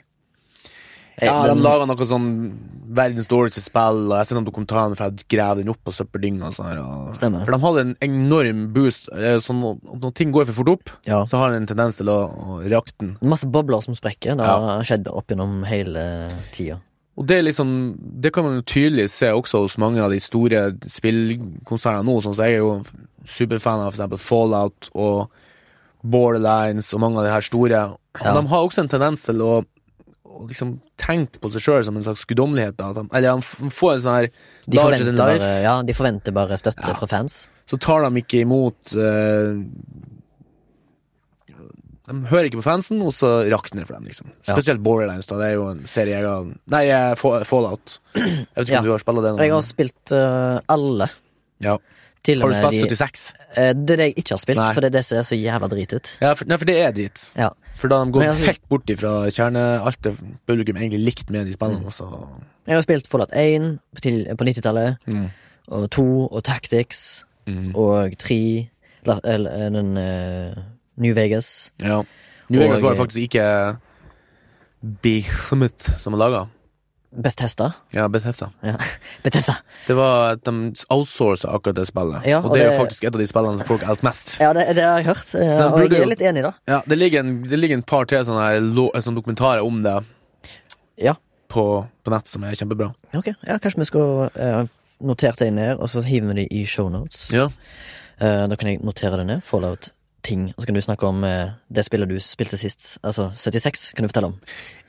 Jeg- 1.17 1.25
Ja, 1.31 1.47
de 1.49 1.55
laga 1.61 1.85
noe 1.87 2.05
sånn 2.05 2.53
verdens 2.93 3.25
dårligste 3.27 3.59
spill, 3.63 4.05
og 4.05 4.11
jeg 4.13 4.17
har 4.19 4.25
sett 4.29 4.37
noen 4.37 4.45
dokumentarer 4.45 4.95
for 4.95 5.09
jeg 5.09 5.25
graver 5.27 5.63
den 5.63 5.69
opp 5.73 5.79
på 5.83 5.91
søppeldynga 5.91 6.51
sånn. 6.53 7.15
For 7.17 7.51
de 7.51 7.59
hadde 7.63 7.79
en 7.81 7.95
enorm 8.05 8.71
boost. 8.71 9.09
eh, 9.11 9.39
Sånn, 9.41 9.59
når- 9.83 10.13
ting 10.13 10.31
går 10.31 10.45
for 10.45 10.53
fort 10.63 10.69
opp, 10.69 10.89
Ja. 11.05 11.23
så 11.25 11.37
har 11.39 11.49
den 11.51 11.63
en 11.63 11.67
tendens 11.67 11.97
til 11.97 12.05
å, 12.05 12.29
å 12.29 12.69
rakte 12.69 12.93
den. 12.99 13.17
Masse 13.21 13.45
bobler 13.49 13.81
som 13.81 13.95
sprekker. 13.95 14.37
Det 14.37 14.45
Ja. 14.45 14.59
har 14.59 14.83
skjedd 14.83 15.07
opp 15.07 15.27
gjennom 15.27 15.65
hele 15.65 16.29
tida. 16.51 16.81
Og 17.17 17.25
det 17.25 17.39
liksom 17.45 17.69
Det 18.21 18.29
kan 18.33 18.43
man 18.45 18.55
jo 18.59 18.61
tydelig 18.61 19.09
se 19.09 19.31
også 19.33 19.63
hos 19.63 19.77
mange 19.81 20.01
av 20.03 20.11
de 20.13 20.19
store 20.21 20.67
spillkonsernene 20.85 22.05
nå. 22.05 22.19
Sånn 22.21 22.35
så 22.37 22.45
jeg 22.45 22.59
er 22.59 22.63
jo 22.63 22.83
superfan 23.27 23.81
av 23.83 23.93
eksempel 23.95 24.19
Fallout 24.21 24.89
og 24.93 25.31
Borderlines 26.07 26.91
og 26.93 27.01
mange 27.03 27.19
av 27.19 27.25
de 27.27 27.31
her 27.33 27.41
store. 27.45 27.81
Og 27.91 28.21
Ja. 28.23 28.33
De 28.33 28.47
har 28.47 28.63
også 28.67 28.81
en 28.83 28.87
tendens 28.89 29.23
til 29.25 29.41
å, 29.41 29.63
å 30.25 30.47
liksom 30.47 30.79
tenke 30.97 31.39
på 31.41 31.51
seg 31.53 31.61
sjøl 31.61 31.83
som 31.85 31.97
en 31.97 32.03
slags 32.05 32.25
guddommelighet. 32.25 32.79
Eller 33.13 33.41
de 33.41 33.69
får 33.73 33.93
en 33.95 34.01
sånn 34.05 34.17
her 34.21 34.29
De 34.67 34.77
forventer, 34.77 35.17
bare, 35.17 35.51
ja, 35.63 35.75
de 35.83 35.93
forventer 35.93 36.31
bare 36.33 36.57
støtte 36.57 36.87
Ja. 36.87 36.93
fra 36.93 37.07
fans. 37.07 37.49
så 37.67 37.77
tar 37.79 38.01
de 38.09 38.21
ikke 38.21 38.41
imot 38.45 38.93
eh, 38.95 39.57
De 42.07 42.21
hører 42.31 42.47
ikke 42.47 42.61
på 42.61 42.63
fansen, 42.69 43.01
og 43.03 43.11
så 43.11 43.29
rakner 43.51 43.81
det 43.83 43.87
for 43.89 43.97
dem, 43.97 44.05
liksom. 44.07 44.29
Ja. 44.47 44.53
Spesielt 44.55 44.79
Borderlands, 44.83 45.27
da. 45.27 45.35
Det 45.41 45.49
er 45.51 45.55
jo 45.57 45.65
en 45.73 45.81
serie 45.91 46.15
jeg 46.15 46.23
har 46.27 46.45
Nei, 46.71 46.85
eh, 46.87 47.15
Fallout. 47.19 47.99
Jeg 48.15 48.23
vet 48.55 48.63
ikke 48.69 48.71
Ja. 48.77 48.79
om 48.79 48.85
du 48.87 48.91
har 48.93 49.03
spilt 49.03 49.23
den? 49.25 49.37
Jeg 49.43 49.51
har 49.51 49.61
spilt 49.67 50.11
uh, 50.15 50.59
alle. 50.71 51.09
ja. 51.59 51.77
Har 52.27 52.49
du 52.51 52.55
spilt 52.57 52.91
76? 52.91 53.21
De, 53.55 53.73
Det 53.87 53.93
er 53.93 53.99
det 54.01 54.05
jeg 54.09 54.13
ikke 54.19 54.33
har 54.35 54.39
spilt, 54.41 54.59
Nei. 54.59 54.71
for 54.75 54.81
det 54.83 54.87
er 54.89 54.95
det 54.97 55.03
som 55.07 55.17
er 55.17 55.23
så 55.23 55.35
jævla 55.39 55.67
drit 55.71 55.93
ut. 55.95 56.09
Ja, 56.19 56.33
for, 56.35 56.45
nei, 56.49 56.57
for 56.59 56.65
det 56.67 56.75
er 56.83 56.91
drit. 56.91 57.21
Ja. 57.39 57.49
For 57.79 57.87
da 57.87 57.99
de 58.03 58.11
går 58.11 58.23
altså, 58.25 58.45
helt 58.49 58.63
bort 58.67 58.89
ifra 58.91 59.11
kjerne 59.31 59.61
alt 59.87 60.01
det 60.03 60.11
publikum 60.49 60.75
egentlig 60.75 60.99
likte 61.05 61.31
med 61.31 61.45
de 61.47 61.53
spillene. 61.55 61.85
Mm. 61.87 61.93
Så. 61.95 62.07
Jeg 62.67 62.75
har 62.75 62.83
spilt 62.83 63.07
Fallout 63.07 63.31
1 63.31 63.79
til, 64.03 64.25
på 64.35 64.43
90-tallet, 64.49 64.97
Mm. 65.07 65.29
og 65.71 65.89
2 65.95 66.07
og 66.27 66.43
Tactics 66.43 67.23
Mm. 67.47 67.71
og 67.79 68.17
3 68.19 68.69
eller, 69.05 69.19
eller, 69.23 69.69
den 69.71 69.97
eh, 69.97 70.57
New 70.97 71.13
Vegas. 71.17 71.71
Ja. 71.77 72.03
New 72.49 72.61
Vegas 72.61 72.81
var 72.81 72.95
det 72.95 73.01
faktisk 73.01 73.27
ikke 73.29 73.77
Behemoth 74.81 75.97
som 75.99 76.13
laga. 76.17 76.47
Best 77.17 77.39
testa. 77.39 77.71
Ja, 77.95 78.07
Bethesda. 78.11 78.49
Ja. 78.61 78.75
Bethesda. 79.23 79.55
Det 79.87 79.95
var 79.97 80.33
at 80.35 80.43
de 80.45 80.73
outsourca 80.93 81.49
akkurat 81.55 81.75
det 81.79 81.85
spillet. 81.87 82.25
Ja, 82.27 82.41
og, 82.43 82.51
og 82.51 82.57
det 82.57 82.65
er 82.65 82.73
jo 82.73 82.81
faktisk 82.83 83.07
et 83.07 83.15
av 83.15 83.21
de 83.23 83.27
spillene 83.29 83.61
som 83.61 83.69
folk 83.69 83.85
elsker 83.87 84.05
mest. 84.09 84.33
Ja, 84.43 84.51
det, 84.53 84.65
det 84.77 84.83
har 84.85 84.99
jeg 85.01 85.07
hørt, 85.07 85.31
eh, 85.39 85.53
og 85.71 85.79
jeg 85.81 85.93
jo- 85.95 86.01
er 86.03 86.11
litt 86.11 86.21
enig, 86.29 86.43
da. 86.45 86.51
Ja, 86.69 86.81
det 86.85 86.97
ligger 86.99 87.23
en, 87.23 87.31
det 87.47 87.57
ligger 87.61 87.79
en 87.79 87.85
par-tre 87.87 88.19
sånne, 88.27 88.43
her 88.43 89.01
sånne 89.01 89.17
dokumentarer 89.21 89.65
om 89.65 89.79
det 89.87 89.95
Ja. 91.07 91.15
på, 91.49 91.63
på 92.03 92.13
nett 92.13 92.27
som 92.29 92.43
er 92.43 92.59
kjempebra. 92.59 92.91
Ok, 93.15 93.31
ja, 93.47 93.57
kanskje 93.57 93.81
vi 93.81 93.89
skal 93.89 94.27
uh, 94.35 94.67
notere 95.01 95.39
det 95.39 95.51
ned, 95.55 95.77
og 95.79 95.89
så 95.89 96.03
hiver 96.05 96.33
vi 96.33 96.43
det 96.43 96.47
i 96.53 96.65
shownotes. 96.69 97.29
Ja. 97.33 97.47
Uh, 98.21 98.45
da 98.51 98.59
kan 98.59 98.73
jeg 98.75 98.83
notere 98.85 99.23
det 99.23 99.29
ned. 99.31 99.41
Fallout-ting. 100.27 100.53
Og 100.55 100.61
så 100.61 100.67
kan 100.67 100.75
du 100.75 100.81
snakke 100.83 101.07
om 101.07 101.23
eh, 101.23 101.53
det 101.73 101.85
spillet 101.87 102.09
du 102.09 102.17
spilte 102.19 102.57
sist. 102.59 102.97
Altså 103.03 103.29
76, 103.35 103.93
kan 103.95 104.03
du 104.05 104.09
fortelle 104.11 104.27
om. 104.33 104.37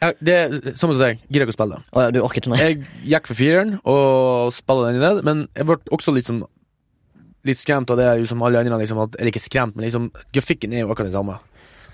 ja 0.02 0.12
det 0.20 0.34
er 0.34 0.48
samme 0.74 0.94
som 0.94 1.02
deg, 1.02 1.20
gidder 1.30 1.46
ikke 1.46 1.54
å 1.54 1.58
spille 1.58 1.76
det. 1.78 1.82
Å 1.94 2.04
ja, 2.04 2.10
du 2.14 2.20
orker 2.22 2.42
ikke, 2.42 2.52
nei? 2.52 2.60
Jeg 2.60 2.78
gikk 3.14 3.26
for 3.30 3.38
fireren 3.38 3.76
og 3.84 4.52
spilla 4.56 4.88
den 4.88 5.00
i 5.00 5.04
ned, 5.04 5.22
men 5.26 5.48
jeg 5.56 5.68
ble 5.70 5.78
også 5.94 6.14
litt 6.16 6.28
sånn 6.30 6.44
Litt 7.46 7.56
skremt 7.56 7.88
av 7.94 7.96
det 7.96 8.26
som 8.28 8.42
alle 8.42 8.58
andre. 8.58 8.76
Liksom, 8.82 8.98
at, 8.98 9.14
eller 9.16 9.30
ikke 9.30 9.40
skremt, 9.40 9.76
men 9.78 9.86
liksom 9.86 10.08
grafikken 10.34 10.72
er 10.74 10.82
jo 10.82 10.90
akkurat 10.90 11.06
den 11.08 11.14
samme. 11.14 11.36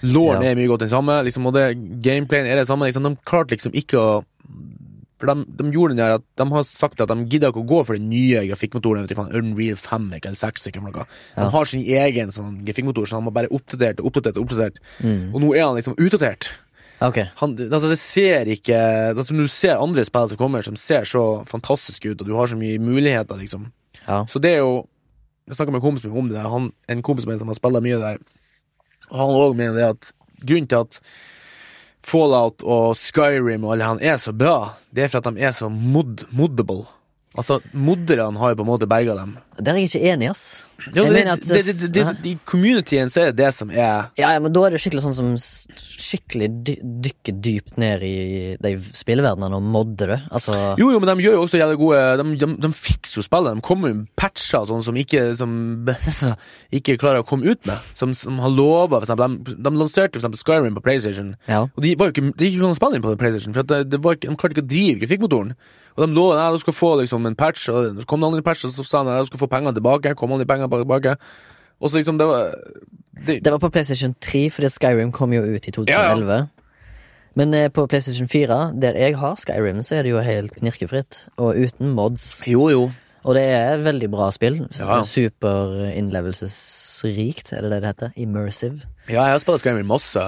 Lauren 0.02 0.42
Ja. 0.42 0.50
er 0.50 0.57
mye 0.57 0.70
godt 0.70 0.80
den 0.80 0.90
samme, 0.90 1.18
liksom, 1.22 1.46
og 1.46 1.52
det, 1.54 1.66
gameplayen 2.02 2.48
er 2.48 2.57
det 2.57 2.66
samme. 2.66 2.88
Liksom, 2.88 3.04
de 3.04 3.20
klarte 3.28 3.52
liksom 3.52 3.76
ikke 3.76 4.00
å 4.00 4.24
For 5.24 5.32
de, 5.32 5.44
de 5.56 5.70
gjorde 5.72 5.94
den 5.94 6.02
der 6.02 6.18
at 6.18 6.24
de 6.37 6.46
har 6.52 6.66
sagt 6.68 7.00
at 7.00 7.08
de 7.08 7.24
gidder 7.24 7.52
ikke 7.52 7.62
å 7.62 7.68
gå 7.70 7.78
for 7.88 7.96
den 7.96 8.10
nye 8.12 8.42
grafikkmotoren. 8.50 9.06
Vet 9.06 9.14
ikke 9.14 9.24
Unreal 9.40 9.78
5 9.80 10.10
eller 10.18 10.37
6 10.37 10.68
eller 10.70 10.84
noe. 10.90 11.06
De 11.38 11.46
har 11.54 11.70
sin 11.70 11.84
egen 11.84 12.34
sånn 12.34 12.60
grafikkmotor, 12.66 13.08
så 13.08 13.18
han 13.18 13.30
har 13.30 13.37
bare 13.38 13.52
oppdatert 13.54 14.02
og 14.02 14.10
oppdatert. 14.12 14.40
Og 14.40 14.48
oppdatert 14.48 14.82
Mm. 15.04 15.34
Og 15.34 15.40
nå 15.42 15.48
er 15.56 15.64
han 15.64 15.76
liksom 15.76 15.96
utdatert. 15.98 16.50
Okay. 17.02 17.26
Han, 17.40 17.56
altså 17.58 17.88
det 17.90 17.98
ser 17.98 18.48
ikke 18.48 18.76
altså 19.10 19.34
Når 19.34 19.48
du 19.48 19.52
ser 19.52 19.82
andre 19.82 20.04
spill 20.06 20.28
som 20.30 20.38
kommer, 20.40 20.62
som 20.62 20.76
ser 20.78 21.08
så 21.08 21.44
fantastiske 21.48 22.12
ut, 22.12 22.20
og 22.20 22.28
du 22.28 22.34
har 22.37 22.50
så 22.50 22.58
mye 22.58 22.78
muligheter, 22.78 23.37
liksom. 23.40 23.72
Ja. 24.06 24.22
Så 24.30 24.38
det 24.38 24.54
er 24.54 24.62
jo 24.62 24.87
Jeg 25.48 25.58
snakka 25.58 25.74
med 25.74 25.82
en 25.82 25.87
kompis 25.88 26.04
om 26.08 26.30
det, 26.30 26.40
han, 26.40 26.70
en 26.88 27.02
kompis 27.04 27.26
min 27.28 27.38
som 27.38 27.50
har 27.50 27.58
spilt 27.58 27.82
mye 27.84 27.98
der, 28.00 28.20
og 29.10 29.18
han 29.18 29.34
òg 29.37 29.56
mener 29.58 29.74
det 29.76 29.88
at 29.90 30.12
grunnen 30.40 30.68
til 30.70 30.87
at 30.87 31.00
Fallout 32.05 32.62
og 32.62 32.97
Skyrim 33.01 33.64
og 33.64 33.75
alle 33.75 33.88
han 33.88 34.03
er 34.05 34.19
så 34.21 34.35
bra, 34.37 34.75
det 34.95 35.07
er 35.07 35.12
for 35.12 35.23
at 35.25 35.31
de 35.33 35.40
er 35.40 35.55
så 35.57 35.71
mod 35.73 36.27
moddable. 36.37 36.85
Altså, 37.35 37.59
modderne 37.73 38.38
har 38.38 38.53
jo 38.53 38.61
på 38.61 38.67
en 38.67 38.71
måte 38.71 38.88
berga 38.90 39.17
dem. 39.19 39.38
Der 39.59 39.73
er 39.73 39.83
jeg 39.83 39.90
ikke 39.93 40.12
enig, 40.12 40.31
ass. 40.31 40.64
Jo, 40.93 41.05
det, 41.09 41.23
at 41.31 41.45
det, 41.47 41.61
det, 41.64 41.75
det, 41.81 41.90
det, 41.95 42.05
I 42.29 42.33
communityen 42.45 43.09
så 43.12 43.23
er 43.23 43.31
det 43.31 43.38
det 43.38 43.51
som 43.57 43.71
er 43.71 44.11
Ja, 44.19 44.33
ja, 44.35 44.40
men 44.43 44.53
da 44.53 44.64
er 44.67 44.75
det 44.75 44.81
skikkelig 44.83 45.05
sånn 45.05 45.14
som 45.17 45.29
skikkelig 45.79 46.49
dy 46.67 46.75
dykker 47.05 47.37
dypt 47.45 47.79
ned 47.81 48.03
i 48.05 48.17
de 48.61 48.73
spilleverdenene 48.93 49.57
og 49.57 49.64
modder 49.75 50.12
det. 50.14 50.19
Altså 50.35 50.57
Jo, 50.81 50.90
jo, 50.93 51.01
men 51.01 51.09
de 51.09 51.25
gjør 51.25 51.38
jo 51.38 51.45
også 51.47 51.61
jævlig 51.61 51.79
gode 51.81 52.03
De, 52.21 52.27
de, 52.43 52.49
de 52.67 52.71
fikser 52.77 53.21
jo 53.21 53.25
spillet. 53.25 53.57
De 53.57 53.64
kommer 53.64 53.93
jo 53.93 54.01
med 54.01 54.11
patcher 54.21 54.67
sånn 54.69 54.85
som 54.85 54.99
ikke 54.99 55.23
Som 55.38 55.55
ikke 56.79 56.99
klarer 57.01 57.23
å 57.23 57.29
komme 57.29 57.49
ut 57.49 57.64
med. 57.71 57.95
Som, 57.97 58.12
som 58.19 58.43
har 58.43 58.53
lova, 58.53 58.99
for 58.99 59.07
eksempel. 59.07 59.38
De, 59.47 59.57
de 59.57 59.75
lanserte 59.79 60.19
for 60.19 60.25
eksempel 60.25 60.43
Skyrim 60.43 60.77
på 60.77 60.85
PlayStation. 60.85 61.33
Ja. 61.49 61.64
Og 61.71 61.87
de 61.87 61.95
var 62.01 62.11
jo 62.11 62.17
ikke 62.17 62.27
De 62.35 62.51
gikk 62.51 62.59
ikke 62.59 62.75
an 62.75 63.01
å 63.01 63.09
på 63.09 63.17
PlayStation, 63.21 63.57
for 63.57 63.67
det, 63.71 63.81
det 63.93 64.03
var 64.05 64.19
ikke, 64.19 64.29
de 64.29 64.38
klarte 64.40 64.59
ikke 64.59 64.67
å 64.67 64.73
drive 64.75 65.01
grafikkmotoren. 65.03 65.57
Og 65.95 66.03
de 66.03 66.14
lova 66.17 66.49
at 66.49 66.57
de 66.57 66.62
skal 66.64 66.75
få 66.75 66.90
liksom 66.99 67.27
en 67.29 67.37
patch, 67.38 67.69
og 67.71 68.01
så 68.01 68.07
kom 68.11 68.23
det 68.23 68.27
andre 68.27 68.43
patcher, 68.43 68.67
og 68.67 68.75
så 68.75 68.87
sa 68.87 69.03
de 69.07 69.12
at 69.14 69.27
de 69.27 69.31
skal 69.31 69.43
få 69.43 69.43
pengene 69.50 69.74
tilbake. 69.76 70.14
Kom 70.18 70.30
han 70.35 70.42
de 70.42 70.48
pengene 70.48 70.70
tilbake. 70.70 71.12
Og 71.80 71.90
så 71.90 71.96
liksom, 72.00 72.18
det 72.18 72.26
var 72.26 72.54
det, 73.26 73.44
Det 73.44 73.52
var 73.52 73.59
på 73.59 73.70
PlayStation 73.70 74.14
3, 74.20 74.50
fordi 74.50 74.68
Skyrim 74.70 75.12
kom 75.12 75.33
jo 75.33 75.42
ut 75.42 75.68
i 75.68 75.70
2011. 75.70 76.46
Men 77.35 77.54
eh, 77.54 77.70
på 77.70 77.87
PlayStation 77.87 78.28
4, 78.28 78.72
der 78.83 78.98
jeg 78.98 79.18
har 79.18 79.37
Skyrim, 79.37 79.83
så 79.83 79.96
er 79.96 80.02
det 80.02 80.11
jo 80.11 80.20
helt 80.22 80.57
knirkefritt. 80.57 81.28
Og 81.37 81.57
uten 81.57 81.90
mods. 81.94 82.42
Jo, 82.46 82.68
jo. 82.70 82.90
Og 83.24 83.35
det 83.35 83.46
er 83.48 83.74
et 83.74 83.85
veldig 83.85 84.11
bra 84.12 84.30
spill. 84.35 84.66
Ja. 84.78 85.02
Superinnlevelsesrikt, 85.02 87.52
er 87.52 87.61
det 87.64 87.70
det 87.72 87.83
det 87.83 87.88
heter? 87.88 88.11
Immersive. 88.16 88.80
Ja, 89.09 89.27
jeg 89.29 89.35
har 89.37 89.43
spilt 89.43 89.61
Skyrim 89.61 89.87
masse. 89.90 90.21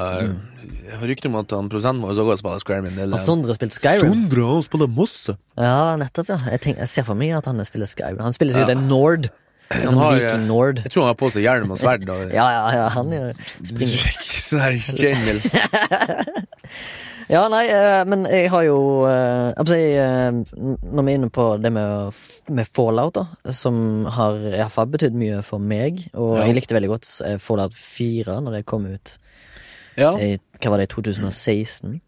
Jeg 0.86 0.98
har 1.00 1.06
rykte 1.08 1.30
om 1.30 1.36
at 1.40 1.50
han 1.56 1.68
produsenten 1.72 2.02
vår 2.04 2.12
også 2.12 2.26
har 2.28 2.36
spilt 2.42 2.64
Skyrim. 2.66 2.90
del. 2.98 3.14
Har 3.16 3.22
Sondre 3.24 3.54
spilt 3.56 3.72
Skyrim? 3.78 4.04
Sondre 4.12 4.44
har 4.50 4.62
spilt 4.66 4.92
masse. 4.96 5.36
Ja, 5.56 5.96
nettopp, 5.96 6.28
ja. 6.34 6.36
Jeg, 6.52 6.60
tenker, 6.66 6.80
jeg 6.84 6.88
ser 6.92 7.06
for 7.08 7.14
meg 7.18 7.32
at 7.38 7.48
han 7.48 7.64
spiller 7.64 7.88
Skyrim. 7.90 8.20
Han 8.20 8.36
spiller 8.36 8.54
sikkert 8.58 8.74
Ja. 8.74 8.78
en 8.80 8.88
Nord. 8.88 9.30
En 9.66 9.80
Han 9.80 9.88
sånn 9.88 9.98
har, 9.98 10.12
viking 10.20 10.44
Nord. 10.46 10.76
Jeg 10.84 10.92
tror 10.94 11.02
han 11.02 11.10
har 11.10 11.18
på 11.18 11.30
seg 11.34 11.42
hjelm 11.42 11.72
og 11.74 11.78
sverd. 11.80 12.04
Og, 12.08 12.28
Ja, 12.38 12.44
ja, 12.54 12.66
ja, 12.76 12.88
han 12.94 13.10
gjør 13.10 13.32
springer. 13.66 14.04
Sånn 14.46 14.60
her 14.62 14.76
Jamil. 14.94 15.40
Ja, 17.28 17.48
nei, 17.50 17.64
eh, 17.66 18.04
men 18.06 18.22
jeg 18.30 18.50
har 18.52 18.62
jo 18.68 18.76
eh, 19.10 19.50
jeg, 19.66 19.86
eh, 19.98 20.36
Når 20.54 21.02
vi 21.02 21.10
er 21.12 21.18
inne 21.18 21.30
på 21.34 21.46
det 21.58 21.72
med, 21.74 22.12
med 22.54 22.68
Fallout, 22.70 23.16
da, 23.18 23.52
som 23.52 24.04
har 24.14 24.38
iallfall 24.52 24.86
betydd 24.92 25.16
mye 25.18 25.40
for 25.42 25.58
meg, 25.58 26.04
og 26.14 26.36
Ja. 26.38 26.44
jeg 26.46 26.54
likte 26.60 26.76
veldig 26.76 26.92
godt 26.92 27.10
Fallout 27.42 27.74
4 27.74 28.38
når 28.46 28.58
det 28.60 28.66
kom 28.70 28.86
ut 28.86 29.16
Ja. 29.98 30.12
i 30.20 30.36
hva 30.60 30.70
var 30.70 30.78
det, 30.78 30.88
2016. 30.94 32.00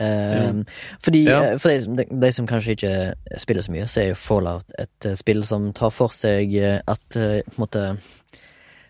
Um, 0.00 0.64
Fordi 1.02 1.24
Ja. 1.26 1.58
For 1.58 1.68
de, 1.68 1.96
de, 1.98 2.04
de 2.22 2.32
som 2.32 2.46
kanskje 2.46 2.76
ikke 2.78 3.38
spiller 3.42 3.62
så 3.66 3.72
mye, 3.74 3.86
så 3.90 4.00
er 4.00 4.08
jo 4.12 4.18
Fallout 4.24 4.72
et 4.78 5.10
spill 5.18 5.44
som 5.44 5.72
tar 5.76 5.90
for 5.92 6.08
seg 6.14 6.54
at 6.88 7.02
på 7.12 7.20
en 7.42 7.58
måte 7.60 7.84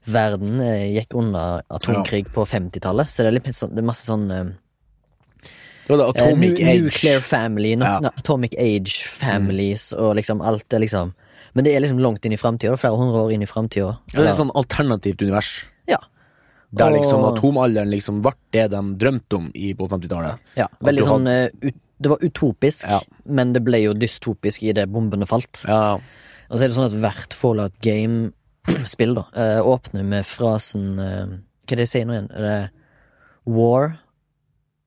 verden 0.06 0.60
gikk 0.94 1.14
under 1.18 1.62
atomkrig 1.70 2.28
på 2.32 2.44
50-tallet. 2.46 3.08
Så 3.10 3.24
det 3.24 3.30
er, 3.32 3.36
litt, 3.40 3.50
sånn- 3.56 3.74
det 3.74 3.82
er 3.82 3.88
masse 3.90 4.06
sånn 4.06 4.28
eh, 5.90 5.96
var 5.96 6.12
det 6.12 6.20
Eh, 6.20 6.26
Atomic 6.26 6.60
uh, 6.60 6.68
Age. 6.68 6.82
Nuclear 6.84 7.20
Family, 7.20 7.74
no, 7.76 7.84
Ja. 7.84 8.10
Atomic 8.16 8.54
Age 8.58 9.02
Families 9.08 9.92
og 9.92 10.14
liksom 10.16 10.40
alt 10.42 10.68
det 10.68 10.80
liksom 10.86 11.12
Men 11.54 11.64
det 11.64 11.74
er 11.74 11.80
liksom 11.82 11.98
langt 11.98 12.24
inn 12.24 12.32
i 12.32 12.36
framtida, 12.38 12.76
flere 12.78 12.96
hundre 12.96 13.24
år 13.24 13.32
inn 13.34 13.42
i 13.42 13.46
framtida. 13.46 13.96
Ja, 14.12 14.20
det 14.20 14.26
er 14.28 14.30
et 14.30 14.36
sånn 14.38 14.52
alternativt 14.54 15.22
univers. 15.22 15.64
Ja. 15.88 15.96
Der 16.70 16.90
liksom 16.94 17.24
Og- 17.24 17.36
atomalderen 17.38 17.90
liksom 17.90 18.20
ble 18.22 18.32
det 18.52 18.68
de 18.70 18.82
drømte 18.96 19.36
om 19.36 19.50
i, 19.54 19.72
på 19.74 19.88
50-tallet. 19.90 20.38
ja 20.56 20.68
veldig 20.80 21.02
sånn 21.04 21.26
hadde... 21.26 21.50
ut, 21.62 21.74
Det 22.00 22.08
var 22.08 22.18
utopisk, 22.22 22.84
Ja. 22.88 23.00
men 23.26 23.52
det 23.52 23.60
ble 23.64 23.78
jo 23.82 23.92
dystopisk 23.92 24.62
i 24.62 24.72
det 24.72 24.86
bombene 24.88 25.26
falt. 25.26 25.64
Ja. 25.68 25.98
Og 26.50 26.56
så 26.58 26.62
er 26.64 26.68
det 26.68 26.76
sånn 26.76 26.86
at 26.86 26.94
hvert 27.02 27.34
Fallout 27.34 27.72
Game-spill 27.82 29.14
da 29.18 29.24
eh, 29.34 29.60
åpner 29.60 30.04
med 30.04 30.24
frasen 30.24 30.98
eh, 30.98 31.26
Hva 31.66 31.72
er 31.72 31.76
det 31.76 31.84
de 31.84 31.86
sier 31.86 32.06
nå 32.06 32.14
igjen? 32.14 32.30
Er 32.30 32.42
det 32.46 32.70
War? 33.46 33.98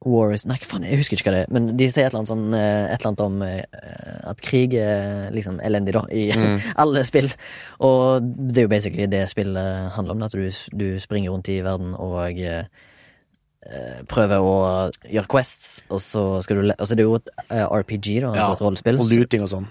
War 0.05 0.33
is 0.35 0.45
Nei, 0.45 0.57
faen, 0.59 0.83
jeg 0.83 0.99
husker 0.99 1.15
ikke 1.17 1.29
hva 1.29 1.33
det 1.37 1.41
er, 1.45 1.51
men 1.55 1.67
de 1.79 1.87
sier 1.89 2.05
et 2.05 2.13
eller 2.13 2.19
annet 2.23 2.31
sånn 2.33 2.53
eh, 2.57 2.93
Et 2.93 2.99
eller 2.99 3.09
annet 3.11 3.21
om 3.25 3.41
eh, 3.47 4.29
at 4.33 4.41
krig 4.43 4.73
er 4.79 5.29
liksom 5.35 5.59
elendig, 5.63 5.93
da, 5.95 6.05
i 6.11 6.25
Mm. 6.35 6.57
alle 6.83 7.03
spill. 7.07 7.29
Og 7.79 8.23
det 8.23 8.63
er 8.63 8.67
jo 8.67 8.73
basically 8.73 9.07
det 9.11 9.25
spillet 9.31 9.91
handler 9.95 10.15
om, 10.17 10.23
at 10.27 10.31
du, 10.35 10.49
du 10.75 10.87
springer 10.99 11.31
rundt 11.31 11.49
i 11.53 11.59
verden 11.63 11.93
og 11.95 12.39
eh, 12.39 12.65
eh, 13.67 14.01
prøver 14.09 14.43
å 14.43 14.55
gjøre 15.07 15.29
quests, 15.31 15.77
og 15.89 16.01
så 16.03 16.25
skal 16.43 16.59
du 16.59 16.67
le 16.69 16.75
Og 16.79 16.87
så 16.89 16.95
er 16.95 16.99
det 17.01 17.07
jo 17.07 17.15
et 17.19 17.31
RPG, 17.53 18.09
da, 18.25 18.33
altså 18.33 18.43
Ja, 18.43 18.51
et 18.57 18.65
rollespill. 18.67 18.99
Og 19.03 19.11
luting 19.11 19.45
og 19.45 19.51
sånn. 19.53 19.69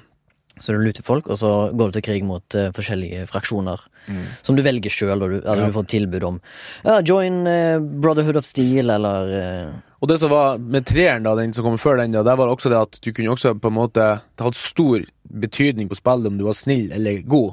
Så 0.63 0.77
du 0.77 0.83
luter 0.85 1.03
folk, 1.03 1.27
og 1.33 1.39
så 1.41 1.49
går 1.75 1.91
du 1.91 1.97
til 1.97 2.05
krig 2.07 2.25
mot 2.29 2.55
uh, 2.55 2.69
forskjellige 2.77 3.25
fraksjoner. 3.27 3.81
Mm. 4.07 4.21
Som 4.47 4.55
du 4.55 4.61
velger 4.63 4.93
sjøl, 4.93 5.17
og 5.25 5.33
du, 5.33 5.37
eller 5.41 5.65
Ja. 5.65 5.71
du 5.73 5.75
får 5.75 5.87
tilbud 5.91 6.23
om. 6.29 6.37
Ja, 6.85 7.01
join 7.03 7.41
uh, 7.49 7.81
Brotherhood 7.81 8.37
of 8.39 8.47
Steel, 8.47 8.93
eller 8.93 9.33
eh, 9.41 9.73
Og 10.03 10.09
det 10.11 10.17
som 10.19 10.33
var 10.33 10.59
med 10.59 10.83
treeren, 10.89 11.23
da, 11.23 11.37
den 11.39 11.53
som 11.55 11.63
kom 11.65 11.77
før 11.79 12.01
den, 12.03 12.11
da, 12.17 12.25
der 12.27 12.35
var 12.41 12.51
også 12.51 12.71
det 12.73 12.79
at 12.81 12.99
du 13.05 13.13
kunne 13.15 13.31
også 13.31 13.53
på 13.63 13.71
en 13.71 13.77
måte 13.77 14.07
Det 14.35 14.43
hadde 14.43 14.59
stor 14.59 15.05
betydning 15.31 15.87
på 15.89 15.95
spillet 15.95 16.27
om 16.27 16.41
du 16.41 16.45
var 16.49 16.57
snill 16.59 16.91
eller 16.93 17.21
god. 17.23 17.53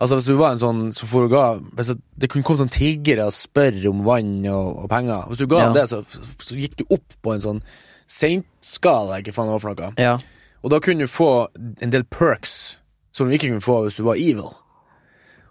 Altså 0.00 0.16
Hvis 0.16 0.30
du 0.30 0.38
var 0.40 0.54
en 0.54 0.62
sånn 0.62 0.80
som 0.96 1.10
for 1.10 1.26
å 1.26 1.28
ga 1.28 1.42
hvis 1.60 1.90
det, 1.92 1.98
det 2.16 2.30
kunne 2.32 2.46
komme 2.48 2.62
sånn 2.62 2.72
tiggere 2.72 3.26
og 3.28 3.36
spørre 3.36 3.90
om 3.92 4.00
vann 4.06 4.38
og, 4.48 4.86
og 4.86 4.88
penger. 4.88 5.26
Hvis 5.28 5.42
du 5.42 5.46
ga 5.52 5.58
Ja. 5.60 5.64
dem 5.68 5.76
det, 5.76 5.84
så, 5.92 6.00
så 6.40 6.56
gikk 6.56 6.78
du 6.80 6.86
opp 6.96 7.12
på 7.20 7.34
en 7.34 7.44
sånn 7.44 7.60
seintskala, 8.08 9.20
ikke 9.20 9.34
faen 9.36 9.52
hva 9.52 9.60
for 9.60 9.76
noe. 9.76 9.92
Ja. 10.00 10.16
Og 10.64 10.72
da 10.72 10.80
kunne 10.80 11.04
du 11.04 11.12
få 11.12 11.48
en 11.84 11.92
del 11.92 12.04
perks 12.08 12.78
som 13.12 13.28
du 13.28 13.36
ikke 13.36 13.50
kunne 13.52 13.64
få 13.64 13.82
hvis 13.84 14.00
du 14.00 14.04
var 14.08 14.16
evil. 14.20 14.50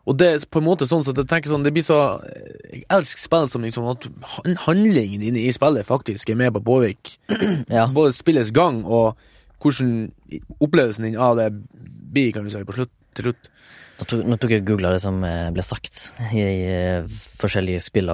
Og 0.08 0.18
det 0.18 0.30
er 0.32 0.46
på 0.50 0.62
en 0.62 0.68
måte 0.68 0.88
sånn 0.90 1.04
så 1.06 1.14
jeg 1.14 1.28
tenker 1.30 1.52
sånn 1.52 1.66
Det 1.66 1.74
blir 1.76 1.84
så 1.86 1.98
Jeg 2.72 2.86
elsker 2.96 3.24
spill 3.26 3.50
som 3.52 3.66
liksom 3.66 3.90
at 3.92 4.08
handlingen 4.66 5.26
inne 5.26 5.44
i 5.44 5.52
spillet 5.54 5.88
faktisk 5.88 6.32
er 6.32 6.40
med 6.40 6.56
på 6.56 6.64
å 6.64 6.68
påvirke 6.70 7.18
ja. 7.78 7.88
både 7.92 8.16
spillets 8.16 8.54
gang 8.56 8.82
og 8.88 9.20
hvordan 9.60 10.10
opplevelsen 10.64 11.10
din 11.10 11.18
av 11.20 11.36
det 11.36 11.50
blir, 11.52 12.32
kan 12.32 12.46
du 12.46 12.52
si, 12.54 12.62
på 12.64 12.78
slutt 12.78 12.94
til 13.18 13.28
slutt. 13.28 13.50
Nå 14.00 14.06
tok, 14.08 14.22
nå 14.24 14.38
tok 14.40 14.54
jeg 14.54 14.64
og 14.64 14.70
googla 14.70 14.94
det 14.96 15.02
som 15.04 15.18
eh, 15.28 15.50
ble 15.52 15.66
sagt 15.68 15.98
i 16.32 16.46
eh, 16.46 17.18
forskjellige 17.42 17.82
spill. 17.84 18.14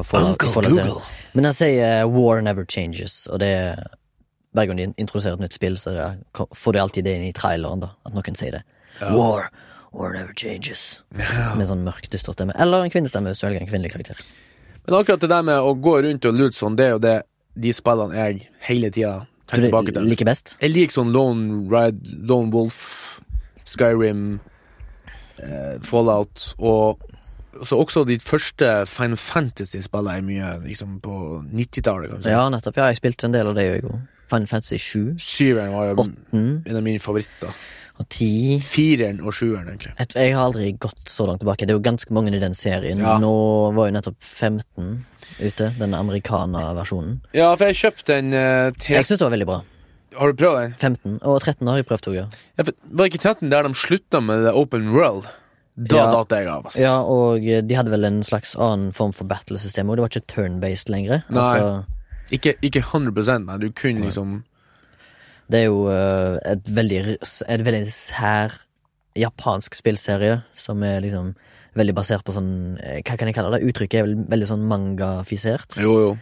Men 1.37 1.49
jeg 1.51 1.57
sier 1.59 1.83
eh, 1.85 2.07
'War 2.09 2.41
never 2.41 2.65
changes', 2.65 3.27
og 3.29 3.43
det 3.43 3.51
er 3.53 3.83
hver 4.55 4.65
gang 4.65 4.79
de 4.79 4.87
introduserer 4.97 5.37
et 5.37 5.45
nytt 5.45 5.53
spill, 5.53 5.77
så 5.77 5.93
det, 5.93 6.07
får 6.55 6.73
du 6.73 6.79
alltid 6.79 7.05
det 7.05 7.15
inn 7.19 7.29
i 7.29 7.35
traileren, 7.35 7.83
da. 7.83 7.91
At 8.07 8.15
noen 8.15 8.37
sier 8.39 8.57
det. 8.57 8.63
Ja. 9.01 9.11
War 9.13 9.49
never 9.95 10.33
changes. 10.35 11.01
Med 11.15 11.67
sånn 11.69 11.85
mørk, 11.85 12.09
dyster 12.11 12.35
stemme. 12.35 12.55
Eller 12.59 12.83
en 12.83 12.91
kvinnestemme 12.93 13.31
hvis 13.31 13.43
du 13.43 13.47
velger 13.47 13.63
en 13.63 13.69
kvinnelig 13.69 13.93
karakter. 13.93 14.19
Men 14.85 14.99
akkurat 14.99 15.23
det 15.23 15.29
der 15.31 15.45
med 15.47 15.61
å 15.65 15.71
gå 15.81 15.95
rundt 16.05 16.27
og 16.29 16.37
lute 16.37 16.57
sånn, 16.57 16.75
det 16.77 16.85
er 16.85 16.93
jo 16.95 17.01
det 17.01 17.15
de 17.55 17.71
spillene 17.73 18.17
jeg 18.19 18.49
hele 18.67 18.91
tida 18.93 19.13
tenker 19.47 19.69
tilbake 19.69 19.93
til. 19.95 20.09
liker 20.11 20.27
best? 20.27 20.57
Jeg 20.61 20.73
liker 20.73 20.97
sånn 20.99 21.13
Lone 21.15 21.63
Ride, 21.71 22.17
Lone 22.27 22.51
Wolf, 22.53 23.21
Skyrim, 23.65 24.39
eh, 25.39 25.77
Fallout 25.85 26.51
og 26.59 27.01
så 27.63 27.77
også 27.79 28.03
de 28.03 28.17
første 28.19 28.67
Final 28.91 29.15
Fantasy-spillene 29.15 30.17
er 30.19 30.25
mye 30.27 30.49
liksom 30.65 30.97
på 30.99 31.13
90-tallet, 31.47 32.11
kan 32.11 32.19
du 32.19 32.25
si. 32.25 32.33
Ja, 32.33 32.49
nettopp. 32.51 32.75
Ja, 32.81 32.89
jeg 32.91 32.99
spilte 32.99 33.29
en 33.29 33.35
del 33.37 33.47
av 33.47 33.55
det, 33.55 33.63
i 33.77 33.83
går. 33.85 33.95
Final 34.27 34.49
Fantasy 34.49 34.77
7, 34.81 35.15
Syveren 35.21 35.71
var 35.71 35.91
jo 35.93 36.05
en 36.35 36.75
av 36.75 36.83
mine 36.83 36.99
favoritter. 36.99 37.55
Og 37.99 38.07
ti. 38.11 38.57
Fireren 38.63 39.21
og 39.23 39.35
sjueren, 39.35 39.69
egentlig. 39.71 39.93
Et, 40.01 40.15
jeg 40.19 40.33
har 40.35 40.49
aldri 40.49 40.71
gått 40.83 41.11
så 41.11 41.27
langt 41.29 41.43
tilbake. 41.43 41.67
Det 41.67 41.73
er 41.75 41.79
jo 41.79 41.85
ganske 41.85 42.15
mange 42.15 42.33
i 42.35 42.41
den 42.41 42.57
serien. 42.57 42.99
Ja. 42.99 43.15
Nå 43.21 43.31
var 43.77 43.89
jo 43.89 43.95
nettopp 43.95 44.17
15 44.19 45.05
ute, 45.39 45.71
den 45.79 45.95
americana-versjonen. 45.97 47.21
Ja, 47.35 47.53
for 47.55 47.69
jeg 47.71 47.79
kjøpte 47.79 48.17
den 48.17 48.35
uh, 48.35 48.73
til 48.79 48.97
Jeg 48.99 49.07
syns 49.07 49.21
det 49.21 49.27
var 49.27 49.35
veldig 49.37 49.49
bra. 49.49 49.61
Har 50.15 50.31
du 50.31 50.37
prøvd 50.39 50.59
den? 50.61 50.75
15 50.79 51.15
og 51.23 51.39
13 51.41 51.67
har 51.71 51.81
jeg 51.81 51.87
prøvd 51.89 52.11
òg, 52.11 52.19
ja. 52.19 52.27
Ja, 52.59 52.67
var 52.99 53.09
ikke 53.09 53.23
13 53.23 53.49
der 53.51 53.67
de 53.67 53.75
slutta 53.75 54.21
med 54.23 54.45
The 54.45 54.53
Open 54.55 54.91
World? 54.95 55.27
Da 55.75 55.97
Ja. 55.97 56.11
datt 56.11 56.31
jeg 56.31 56.47
av, 56.47 56.67
ass. 56.69 56.77
Ja, 56.79 56.93
og 57.03 57.43
eh, 57.43 57.59
de 57.61 57.75
hadde 57.75 57.91
vel 57.91 58.07
en 58.07 58.21
slags 58.23 58.55
annen 58.55 58.93
form 58.95 59.11
for 59.11 59.27
battlesystem, 59.27 59.89
og 59.89 59.97
det 59.97 60.05
var 60.05 60.13
ikke 60.13 60.31
turn-based 60.31 60.87
lenger. 60.89 61.25
Nei. 61.29 61.41
Altså, 61.43 61.83
Ikke, 62.31 62.55
ikke 62.63 62.79
100 62.79 63.43
men 63.43 63.59
du 63.59 63.67
kunne 63.75 64.07
liksom 64.07 64.43
det 65.51 65.59
er 65.61 65.65
jo 65.67 65.81
eh, 65.91 66.37
et 66.53 66.69
veldig, 66.75 67.01
et 67.21 67.65
veldig 67.65 67.83
sær 67.93 68.55
japansk 69.15 69.75
spillserie, 69.77 70.39
som 70.57 70.81
er 70.83 71.01
liksom 71.05 71.33
veldig 71.75 71.93
basert 71.95 72.23
på 72.25 72.33
sånn 72.35 72.77
eh, 72.79 73.01
Hva 73.03 73.17
kan 73.19 73.29
jeg 73.29 73.35
kalle 73.37 73.57
det? 73.57 73.67
Uttrykket 73.69 73.99
er 73.99 74.07
vel 74.07 74.15
veldig 74.31 74.47
sånn 74.49 74.65
mangafisert. 74.71 75.77
Jo, 75.81 75.93
jo. 76.05 76.15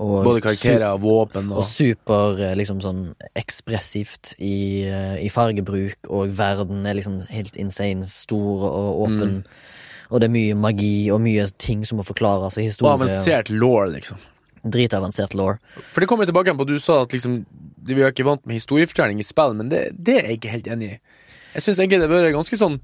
Og 0.00 0.22
Både 0.24 0.40
karakterer, 0.40 0.94
våpen 1.02 1.50
Og 1.52 1.58
og 1.60 1.66
super 1.68 2.38
eh, 2.40 2.54
liksom 2.56 2.78
sånn 2.80 3.02
ekspressivt 3.36 4.34
i, 4.38 4.86
i 5.20 5.28
fargebruk, 5.34 6.08
og 6.08 6.30
verden 6.38 6.86
er 6.88 6.96
liksom 6.96 7.20
helt 7.28 7.58
insane 7.60 8.06
stor 8.08 8.64
og 8.70 9.02
åpen. 9.04 9.42
Og 10.10 10.22
det 10.22 10.26
er 10.30 10.34
mye 10.34 10.56
magi 10.58 11.10
og 11.12 11.20
mye 11.22 11.44
ting 11.60 11.84
som 11.86 12.00
må 12.00 12.06
forklares, 12.06 12.56
og 12.56 12.62
Og 12.62 12.66
historie. 12.70 12.94
avansert 12.96 13.50
law, 13.52 13.84
liksom. 13.92 14.18
Dritavansert 14.62 15.34
law. 15.34 15.54
For 15.94 16.02
det 16.02 16.08
kommer 16.10 16.26
jeg 16.26 16.32
tilbake 16.32 16.50
igjen 16.50 16.58
på, 16.60 16.66
du 16.68 16.78
sa 16.82 17.02
at 17.04 17.14
liksom 17.16 17.44
Vi 17.86 17.96
er 17.96 18.12
ikke 18.12 18.26
vant 18.28 18.42
med 18.44 18.58
historiefortelling 18.58 19.22
i 19.22 19.24
spill, 19.24 19.54
men 19.56 19.70
det, 19.72 19.86
det 19.96 20.18
er 20.18 20.26
jeg 20.28 20.40
ikke 20.40 20.52
helt 20.52 20.66
enig 20.68 20.90
i. 20.90 20.98
Jeg 21.54 21.64
syns 21.64 21.78
egentlig 21.80 22.02
det 22.02 22.10
har 22.10 22.26
vært 22.26 22.36
ganske 22.36 22.58
sånn 22.60 22.76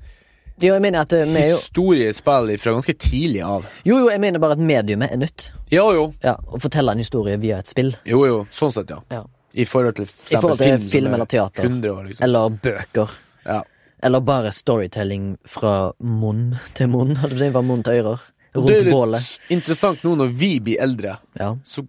Jo, 0.57 0.73
jeg 0.73 0.83
mener 0.83 1.05
at 1.05 1.13
eh, 1.13 1.29
jo 1.29 1.59
historiespill 1.61 2.55
fra 2.59 2.73
ganske 2.79 2.95
tidlig 2.97 3.43
av. 3.45 3.67
Jo, 3.85 4.01
jo, 4.01 4.11
jeg 4.11 4.23
mener 4.25 4.41
bare 4.43 4.57
at 4.57 4.63
mediumet 4.65 5.13
er 5.13 5.21
nytt. 5.21 5.51
Jo, 5.71 5.91
jo. 5.93 6.07
Ja, 6.25 6.39
Å 6.41 6.61
fortelle 6.63 6.97
en 6.97 7.03
historie 7.05 7.37
via 7.43 7.61
et 7.61 7.69
spill. 7.69 7.93
Jo, 8.09 8.25
jo. 8.25 8.39
Sånn 8.51 8.73
sett, 8.73 8.91
ja. 8.91 9.03
Ja. 9.13 9.23
I 9.57 9.65
forhold 9.69 9.97
til, 9.97 10.09
I 10.09 10.37
forhold 10.41 10.61
til 10.61 10.73
film, 10.79 10.89
film 10.93 11.13
er 11.13 11.19
eller 11.19 11.29
teater. 11.33 11.65
100 11.69 11.93
år, 11.93 12.05
liksom. 12.09 12.25
Eller 12.25 12.57
bøker. 12.65 13.13
Ja. 13.45 13.61
Eller 14.05 14.21
bare 14.21 14.53
storytelling 14.53 15.37
fra 15.49 15.93
munn 15.99 16.57
til 16.77 16.91
munn. 16.93 17.15
Holdt 17.21 17.37
du 17.37 17.41
sagt, 17.41 17.55
Fra 17.55 17.63
munn 17.65 17.85
til 17.85 18.01
ører. 18.03 18.27
Og 18.57 18.65
bålet. 18.65 18.73
det 18.73 18.79
er 18.81 18.89
litt 18.89 18.95
bålet. 18.97 19.31
interessant 19.57 20.03
nå 20.07 20.15
når 20.23 20.33
vi 20.41 20.51
blir 20.61 20.81
eldre, 20.83 21.19
Ja. 21.39 21.53
så 21.65 21.87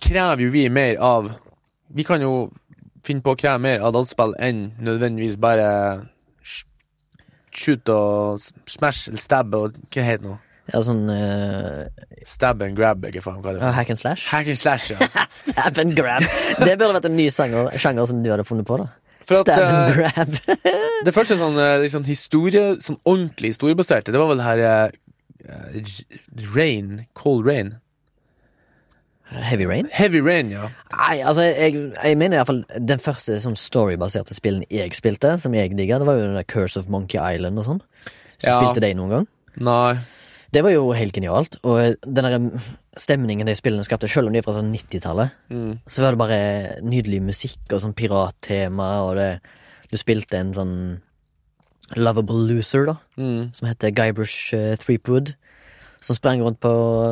krever 0.00 0.42
jo 0.44 0.50
vi 0.52 0.68
mer 0.68 0.96
av 1.00 1.30
Vi 1.94 2.04
kan 2.04 2.20
jo 2.22 2.50
finne 3.02 3.22
på 3.24 3.32
å 3.32 3.38
kreve 3.40 3.58
mer 3.58 3.80
av 3.80 3.92
dataspill 3.96 4.34
enn 4.38 4.72
nødvendigvis 4.78 5.36
bare 5.40 6.06
sh- 6.44 6.66
shoot 7.50 7.88
og 7.88 8.38
smash 8.68 9.08
eller 9.08 9.18
stab 9.18 9.54
og 9.56 9.72
hva 9.90 10.04
heter 10.04 10.22
det 10.22 10.28
nå? 10.28 10.36
ja, 10.70 10.82
sånn 10.86 11.08
uh... 11.10 11.88
Stab 12.22 12.60
and 12.62 12.76
grab, 12.78 13.02
ikke 13.08 13.22
faen 13.24 13.40
hva 13.42 13.56
det 13.56 13.62
ja, 13.62 13.70
er. 13.72 13.74
Hack 13.74 13.90
and 13.90 13.98
slash. 13.98 14.28
Hack 14.30 14.46
and 14.52 14.58
slash, 14.60 14.90
ja. 14.92 14.98
Stab 15.40 15.78
and 15.82 15.96
grab. 15.96 16.22
Det 16.60 16.76
burde 16.78 16.92
vært 17.00 17.08
en 17.08 17.16
ny 17.16 17.26
sanger, 17.34 17.72
sjanger 17.80 18.06
som 18.06 18.20
du 18.22 18.28
hadde 18.30 18.44
funnet 18.46 18.68
på. 18.68 18.76
da 18.78 18.86
For 19.26 19.40
at, 19.40 19.48
Stab 19.48 19.64
and 19.66 19.90
eh, 19.90 19.96
grab. 19.96 20.60
Det 21.08 21.14
første 21.16 21.40
sånn, 21.40 21.58
eh, 21.58 21.78
liksom 21.88 22.04
historie, 22.06 22.76
sånn 22.84 23.00
ordentlig 23.02 23.54
historiebaserte, 23.56 24.12
det 24.14 24.20
var 24.20 24.30
vel 24.30 24.38
det 24.44 24.46
her 24.46 24.92
Rain, 26.54 27.06
Cold 27.14 27.46
Rain. 27.46 27.76
Heavy 29.30 29.64
Rain? 29.66 29.86
Heavy 29.92 30.18
Rain, 30.20 30.50
ja. 30.50 30.68
Nei, 30.90 31.20
altså, 31.22 31.44
jeg, 31.46 31.74
jeg 32.02 32.16
mener 32.18 32.40
iallfall 32.40 32.64
den 32.82 32.98
første 33.02 33.36
sånn 33.38 33.54
storybaserte 33.58 34.34
spillen 34.34 34.64
jeg 34.74 34.90
spilte, 34.96 35.36
som 35.38 35.54
jeg 35.54 35.70
digga, 35.78 36.00
det 36.02 36.08
var 36.08 36.18
jo 36.18 36.24
den 36.26 36.34
der 36.40 36.48
Curse 36.50 36.80
of 36.82 36.88
Monkey 36.90 37.20
Island 37.22 37.60
og 37.62 37.68
sånn. 37.68 37.82
Så 38.40 38.48
Ja. 38.48 38.56
Spilte 38.58 38.82
de 38.82 38.90
noen 38.98 39.12
gang? 39.14 39.28
Nei. 39.60 40.00
Det 40.50 40.64
var 40.66 40.72
jo 40.74 40.88
helt 40.98 41.14
genialt, 41.14 41.60
og 41.62 41.94
den 42.02 42.26
der 42.26 42.40
stemningen 42.98 43.46
de 43.46 43.54
spillene 43.54 43.84
skapte, 43.86 44.08
selv 44.10 44.26
om 44.26 44.34
de 44.34 44.40
er 44.40 44.42
fra 44.42 44.56
sånn 44.56 44.72
90-tallet, 44.74 45.30
Mm. 45.50 45.78
så 45.86 46.02
var 46.02 46.10
det 46.10 46.18
bare 46.18 46.82
nydelig 46.82 47.22
musikk 47.22 47.70
og 47.72 47.80
sånn 47.84 47.94
pirattema, 47.94 48.90
og 49.06 49.14
det 49.16 49.40
Du 49.90 49.96
spilte 49.98 50.38
en 50.38 50.52
sånn 50.54 51.00
lovable 51.96 52.44
loser, 52.46 52.86
da, 52.86 52.96
Mm. 53.18 53.50
som 53.54 53.68
heter 53.68 53.90
Guybrush 53.90 54.54
uh, 54.54 54.76
Threepwood, 54.76 55.34
som 56.00 56.16
sprang 56.16 56.40
rundt 56.42 56.60
på 56.60 56.70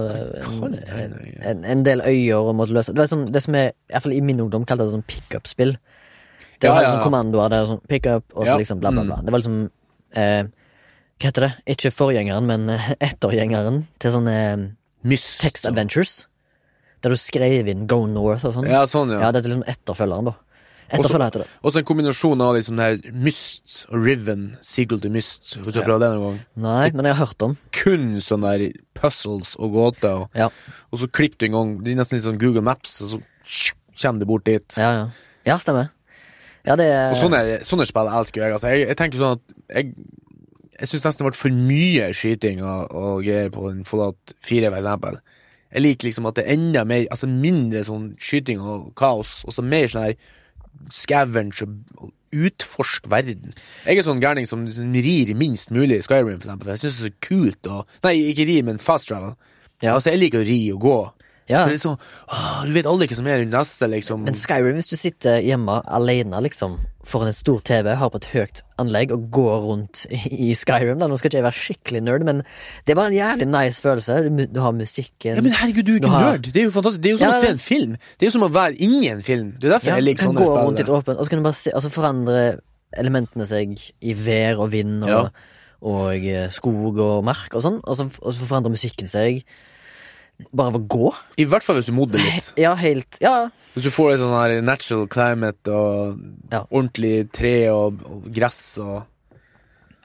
eh, 0.09 1.03
en, 1.05 1.15
en, 1.45 1.65
en, 1.65 1.83
del 1.85 2.01
øyer 2.01 2.39
og 2.41 2.55
måtte 2.57 2.73
løse 2.73 2.95
Det 2.95 3.03
var 3.03 3.11
sånn, 3.11 3.27
det 3.35 3.43
som 3.45 3.55
er, 3.59 3.75
i 3.75 3.93
hvert 3.93 4.03
fall 4.07 4.15
i 4.17 4.21
min 4.25 4.41
ungdom, 4.41 4.65
kalte 4.65 4.87
det 4.87 4.95
sånn 4.95 5.05
pickup-spill. 5.05 5.75
Det 6.59 6.71
Ja, 6.71 6.73
var 6.73 6.83
ja, 6.87 6.93
sånn 6.95 7.05
kommandoer 7.05 7.51
der 7.53 7.67
sånn 7.69 7.83
pickup, 7.87 8.25
og 8.33 8.47
så 8.47 8.55
Ja, 8.55 8.57
liksom 8.63 8.81
bla, 8.81 8.91
bla, 8.91 9.05
bla. 9.05 9.19
Det 9.23 9.31
var 9.35 9.43
liksom 9.43 9.59
eh, 10.17 10.49
Hva 11.19 11.29
heter 11.29 11.45
det? 11.49 11.53
Ikke 11.75 11.91
forgjengeren, 11.93 12.47
men 12.49 12.69
eh, 12.73 12.89
ettergjengeren 13.11 13.83
til 14.01 14.15
sånne 14.17 14.37
Miss 15.05 15.21
Myst. 15.27 15.41
text 15.43 15.67
adventures. 15.69 16.27
Der 17.05 17.13
du 17.15 17.17
skrev 17.21 17.69
inn 17.71 17.85
Go 17.87 18.07
North 18.11 18.47
og 18.49 18.57
sånn. 18.57 18.67
Ja, 18.73 18.87
sånn, 18.91 19.13
ja. 19.15 19.21
Ja, 19.21 19.31
det 19.37 19.45
er 19.45 19.51
liksom 19.53 19.69
etterfølgeren, 19.69 20.33
da. 20.33 20.35
Etterfølger 20.89 21.25
heter 21.29 21.43
det. 21.45 21.49
Også 21.69 21.81
en 21.83 21.87
kombinasjon 21.89 22.41
av 22.41 22.55
liksom 22.57 22.79
her 22.81 22.97
Myst 23.13 23.75
og 23.91 24.07
Riven, 24.07 24.45
Seagull 24.65 25.01
to 25.05 25.11
Myst, 25.13 25.57
hvis 25.61 25.75
du 25.75 25.81
har 25.83 25.87
prøvd 25.89 26.05
det 26.07 26.11
noen 26.15 26.25
gang. 26.31 26.39
Nei, 26.65 26.87
men 26.97 27.09
jeg 27.11 27.17
har 27.19 27.27
hørt 27.27 27.45
om. 27.45 27.57
Kun 27.77 28.07
sånne 28.25 28.55
der 28.57 28.73
puzzles 28.99 29.55
og 29.61 29.73
gåter, 29.77 30.25
og, 30.25 30.39
Ja, 30.39 30.49
og 30.93 31.03
så 31.03 31.09
klipper 31.11 31.45
du 31.45 31.47
en 31.51 31.57
gang 31.59 31.75
Det 31.85 31.93
er 31.93 32.01
nesten 32.01 32.17
litt 32.19 32.25
sånn 32.25 32.41
Google 32.41 32.65
Maps, 32.65 32.97
og 33.05 33.13
så 33.13 33.21
kommer 34.01 34.21
du 34.25 34.27
bort 34.31 34.45
dit. 34.49 34.77
ja, 34.81 34.93
ja. 35.03 35.09
Ja, 35.47 35.57
stemmer. 35.61 35.89
Ja, 36.67 36.75
det 36.77 36.87
er 36.93 37.11
Og 37.15 37.17
sånne, 37.17 37.61
sånne 37.65 37.87
spill 37.89 38.09
elsker 38.13 38.43
jeg. 38.43 38.53
Altså. 38.53 38.69
Jeg, 38.75 38.89
jeg 38.91 38.97
tenker 38.99 39.21
sånn 39.23 39.39
at 39.39 39.55
jeg, 39.79 39.93
jeg 40.81 40.89
syns 40.91 41.05
nesten 41.07 41.25
det 41.25 41.29
ble 41.31 41.39
for 41.39 41.61
mye 41.69 42.09
skyting 42.13 42.61
og, 42.61 42.93
og 42.93 43.23
greier 43.25 43.49
på 43.55 43.69
den 43.71 43.85
Fallout 43.89 44.35
4, 44.45 44.69
for 44.69 44.77
eksempel. 44.83 45.21
Jeg 45.73 45.85
liker 45.85 46.09
liksom 46.09 46.29
at 46.29 46.37
det 46.39 46.45
er 46.47 46.55
enda 46.57 46.83
mer 46.89 47.03
Altså 47.13 47.29
mindre 47.29 47.83
sånn 47.85 48.11
skyting 48.21 48.61
og 48.61 48.91
kaos, 48.97 49.43
og 49.45 49.53
så 49.57 49.65
mer 49.65 49.89
sånn 49.89 50.07
her 50.11 50.15
scavenge 50.93 51.67
og, 51.99 52.13
utforske 52.29 53.09
verden. 53.09 53.55
Jeg 53.87 53.97
er 53.97 54.05
sånn 54.05 54.21
gærning 54.21 54.45
som, 54.49 54.67
som 54.73 54.93
rir 54.93 55.31
minst 55.39 55.71
mulig 55.73 55.97
i 55.97 56.05
Skyrim, 56.05 56.37
for 56.37 56.45
eksempel. 56.45 56.73
Jeg 56.75 56.83
syns 56.83 56.99
det 56.99 57.07
er 57.07 57.13
så 57.15 57.21
kult 57.25 57.71
å 57.73 57.79
Nei, 58.05 58.13
ikke 58.33 58.45
ri, 58.49 58.59
men 58.67 58.83
fast 58.83 59.09
travel. 59.09 59.33
Ja. 59.81 59.95
Altså, 59.95 60.13
jeg 60.13 60.21
liker 60.27 60.43
å 60.43 60.49
ri 60.49 60.59
og 60.75 60.83
gå. 60.85 60.99
Ja. 61.49 61.63
For 61.65 61.73
det 61.73 61.79
er 61.79 61.85
sånn, 61.89 61.99
åh, 62.29 62.65
Du 62.69 62.73
vet 62.75 62.87
aldri 62.87 63.07
hva 63.09 63.17
som 63.17 63.27
er 63.27 63.39
rundt 63.41 63.55
neste, 63.57 63.89
liksom. 63.89 64.23
Men 64.27 64.35
Skyrim, 64.37 64.75
hvis 64.77 64.91
du 64.91 64.97
sitter 65.01 65.39
hjemme 65.41 65.79
alene, 65.89 66.43
liksom, 66.45 66.75
foran 67.09 67.31
en 67.31 67.37
stor 67.37 67.63
TV, 67.65 67.95
har 67.97 68.11
på 68.13 68.17
et 68.21 68.27
høyt 68.35 68.61
anlegg 68.79 69.13
og 69.17 69.31
går 69.33 69.63
rundt 69.65 70.03
i 70.13 70.51
Skyrim, 70.55 70.99
da, 71.01 71.09
nå 71.09 71.17
skal 71.17 71.31
ikke 71.31 71.39
jeg 71.41 71.47
være 71.47 71.61
skikkelig 71.63 72.03
nerd, 72.05 72.27
men 72.29 72.43
det 72.85 72.93
er 72.93 72.99
bare 73.01 73.09
en 73.13 73.17
jævlig 73.17 73.49
nice 73.49 73.81
følelse. 73.81 74.19
Du, 74.29 74.45
du 74.53 74.61
har 74.61 74.73
musikken 74.77 75.35
Ja, 75.39 75.41
men 75.41 75.57
herregud, 75.57 75.85
du 75.89 75.95
er 75.95 75.99
Du 75.99 76.07
ikke 76.07 76.15
har- 76.19 76.31
nerd. 76.37 76.53
Det 76.53 76.61
er 76.61 76.69
jo 76.69 76.75
fantastisk. 76.77 77.03
Det 77.03 77.09
er 77.09 77.17
jo 77.17 77.23
som 77.25 77.31
Ja, 77.33 77.39
å 77.39 77.41
se 77.47 77.53
en 77.57 77.65
film. 77.65 77.97
Det 78.19 78.27
er 78.27 78.31
jo 78.31 78.37
som 78.37 78.45
å 78.45 78.53
være 78.53 78.77
inni 78.85 79.09
en 79.11 79.23
film. 79.23 79.55
Det 79.59 79.71
er 79.71 79.79
derfor 79.79 79.89
Ja, 79.89 79.95
jeg 79.97 80.05
du 80.05 80.11
liker 80.11 80.29
sånne 80.29 80.43
gå 80.45 80.51
rundt 80.59 80.79
litt 80.79 80.89
et 80.89 80.95
åpent, 80.99 81.17
og 81.19 81.25
så 81.25 81.31
kan 81.33 81.39
du 81.41 81.45
bare 81.49 81.61
se, 81.65 81.71
altså 81.73 81.91
forandre 81.97 82.43
elementene 82.97 83.47
seg 83.49 83.79
i 84.01 84.13
vær 84.17 84.61
og 84.65 84.71
vind 84.73 85.03
og, 85.05 85.09
Ja. 85.09 85.25
og 85.83 86.25
eh, 86.29 86.49
skog 86.53 86.99
og 86.99 87.25
mark 87.25 87.55
og 87.55 87.63
sånn, 87.65 87.81
og 87.85 87.97
så, 87.97 88.07
og 88.23 88.33
så 88.37 88.45
forandrer 88.49 88.73
musikken 88.77 89.09
seg 89.09 89.45
bare 90.53 90.71
av 90.73 90.77
å 90.79 90.87
gå. 90.87 91.09
I 91.43 91.47
hvert 91.51 91.65
fall 91.67 91.77
hvis 91.81 91.89
du 91.91 91.95
modder 91.97 92.23
litt. 92.23 92.53
Ja, 92.61 92.75
helt 92.79 93.19
Ja, 93.21 93.51
Hvis 93.75 93.89
du 93.89 93.91
får 93.91 94.13
et 94.15 94.21
sånn 94.23 94.35
her 94.37 94.61
natural 94.63 95.09
climate 95.11 95.69
og 95.75 96.21
Ja. 96.53 96.65
ordentlig 96.71 97.31
tre 97.33 97.69
og, 97.71 98.03
og 98.07 98.29
gress 98.33 98.79
og 98.79 99.07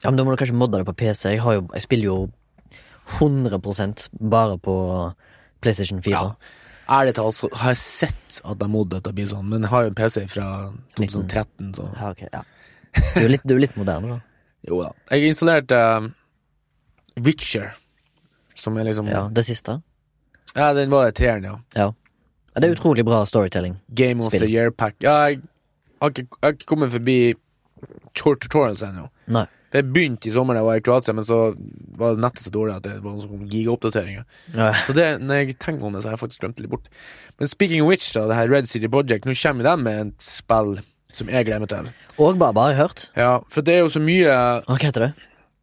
Ja, 0.02 0.10
men 0.10 0.16
da 0.16 0.24
må 0.24 0.34
du 0.34 0.36
kanskje 0.42 0.58
modde 0.58 0.78
det 0.82 0.86
på 0.86 0.96
PC. 1.00 1.30
Jeg, 1.36 1.40
har 1.40 1.54
jo, 1.54 1.68
jeg 1.72 1.82
spiller 1.86 2.04
jo 2.04 2.18
100% 3.20 4.08
bare 4.30 4.58
på 4.58 4.74
PlayStation 5.62 6.02
4. 6.02 6.12
Ja. 6.12 6.34
Ærlig 6.90 7.14
talt 7.16 7.38
så 7.38 7.48
har 7.56 7.72
jeg 7.72 7.80
sett 7.80 8.40
at 8.44 8.58
de 8.60 8.68
modder 8.68 9.00
til 9.00 9.08
det 9.12 9.14
blir 9.16 9.30
sånn, 9.30 9.46
men 9.48 9.64
jeg 9.64 9.70
har 9.72 9.86
jo 9.86 9.92
en 9.92 9.96
PC 9.96 10.26
fra 10.28 10.48
2013, 10.98 11.70
så 11.78 11.86
Ja, 11.94 12.10
okay, 12.10 12.28
ja. 12.32 12.42
Du 13.14 13.22
er 13.24 13.32
litt, 13.32 13.46
er 13.48 13.62
litt 13.62 13.76
moderne, 13.80 14.18
da. 14.18 14.18
jo 14.68 14.82
da. 14.82 14.90
Jeg 15.10 15.30
installerte 15.32 15.78
uh, 15.80 16.10
Witcher, 17.24 17.72
som 18.54 18.76
er 18.76 18.90
liksom 18.90 19.08
Ja, 19.08 19.28
Det 19.32 19.46
siste. 19.48 19.78
Ja, 20.54 20.72
den 20.76 20.92
var 20.92 21.10
treeren, 21.16 21.44
ja. 21.48 21.56
Ja. 21.74 21.90
Det 22.54 22.68
er 22.68 22.76
utrolig 22.76 23.04
bra 23.06 23.24
storytelling. 23.26 23.80
Game 23.94 24.22
of 24.22 24.30
Spill. 24.30 24.44
the 24.44 24.50
Year 24.52 24.70
Pack. 24.70 24.94
Ja, 25.02 25.16
jeg 25.28 25.40
har 26.00 26.12
ikke, 26.14 26.28
jeg 26.30 26.46
har 26.46 26.54
ikke 26.54 26.70
kommet 26.70 26.92
forbi 26.92 27.18
short 28.14 28.40
tutorials 28.44 28.84
ennå. 28.86 29.08
Nei. 29.26 29.46
Jeg 29.74 29.88
begynte 29.90 30.28
i 30.30 30.30
sommer 30.30 30.54
da 30.54 30.60
jeg 30.62 30.68
var 30.68 30.78
i 30.78 30.82
Kroatia, 30.86 31.14
men 31.18 31.26
så 31.26 31.38
var 31.98 32.20
nettet 32.22 32.44
så 32.46 32.52
dårlig 32.54 32.76
at 32.76 32.84
det 32.86 32.92
var 33.02 33.16
noen 33.18 33.48
gigaoppdateringer. 33.50 34.22
Ja. 34.54 34.68
Så 34.86 34.94
det, 34.94 35.08
når 35.24 35.40
jeg 35.40 35.56
tenker 35.58 35.88
om 35.88 35.96
det, 35.96 36.04
så 36.04 36.12
har 36.12 36.14
jeg 36.14 36.22
faktisk 36.22 36.44
glemt 36.44 36.60
det 36.60 36.68
litt 36.68 36.74
bort. 36.76 36.86
Men 37.42 37.50
speaking 37.50 37.82
of 37.82 37.90
which, 37.90 38.12
da, 38.14 38.28
det 38.30 38.38
her 38.38 38.52
Red 38.52 38.70
City 38.70 38.86
Project, 38.86 39.26
nå 39.26 39.34
kommer 39.42 39.66
de 39.66 39.74
med 39.82 40.00
et 40.06 40.22
spill 40.22 40.76
som 41.14 41.30
jeg 41.30 41.48
glemmer 41.50 41.70
til. 41.70 41.90
Og 42.22 42.38
Baba 42.38 42.68
har 42.68 42.74
jeg 42.76 42.82
hørt. 42.84 43.04
Ja, 43.18 43.32
for 43.50 43.66
det 43.66 43.74
er 43.74 43.82
jo 43.82 43.90
så 43.90 44.02
mye 44.02 44.30
hva 44.62 44.78
heter 44.78 45.08
det? 45.08 45.12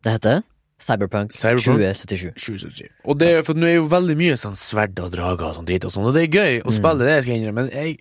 Det 0.04 0.18
heter 0.18 0.42
Cyberpunk, 0.82 1.32
Cyberpunk? 1.36 1.78
2077. 1.78 2.32
2077. 2.42 2.88
Og 3.06 3.20
det 3.22 3.32
for 3.46 3.54
nå 3.60 3.68
er 3.70 3.76
jo 3.78 3.88
veldig 3.92 4.16
mye 4.18 4.38
sånn 4.42 4.56
sverd 4.58 4.98
og 5.04 5.12
drager 5.14 5.52
og 5.52 5.56
sånn 5.60 5.68
drit 5.70 5.86
og 5.86 5.94
sånn, 5.94 6.08
og 6.10 6.16
det 6.18 6.24
er 6.26 6.40
gøy 6.40 6.62
å 6.66 6.74
spille 6.74 7.06
det, 7.06 7.20
skal 7.22 7.36
jeg 7.36 7.42
innrømme, 7.44 7.68
men 7.68 7.72
jeg, 7.76 8.00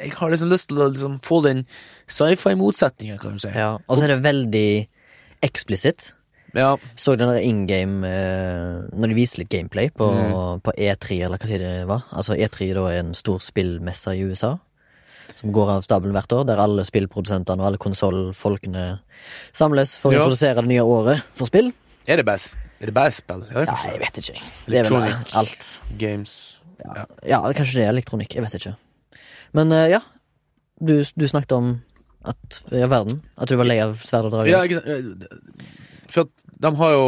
jeg 0.00 0.12
har 0.16 0.32
liksom 0.32 0.50
lyst 0.50 0.68
til 0.70 0.80
å 0.80 0.88
liksom 0.88 1.18
få 1.26 1.42
den 1.44 1.66
sci-fi-motsetninga, 2.08 3.18
kan 3.20 3.36
du 3.36 3.42
si. 3.44 3.52
Ja. 3.54 3.74
Og 3.86 3.96
så 3.98 4.06
er 4.06 4.14
det 4.14 4.22
veldig 4.24 4.68
eksplisitt. 5.44 6.12
Ja. 6.54 6.76
Så 6.96 7.16
den 7.18 7.28
der 7.32 7.42
in 7.42 7.64
game 7.66 8.06
eh, 8.06 8.84
Når 8.94 9.10
de 9.10 9.14
viser 9.18 9.40
litt 9.42 9.50
gameplay 9.50 9.88
på, 9.90 10.06
Mm. 10.06 10.60
på 10.62 10.72
E3, 10.78 11.24
eller 11.26 11.36
hva 11.42 11.48
tid 11.50 11.60
det 11.60 11.86
var. 11.90 12.04
Altså 12.14 12.36
E3 12.38 12.68
da 12.76 12.84
er 12.92 13.00
en 13.02 13.14
stor 13.14 13.40
spillmesse 13.42 14.14
i 14.14 14.22
USA. 14.22 14.52
Som 15.34 15.50
går 15.52 15.70
av 15.72 15.82
stabelen 15.82 16.14
hvert 16.14 16.30
år, 16.32 16.44
der 16.46 16.60
alle 16.62 16.84
spillprodusentene 16.86 17.58
og 17.60 17.66
alle 17.66 17.78
konsollfolkene 17.82 19.00
samles 19.52 19.96
for 19.98 20.12
å 20.12 20.14
Ja. 20.14 20.20
introdusere 20.22 20.54
det 20.62 20.68
nye 20.68 20.84
året 20.86 21.22
for 21.34 21.46
spill. 21.50 21.72
Er 22.06 22.20
det 22.20 22.26
bare, 22.26 22.50
Er 22.80 22.90
det 22.90 22.94
best 22.94 23.22
spill? 23.22 23.44
Ja, 23.50 23.60
er 23.60 23.70
Ja, 23.70 23.92
jeg 23.92 24.00
vet 24.00 24.18
ikke. 24.18 24.40
Det 24.66 24.78
er 24.78 24.90
vel 24.90 25.14
alt. 25.40 25.68
Games. 25.98 26.60
Ja. 26.84 27.04
Ja, 27.26 27.52
kanskje 27.52 27.80
det 27.80 27.86
er 27.86 27.92
elektronikk. 27.94 28.34
Jeg 28.34 28.44
vet 28.44 28.54
ikke. 28.54 28.74
Men 29.52 29.72
uh, 29.72 29.86
ja. 29.88 30.00
Du, 30.80 30.98
du 31.00 31.28
snakket 31.28 31.52
om 31.52 31.68
at 32.24 32.62
ja, 32.72 32.88
verden. 32.90 33.22
At 33.38 33.48
du 33.48 33.56
var 33.56 33.68
lei 33.68 33.78
av 33.80 33.94
sverd 34.02 34.28
og 34.28 34.34
drager. 34.34 34.50
Ja, 34.50 34.62
ikke 34.66 34.82
sant. 34.82 35.24
For 36.10 36.26
at 36.26 36.44
de 36.64 36.72
har 36.80 36.92
jo 36.92 37.06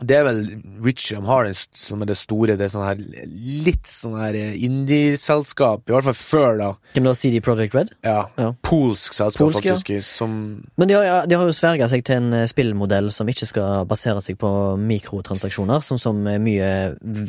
Det 0.00 0.16
er 0.18 0.24
vel 0.26 0.40
Witcher 0.84 1.16
de 1.20 1.28
har 1.28 1.46
som 1.76 2.02
er 2.04 2.10
det 2.10 2.16
store, 2.20 2.56
det 2.58 2.66
er 2.66 2.72
sånn 2.72 2.84
her 2.84 2.98
litt 3.00 3.88
sånn 3.88 4.16
her 4.18 4.36
eh, 4.36 4.56
indie-selskap, 4.66 5.86
i 5.88 5.94
hvert 5.94 6.06
fall 6.08 6.18
før, 6.18 6.58
da. 6.60 6.68
Hvem 6.96 7.08
da? 7.08 7.14
CD 7.16 7.40
Project 7.44 7.76
Red? 7.76 7.92
Ja. 8.04 8.26
Ja. 8.36 8.50
Polsk 8.66 9.16
selskap, 9.16 9.48
Polsk, 9.48 9.64
ja. 9.64 9.76
faktisk, 9.78 10.04
som 10.04 10.36
Men 10.76 10.90
de 10.90 10.98
har, 10.98 11.06
ja, 11.08 11.16
de 11.28 11.38
har 11.38 11.48
jo 11.48 11.56
sverga 11.56 11.88
seg 11.92 12.04
til 12.06 12.20
en 12.20 12.40
eh, 12.42 12.46
spillmodell 12.50 13.10
som 13.14 13.30
ikke 13.32 13.48
skal 13.48 13.86
basere 13.88 14.20
seg 14.24 14.38
på 14.42 14.50
mikrotransaksjoner, 14.84 15.84
sånn 15.86 16.02
som 16.02 16.20
eh, 16.28 16.40
mye 16.42 16.70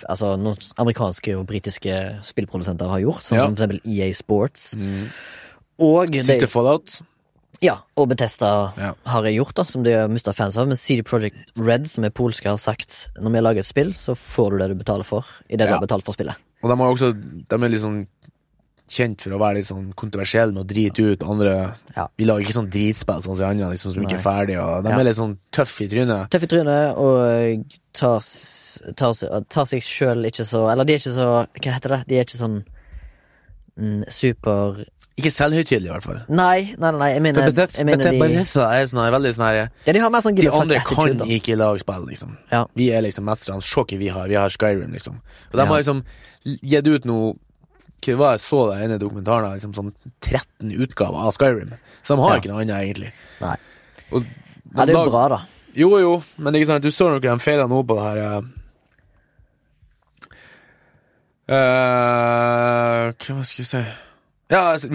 altså, 0.10 0.34
amerikanske 0.82 1.38
og 1.39 1.47
britiske 1.49 1.99
spillprodusenter 2.27 2.91
har 2.91 3.06
gjort, 3.06 3.23
sånn 3.23 3.39
Ja. 3.39 3.45
som 3.47 3.56
for 3.56 3.63
eksempel 3.63 3.84
EA 3.88 4.12
Sports. 4.17 4.73
Og 5.77 6.15
Siste 6.17 6.41
de, 6.41 6.51
Fallout. 6.51 6.99
Ja, 7.62 7.78
og 7.98 8.10
Betesta 8.10 8.74
Ja. 8.78 8.93
har 9.06 9.24
jeg 9.24 9.38
gjort, 9.39 9.54
da, 9.56 9.63
som 9.65 9.84
de 9.84 9.91
har 9.91 10.08
mista 10.08 10.34
fans 10.34 10.58
av. 10.58 10.67
Men 10.67 10.78
CD 10.78 11.02
Project 11.04 11.36
Red, 11.58 11.88
som 11.88 12.04
er 12.06 12.10
polske, 12.10 12.46
har 12.50 12.58
sagt 12.58 13.10
når 13.20 13.32
vi 13.32 13.41
lager 13.41 13.60
et 13.60 13.65
spill, 13.65 13.93
så 13.93 14.15
får 14.15 14.52
du 14.52 14.58
det 14.60 14.70
du 14.70 14.84
betaler 14.84 15.04
for, 15.06 15.26
i 15.50 15.56
det 15.58 15.67
du 15.67 15.74
har 15.74 15.82
betalt 15.82 16.04
for 16.06 16.13
spillet. 16.13 16.36
Og 16.63 16.70
de 16.70 16.78
har 16.78 16.91
også 16.93 17.13
De 17.50 17.56
er 17.63 17.70
litt 17.70 17.82
sånn 17.82 18.08
kjent 18.88 19.20
for 19.20 19.32
å 19.36 19.39
være 19.41 19.56
litt 19.60 19.67
sånn 19.67 19.89
kontroversielle 20.00 20.54
med 20.54 20.63
å 20.63 20.67
drite 20.67 21.04
ut 21.12 21.24
andre 21.28 21.74
Ja. 21.96 22.08
Vi 22.17 22.24
lager 22.24 22.46
ikke 22.46 22.54
sånn 22.56 22.70
dritspill 22.72 23.20
sånn 23.20 23.36
som 23.36 23.38
de 23.38 23.43
andre, 23.43 23.72
liksom, 23.74 23.91
som 23.93 24.04
ikke 24.04 24.15
er 24.15 24.24
ferdige, 24.24 24.84
de 24.84 24.89
Ja. 24.89 24.98
er 25.00 25.04
litt 25.04 25.17
sånn 25.17 25.38
tøffe 25.52 25.82
i 25.84 25.88
trynet. 25.89 26.30
Tøff 26.30 26.43
i 26.43 26.48
trynet 26.48 26.96
og 26.96 27.65
tar, 27.91 28.20
tar, 28.96 29.13
tar 29.50 29.65
seg 29.65 29.82
sjøl 29.84 30.24
ikke 30.26 30.46
så 30.46 30.72
Eller 30.72 30.86
de 30.86 30.93
er 30.93 31.00
ikke 31.00 31.15
så 31.15 31.48
Hva 31.60 31.74
heter 31.74 31.89
det? 31.89 32.08
De 32.08 32.15
er 32.15 32.24
ikke 32.24 32.38
sånn 32.39 32.63
mm, 33.78 34.04
super 34.10 34.86
Ikke 35.17 35.32
selvhøytidelig, 35.34 35.88
i 35.89 35.93
hvert 35.95 36.03
fall. 36.06 36.19
Nei, 36.30 36.75
nei, 36.77 36.91
nei, 36.93 37.08
jeg 37.15 37.21
mener, 37.25 37.47
Bethesda 37.49 37.80
jeg 37.82 37.88
mener 37.89 38.03
de 38.12 38.19
er 38.77 38.86
sånn 38.91 38.99
veldig 39.15 39.32
sånn 39.34 39.45
her 39.47 39.56
Ja, 39.88 39.93
de 39.95 39.99
sånn 40.27 40.36
De 40.38 40.49
andre 40.53 40.82
kan 40.86 41.23
ikke 41.25 41.56
lage 41.58 41.82
spill, 41.82 42.06
liksom. 42.06 42.36
Ja. 42.51 42.60
Vi 42.77 42.91
er 42.93 43.01
liksom 43.01 43.25
mesterne. 43.25 43.63
Se 43.65 43.82
hva 43.82 43.97
vi 43.97 44.08
har. 44.13 44.27
Vi 44.30 44.38
har 44.38 44.49
Skyrim, 44.53 44.91
liksom. 44.93 45.15
Og 45.49 45.58
de 45.58 45.63
Ja. 45.63 45.65
har 45.65 45.82
liksom 45.82 46.03
gitt 46.45 46.88
ut 46.88 47.06
noe 47.06 47.34
Hva 48.06 48.32
jeg 48.36 48.39
så 48.45 48.60
den 48.75 48.84
ene 48.91 48.99
dokumentaren? 49.01 49.58
Liksom 49.58 49.73
sånn 49.73 49.91
13 50.21 50.69
utgaver 50.86 51.17
av 51.17 51.34
Skyrim. 51.34 51.73
Så 52.03 52.15
de 52.15 52.21
har 52.21 52.36
Ja. 52.36 52.39
ikke 52.39 52.51
noe 52.53 52.62
annet, 52.62 52.77
egentlig. 52.86 53.12
Nei. 53.41 53.56
Og 54.12 54.23
Ja, 54.75 54.86
det 54.86 54.93
er 54.95 55.03
jo 55.03 55.10
bra, 55.10 55.27
da. 55.30 55.41
Jo, 55.73 55.97
jo, 55.97 56.23
men 56.38 56.53
ikke 56.53 56.67
sant, 56.67 56.84
du 56.84 56.89
så 56.91 57.10
noe 57.10 57.19
de 57.19 57.27
feilene 57.39 57.69
nå 57.69 57.84
på 57.88 57.95
det 57.95 58.03
her 58.03 58.43
eh, 61.49 63.13
Hva 63.17 63.43
skal 63.45 63.63
jeg 63.63 63.65
si 63.65 63.84
Ja, 64.49 64.62
altså, 64.71 64.88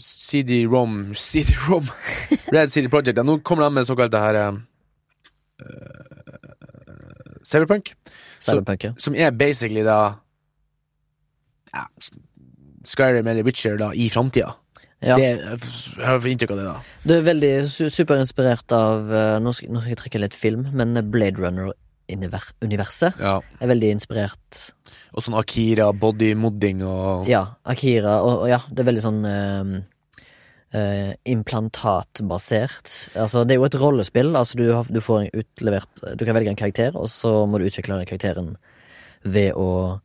CD-ROM 0.00 1.14
CD-ROM 1.14 1.88
Red 2.54 2.72
City 2.72 2.88
Project. 2.88 3.18
Ja, 3.18 3.24
nå 3.26 3.38
kommer 3.44 3.64
de 3.68 3.74
med 3.76 3.88
såkalt 3.88 4.12
det 4.14 4.20
her 4.22 4.38
uh, 4.48 4.56
Cyberpunk, 7.44 7.92
Cyberpunk, 8.40 8.84
ja. 8.84 8.92
som 9.00 9.14
er 9.16 9.30
basically 9.36 9.84
da 9.86 9.98
ja, 11.74 11.84
Skyrim 12.88 13.28
eller 13.28 13.44
Witcher 13.46 13.76
da 13.80 13.90
i 13.94 14.08
framtida. 14.12 14.54
ja. 15.04 15.16
Det 15.16 15.28
Jeg 15.28 16.06
har 16.06 16.26
inntrykk 16.26 16.50
av 16.56 16.58
det, 16.58 16.66
da. 16.66 16.76
Du 17.04 17.14
er 17.18 17.26
veldig 17.28 17.52
su 17.70 17.88
superinspirert 17.92 18.72
av 18.74 19.12
eh, 19.12 19.36
nå, 19.44 19.52
skal, 19.54 19.70
nå 19.74 19.80
skal 19.84 19.94
jeg 19.94 20.00
trekke 20.02 20.22
litt 20.24 20.34
film, 20.36 20.66
men 20.72 20.96
Blade 21.12 21.38
Runner-universet 21.38 23.20
Ja. 23.20 23.38
er 23.60 23.70
veldig 23.70 23.92
inspirert. 23.98 24.64
Og 25.14 25.24
sånn 25.24 25.38
Akira, 25.38 25.88
bodymodding 25.96 26.82
og 26.86 27.28
Ja, 27.30 27.44
Akira, 27.64 28.18
og, 28.24 28.44
og 28.44 28.50
ja, 28.50 28.60
det 28.70 28.82
er 28.82 28.88
veldig 28.90 29.04
sånn 29.04 29.22
eh, 29.28 29.70
uh, 30.74 31.12
implantatbasert. 31.24 32.92
Altså, 33.16 33.44
det 33.44 33.56
er 33.56 33.62
jo 33.62 33.68
et 33.68 33.78
rollespill. 33.80 34.34
Altså, 34.36 34.58
du, 34.60 34.66
har, 34.74 34.88
du 34.90 35.00
får 35.04 35.30
utlevert 35.32 36.04
Du 36.18 36.26
kan 36.26 36.36
velge 36.36 36.52
en 36.52 36.60
karakter, 36.60 36.96
og 36.96 37.08
så 37.12 37.40
må 37.48 37.60
du 37.60 37.68
utvikle 37.68 38.00
den 38.00 38.10
karakteren 38.10 38.52
ved 39.24 39.56
å 39.58 39.98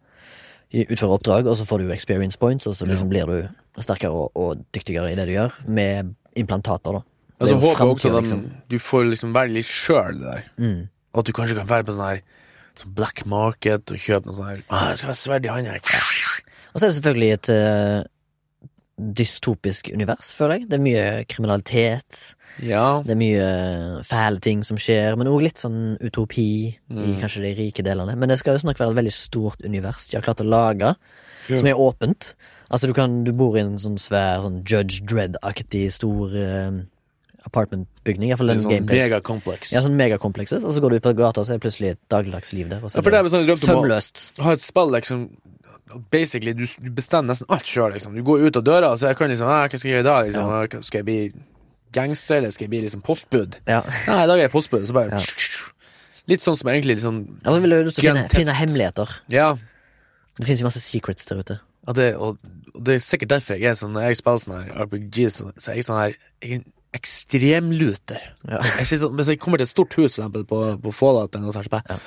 utføre 0.74 1.20
oppdrag, 1.20 1.48
og 1.48 1.58
så 1.60 1.68
får 1.70 1.84
du 1.84 1.92
experience 1.94 2.40
points, 2.40 2.66
og 2.66 2.74
så 2.74 2.88
liksom 2.90 3.12
blir 3.12 3.30
du 3.30 3.82
sterkere 3.84 4.10
og, 4.10 4.32
og 4.34 4.64
dyktigere 4.74 5.12
i 5.12 5.18
det 5.20 5.28
du 5.30 5.36
gjør, 5.36 5.60
med 5.70 6.16
implantater, 6.40 6.98
da. 6.98 7.04
Og 7.38 7.46
så 7.46 7.52
Det 7.52 7.54
jo 7.54 7.60
håper 7.62 7.92
også 7.92 8.38
de, 8.40 8.40
du 8.72 8.80
får 8.80 9.06
liksom 9.12 9.34
være 9.36 9.52
litt 9.54 9.70
sjøl 9.70 10.18
det 10.22 10.26
der. 10.26 10.48
Mm. 10.58 10.82
At 11.14 11.28
du 11.28 11.34
kanskje 11.36 11.58
kan 11.60 11.70
være 11.70 11.86
på 11.86 11.94
sånn 11.94 12.08
her 12.08 12.22
sånn 12.80 12.94
black 12.96 13.26
market 13.26 13.92
og 13.92 13.98
kjøpe 13.98 14.26
noe 14.26 14.36
sånt 14.36 14.50
her 14.50 14.64
ah, 14.70 14.88
'Jeg 14.90 14.98
skal 14.98 15.08
ha 15.10 15.14
sverd 15.14 15.46
i 15.46 15.50
handa'. 15.50 15.80
Og 16.74 16.80
så 16.80 16.86
er 16.86 16.90
det 16.90 16.98
selvfølgelig 16.98 17.32
et 17.34 17.50
uh, 17.54 18.04
dystopisk 18.98 19.90
univers, 19.94 20.32
føler 20.38 20.60
jeg. 20.60 20.68
Det 20.70 20.78
er 20.78 20.84
mye 20.86 21.06
kriminalitet. 21.30 22.36
Ja. 22.62 23.02
Det 23.06 23.14
er 23.16 23.20
mye 23.20 23.48
fæle 24.06 24.40
ting 24.40 24.62
som 24.66 24.78
skjer, 24.78 25.16
men 25.18 25.28
òg 25.32 25.42
litt 25.48 25.58
sånn 25.62 25.98
utopi 26.02 26.46
i 26.70 26.78
Mm. 26.94 27.20
kanskje 27.22 27.42
de 27.42 27.54
rike 27.58 27.84
delene. 27.84 28.16
Men 28.16 28.30
det 28.30 28.38
skal 28.40 28.54
jo 28.54 28.60
snart 28.66 28.78
være 28.80 28.92
et 28.92 28.96
veldig 29.02 29.14
stort 29.14 29.62
univers 29.66 30.10
de 30.10 30.18
har 30.18 30.22
klart 30.24 30.42
å 30.42 30.50
lage, 30.50 30.96
Ja. 31.50 31.58
som 31.58 31.68
er 31.68 31.74
åpent. 31.76 32.34
Altså, 32.72 32.88
du 32.88 32.94
kan 32.94 33.24
Du 33.24 33.32
bor 33.34 33.56
i 33.58 33.60
en 33.62 33.78
sånn 33.78 33.98
svær 33.98 34.42
sånn 34.42 34.64
Judge 34.64 35.02
Dredd-aktig 35.06 35.92
stor 35.92 36.30
eh, 36.36 36.72
apartmentbygning. 37.48 38.30
Iallfall 38.32 38.54
er 38.54 38.62
sånn 38.64 38.72
gameplay. 38.72 39.04
megakompleks. 39.04 39.72
Ja, 39.76 39.82
sånn 39.86 39.98
megakomplekset, 40.00 40.64
og 40.64 40.74
så 40.76 40.84
går 40.84 40.90
du 40.94 40.96
ut 41.00 41.06
på 41.08 41.14
gata, 41.18 41.42
og 41.42 41.48
så 41.48 41.54
er 41.56 41.60
det 41.60 41.66
plutselig 41.66 41.90
et 41.94 42.02
dagligdagsliv 42.14 42.70
der. 42.72 42.84
Og 42.84 42.92
så 42.92 42.98
Ja, 43.00 43.02
for 43.06 43.12
det 43.12 43.20
er 43.20 43.30
sånn 43.34 43.48
drømt 43.48 43.66
om 43.70 43.84
å 43.84 44.46
ha 44.48 44.54
et 44.54 44.62
spill 44.64 44.94
liksom 44.96 45.26
Basically, 46.10 46.54
du, 46.58 46.66
du 46.66 46.90
bestemmer 46.90 47.36
nesten 47.36 47.46
alt 47.54 47.68
sjøl, 47.70 47.92
liksom. 47.94 48.16
Du 48.18 48.24
går 48.26 48.48
ut 48.48 48.56
av 48.58 48.64
døra, 48.66 48.88
så 48.98 49.12
jeg 49.12 49.18
kan 49.20 49.30
liksom 49.30 49.46
ah, 49.46 49.68
'Hva 49.68 49.78
skal 49.78 49.90
jeg 49.92 49.94
gjøre 50.00 50.06
i 50.06 50.10
dag?' 50.10 50.26
Liksom. 50.26 50.48
Ja. 50.50 50.62
Ah, 50.80 50.82
Skal 50.82 50.98
jeg 50.98 51.06
bli 51.06 51.34
gangster, 51.94 52.36
eller 52.38 52.50
skal 52.50 52.66
jeg 52.66 52.70
bli 52.72 52.82
liksom 52.82 53.04
postbud? 53.06 53.60
Ja. 53.68 53.84
Nei, 54.08 54.24
i 54.24 54.28
dag 54.32 54.40
er 54.40 54.48
jeg 54.48 54.52
postbud, 54.56 54.88
så 54.88 54.94
bare 54.94 55.12
Ja. 55.14 55.20
Litt 56.32 56.42
sånn 56.42 56.58
som 56.58 56.70
egentlig 56.72 56.98
liksom 56.98 57.20
Altså, 57.44 57.60
vil 57.62 57.70
du 57.70 57.76
ha 57.76 57.84
lyst 57.84 58.00
til 58.00 58.10
å 58.10 58.14
finne, 58.16 58.30
finne 58.32 58.54
hemmeligheter. 58.58 59.10
Ja. 59.30 59.52
Det 60.40 60.48
finnes 60.48 60.64
jo 60.64 60.66
masse 60.72 60.82
secrets 60.82 61.26
der 61.30 61.44
ute. 61.44 61.60
Ja, 61.86 61.94
det, 61.94 62.16
og, 62.16 62.40
og 62.74 62.84
det 62.88 62.96
er 62.96 63.00
sikkert 63.04 63.30
derfor 63.36 63.60
jeg 63.60 63.70
er 63.70 63.76
sånn 63.78 63.92
Når 63.94 64.08
jeg 64.08 64.18
spiller 64.18 64.40
sånn 64.40 64.56
her 64.56 64.86
RPG, 64.88 65.18
så, 65.30 65.52
så 65.60 65.72
er 65.74 65.76
jeg 65.76 65.86
sånn 65.86 66.00
her 66.00 66.16
Jeg 66.42 66.64
er 66.94 67.62
luter. 67.74 68.20
Ja. 68.48 68.60
Jeg 68.80 69.00
hvis 69.16 69.28
jeg 69.28 69.40
kommer 69.40 69.58
til 69.58 69.64
et 69.66 69.70
stort 69.72 69.94
hus, 69.98 70.14
eksempel, 70.18 70.44
på, 70.46 70.60
på 70.84 70.92
Fallout, 70.94 71.34
noe 71.42 71.52
sånt, 71.56 71.70
bare 71.74 71.84
Ja. 71.90 71.98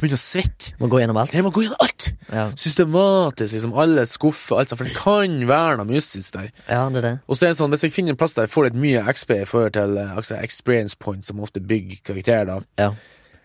begynner 0.00 0.18
å 0.18 0.22
svette. 0.22 0.72
Må 0.80 0.88
gå 0.90 0.98
gjennom 1.00 1.16
alt. 1.22 1.32
Jeg 1.32 1.44
må 1.46 1.52
gå 1.54 1.62
gjennom 1.62 1.78
alt! 1.80 2.08
Ja, 2.32 2.48
Systematisk, 2.56 3.52
liksom. 3.54 3.74
Alle 3.78 4.06
skuffer, 4.06 4.58
alt. 4.58 4.74
For 4.76 4.84
det 4.88 4.96
kan 4.96 5.38
være 5.48 5.78
noe 5.78 5.86
mystisk 5.86 6.32
der. 6.34 6.50
ja 6.68 6.88
det 6.90 7.02
er 7.04 7.08
det. 7.08 7.14
Og 7.28 7.36
så 7.38 7.46
er 7.46 7.54
det 7.54 7.60
sånn, 7.60 7.70
hvis 7.70 7.82
jeg 7.86 7.92
finner 7.94 8.12
en 8.16 8.20
plass 8.20 8.34
der 8.34 8.48
jeg 8.48 8.54
får 8.54 8.68
litt 8.70 8.78
mye 8.82 9.02
XP 9.14 9.30
i 9.38 9.44
forhold 9.48 9.72
til 9.78 9.96
eh, 10.02 10.16
altså 10.16 10.38
experience 10.42 10.96
points, 10.98 11.28
som 11.30 11.40
ofte 11.40 11.60
bygger 11.60 12.02
karakterer, 12.04 12.44
da. 12.50 12.60
Ja. 12.78 12.90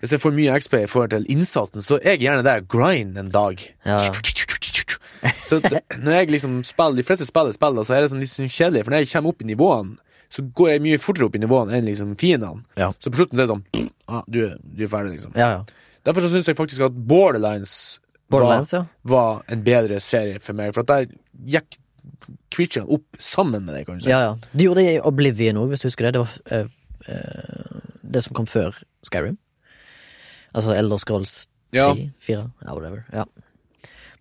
Hvis 0.02 0.12
jeg 0.14 0.22
får 0.22 0.34
mye 0.38 0.58
XP 0.62 0.74
i 0.84 0.88
forhold 0.90 1.10
til 1.14 1.26
innsatsen, 1.34 1.82
så 1.82 1.98
er 2.02 2.16
jeg 2.18 2.28
gjerne 2.28 2.44
der 2.46 2.66
grind 2.70 3.18
en 3.18 3.32
dag. 3.34 3.62
Ja. 3.86 3.98
Så 5.48 5.58
når 5.98 6.12
jeg 6.12 6.30
liksom 6.32 6.60
spiller, 6.64 6.96
de 7.00 7.04
fleste 7.08 7.26
spiller 7.26 7.52
spiller, 7.56 7.84
så 7.88 7.96
er 7.96 8.04
det 8.04 8.12
sånn 8.12 8.22
litt 8.22 8.30
sånn 8.34 8.52
kjedelig, 8.52 8.84
for 8.86 8.94
når 8.94 9.04
jeg 9.06 9.10
kommer 9.16 9.34
opp 9.34 9.42
i 9.42 9.48
nivåene, 9.50 9.96
så 10.34 10.44
går 10.60 10.74
jeg 10.74 10.84
mye 10.84 11.00
fortere 11.02 11.28
opp 11.28 11.38
i 11.38 11.42
nivåene 11.42 11.78
enn 11.78 11.88
liksom 11.88 12.16
fiendene. 12.20 12.66
Ja. 12.80 12.92
Så 13.00 13.12
på 13.14 13.22
slutten 13.22 13.40
så 13.40 13.46
er 13.46 13.48
det 13.48 13.56
sånn 13.56 13.90
ah, 14.14 14.24
du, 14.28 14.42
du 14.60 14.84
er 14.86 14.92
ferdig, 14.92 15.18
liksom. 15.18 15.36
Ja, 15.40 15.50
ja. 15.58 15.88
Derfor 16.08 16.24
så 16.24 16.32
syns 16.32 16.48
jeg 16.48 16.58
faktisk 16.60 16.86
at 16.88 16.96
Borderlands, 17.10 17.74
Borderlands, 18.32 18.72
var, 18.76 18.88
var 19.12 19.42
en 19.52 19.64
bedre 19.66 20.00
serie 20.04 20.40
for 20.44 20.56
meg, 20.58 20.74
for 20.76 20.88
der 20.88 21.10
gikk 21.48 21.80
creaturene 22.54 22.92
opp 22.96 23.20
sammen 23.22 23.66
med 23.66 23.76
deg, 23.76 23.88
kan 23.88 24.00
du 24.00 24.06
si. 24.06 24.12
Ja, 24.12 24.22
ja. 24.30 24.52
De 24.54 24.68
gjorde 24.68 24.84
det 24.84 24.96
i 24.96 25.02
Oblivion 25.08 25.60
òg, 25.62 25.72
hvis 25.72 25.84
du 25.84 25.90
husker 25.90 26.08
det. 26.08 26.16
Det 26.16 26.24
var 26.24 26.64
uh, 26.64 26.72
uh, 27.10 27.82
det 28.08 28.24
som 28.24 28.36
kom 28.38 28.48
før 28.50 28.78
Skyrim. 29.08 29.38
Altså 30.56 30.76
Elder 30.76 31.02
Scrolls 31.04 31.36
3, 31.76 31.78
Ja. 31.78 31.90
4, 32.24 32.46
ja, 32.64 32.72
whatever. 32.72 33.04
Ja. 33.14 33.28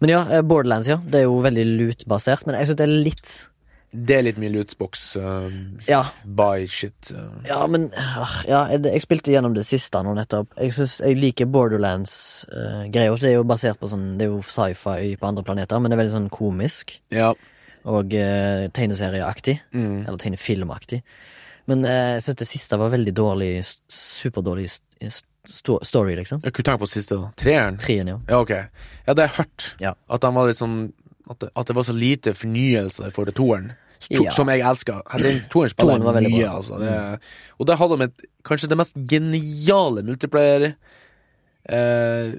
Men 0.02 0.12
ja, 0.12 0.24
eh, 0.28 0.42
Borderlands, 0.42 0.88
ja. 0.90 0.98
Det 0.98 1.22
er 1.22 1.28
jo 1.28 1.38
veldig 1.44 1.64
loot-basert, 1.78 2.44
men 2.46 2.58
jeg 2.58 2.68
syns 2.68 2.80
det 2.80 2.86
er 2.88 2.96
litt 3.06 3.36
Det 3.96 4.16
er 4.18 4.24
litt 4.26 4.38
mye 4.42 4.52
lootbox, 4.52 5.04
uh, 5.16 5.46
Ja, 5.88 6.02
buy 6.24 6.66
shit. 6.68 7.12
Uh. 7.14 7.40
ja 7.48 7.62
men 7.70 7.88
uh, 7.96 8.34
Ja, 8.48 8.66
jeg, 8.74 8.84
jeg 8.90 9.04
spilte 9.04 9.32
gjennom 9.32 9.56
det 9.56 9.64
siste 9.68 10.02
nå 10.04 10.12
nettopp. 10.18 10.52
Jeg 10.60 10.74
synes, 10.76 10.98
jeg 11.00 11.18
liker 11.20 11.48
Borderlands-greia. 11.50 13.14
det 13.16 13.30
er 13.30 13.38
jo 13.38 13.46
basert 13.48 13.80
på 13.80 13.88
sånn 13.90 14.16
Det 14.20 14.26
er 14.26 14.34
jo 14.34 14.42
sci-fi 14.44 15.14
på 15.16 15.30
andre 15.30 15.46
planeter, 15.46 15.80
men 15.80 15.90
det 15.90 15.96
er 15.96 16.02
veldig 16.04 16.16
sånn 16.18 16.32
komisk. 16.34 16.98
Ja. 17.14 17.32
Og 17.86 18.12
uh, 18.12 18.66
tegneserieaktig. 18.76 19.60
Mm. 19.72 20.04
Eller 20.04 20.20
tegnefilmaktig. 20.20 21.02
Men 21.66 21.82
eh, 21.82 22.16
jeg 22.16 22.26
syns 22.26 22.40
det 22.42 22.48
siste 22.48 22.78
var 22.78 22.92
veldig 22.94 23.14
dårlig, 23.16 23.54
superdårlig 23.90 24.68
st 24.70 25.24
sto 25.46 25.76
story, 25.86 26.16
liksom. 26.18 26.40
Jeg 26.42 26.54
kunne 26.54 26.66
tenke 26.66 26.82
på 26.82 26.88
siste, 26.90 27.14
da. 27.20 27.28
Treeren? 27.38 27.76
Treen, 27.78 28.08
ja. 28.10 28.16
Ja, 28.26 28.38
ok. 28.42 28.50
Ja, 29.06 29.14
det 29.14 29.22
har 29.22 29.28
jeg 29.28 29.36
hørt. 29.36 29.66
Ja. 29.78 29.92
At 30.10 30.26
han 30.26 30.34
var 30.34 30.50
litt 30.50 30.58
sånn 30.58 30.88
At 31.30 31.40
det, 31.42 31.48
at 31.58 31.66
det 31.66 31.74
var 31.74 31.82
så 31.86 31.94
lite 31.94 32.32
fornyelse 32.38 33.08
for 33.14 33.26
det 33.26 33.34
toeren. 33.38 33.72
To, 34.00 34.22
Ja. 34.24 34.30
Som 34.36 34.48
jeg 34.52 34.60
elsker. 34.60 35.00
Den 35.18 35.40
toeren 35.52 35.70
spiller 35.72 35.98
mye, 35.98 36.44
bra. 36.44 36.56
Altså. 36.56 36.78
Det, 36.78 37.20
og 37.58 37.66
der 37.70 37.76
hadde 37.80 37.96
de 37.98 38.04
et, 38.10 38.26
kanskje 38.46 38.68
det 38.70 38.78
mest 38.78 38.94
geniale 39.10 40.02
multiplayer 40.06 40.68
eh, 41.68 42.34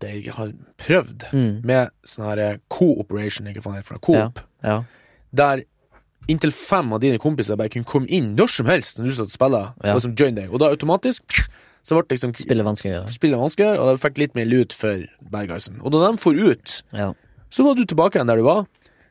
jeg 0.00 0.32
har 0.36 0.52
prøvd. 0.80 1.26
Mm. 1.34 1.60
Med 1.66 1.90
sånn 2.06 2.26
her 2.28 2.40
cooperation, 2.40 2.62
co-operation, 2.70 3.50
ikke 3.52 3.62
faen 3.64 3.76
heter 3.80 3.98
det, 3.98 4.02
coop. 4.06 4.40
Ja. 4.64 4.78
Der 5.36 5.64
inntil 6.30 6.52
fem 6.54 6.92
av 6.94 7.00
dine 7.02 7.18
kompiser 7.18 7.56
bare 7.58 7.72
kunne 7.72 7.88
komme 7.88 8.06
inn 8.12 8.34
når 8.38 8.50
som 8.54 8.68
helst 8.70 8.98
når 9.00 9.06
du 9.10 9.14
satt 9.18 9.32
og 9.32 9.36
spille. 9.36 9.62
Ja. 9.84 9.96
Og 9.96 10.04
som 10.04 10.14
join 10.18 10.36
deg. 10.38 10.50
Og 10.52 10.60
da 10.62 10.70
automatisk 10.70 11.40
så 11.82 11.96
ble 11.96 12.12
liksom 12.12 12.34
Spillet 12.36 12.66
vanskeligere. 12.66 13.08
spillet 13.08 13.40
vanskeligere, 13.40 13.80
og 13.80 13.96
de 13.96 14.02
fikk 14.02 14.18
litt 14.20 14.34
mer 14.36 14.44
lut 14.44 14.74
for 14.76 15.00
bad 15.32 15.48
guysen. 15.48 15.78
Og 15.80 15.94
da 15.94 16.10
de 16.10 16.18
for 16.20 16.36
ut, 16.36 16.82
Ja. 16.92 17.12
så 17.50 17.64
var 17.64 17.74
du 17.74 17.84
tilbake 17.88 18.18
igjen 18.18 18.28
der 18.28 18.36
du 18.36 18.44
var. 18.44 18.66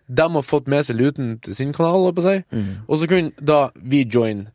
De 0.09 0.25
har 0.33 0.41
fått 0.41 0.67
med 0.67 0.85
seg 0.85 0.95
luten 0.97 1.39
til 1.45 1.53
sin 1.55 1.73
kanal, 1.73 2.01
holdt 2.01 2.15
på 2.17 2.23
å 2.25 2.29
si. 2.31 2.43
Mm. 2.55 2.75
og 2.87 2.97
så 2.99 3.07
kunne 3.07 3.31
da 3.45 3.69
vi 3.75 4.03
join 4.05 4.47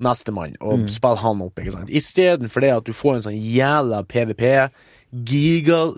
nestemann 0.00 0.56
og 0.60 0.78
Mm. 0.80 0.88
spille 0.90 1.16
han 1.22 1.42
opp, 1.42 1.54
ikke 1.58 1.72
sant. 1.72 1.88
Istedenfor 1.90 2.60
det 2.60 2.70
at 2.76 2.84
du 2.84 2.92
får 2.92 3.16
en 3.16 3.22
sånn 3.22 3.40
jævla 3.42 4.02
PVP, 4.06 4.70
giga 5.14 5.94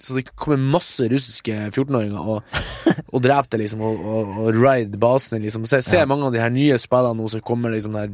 Så 0.00 0.14
det 0.16 0.24
kommer 0.34 0.56
masse 0.58 1.06
russiske 1.08 1.52
14-åringer 1.70 2.18
og, 2.18 2.42
og 3.14 3.22
dreper 3.22 3.50
det, 3.50 3.60
liksom, 3.60 3.80
og, 3.80 4.00
og, 4.04 4.38
og 4.38 4.54
ride 4.58 4.98
basene, 4.98 5.38
liksom. 5.44 5.66
Så 5.66 5.76
jeg 5.78 5.84
ser 5.84 5.98
Ja. 6.00 6.06
mange 6.06 6.24
av 6.26 6.32
de 6.32 6.40
her 6.40 6.50
nye 6.50 6.78
spillene 6.78 7.14
nå 7.20 7.28
som 7.30 7.40
kommer, 7.40 7.70
liksom 7.70 7.92
der 7.92 8.08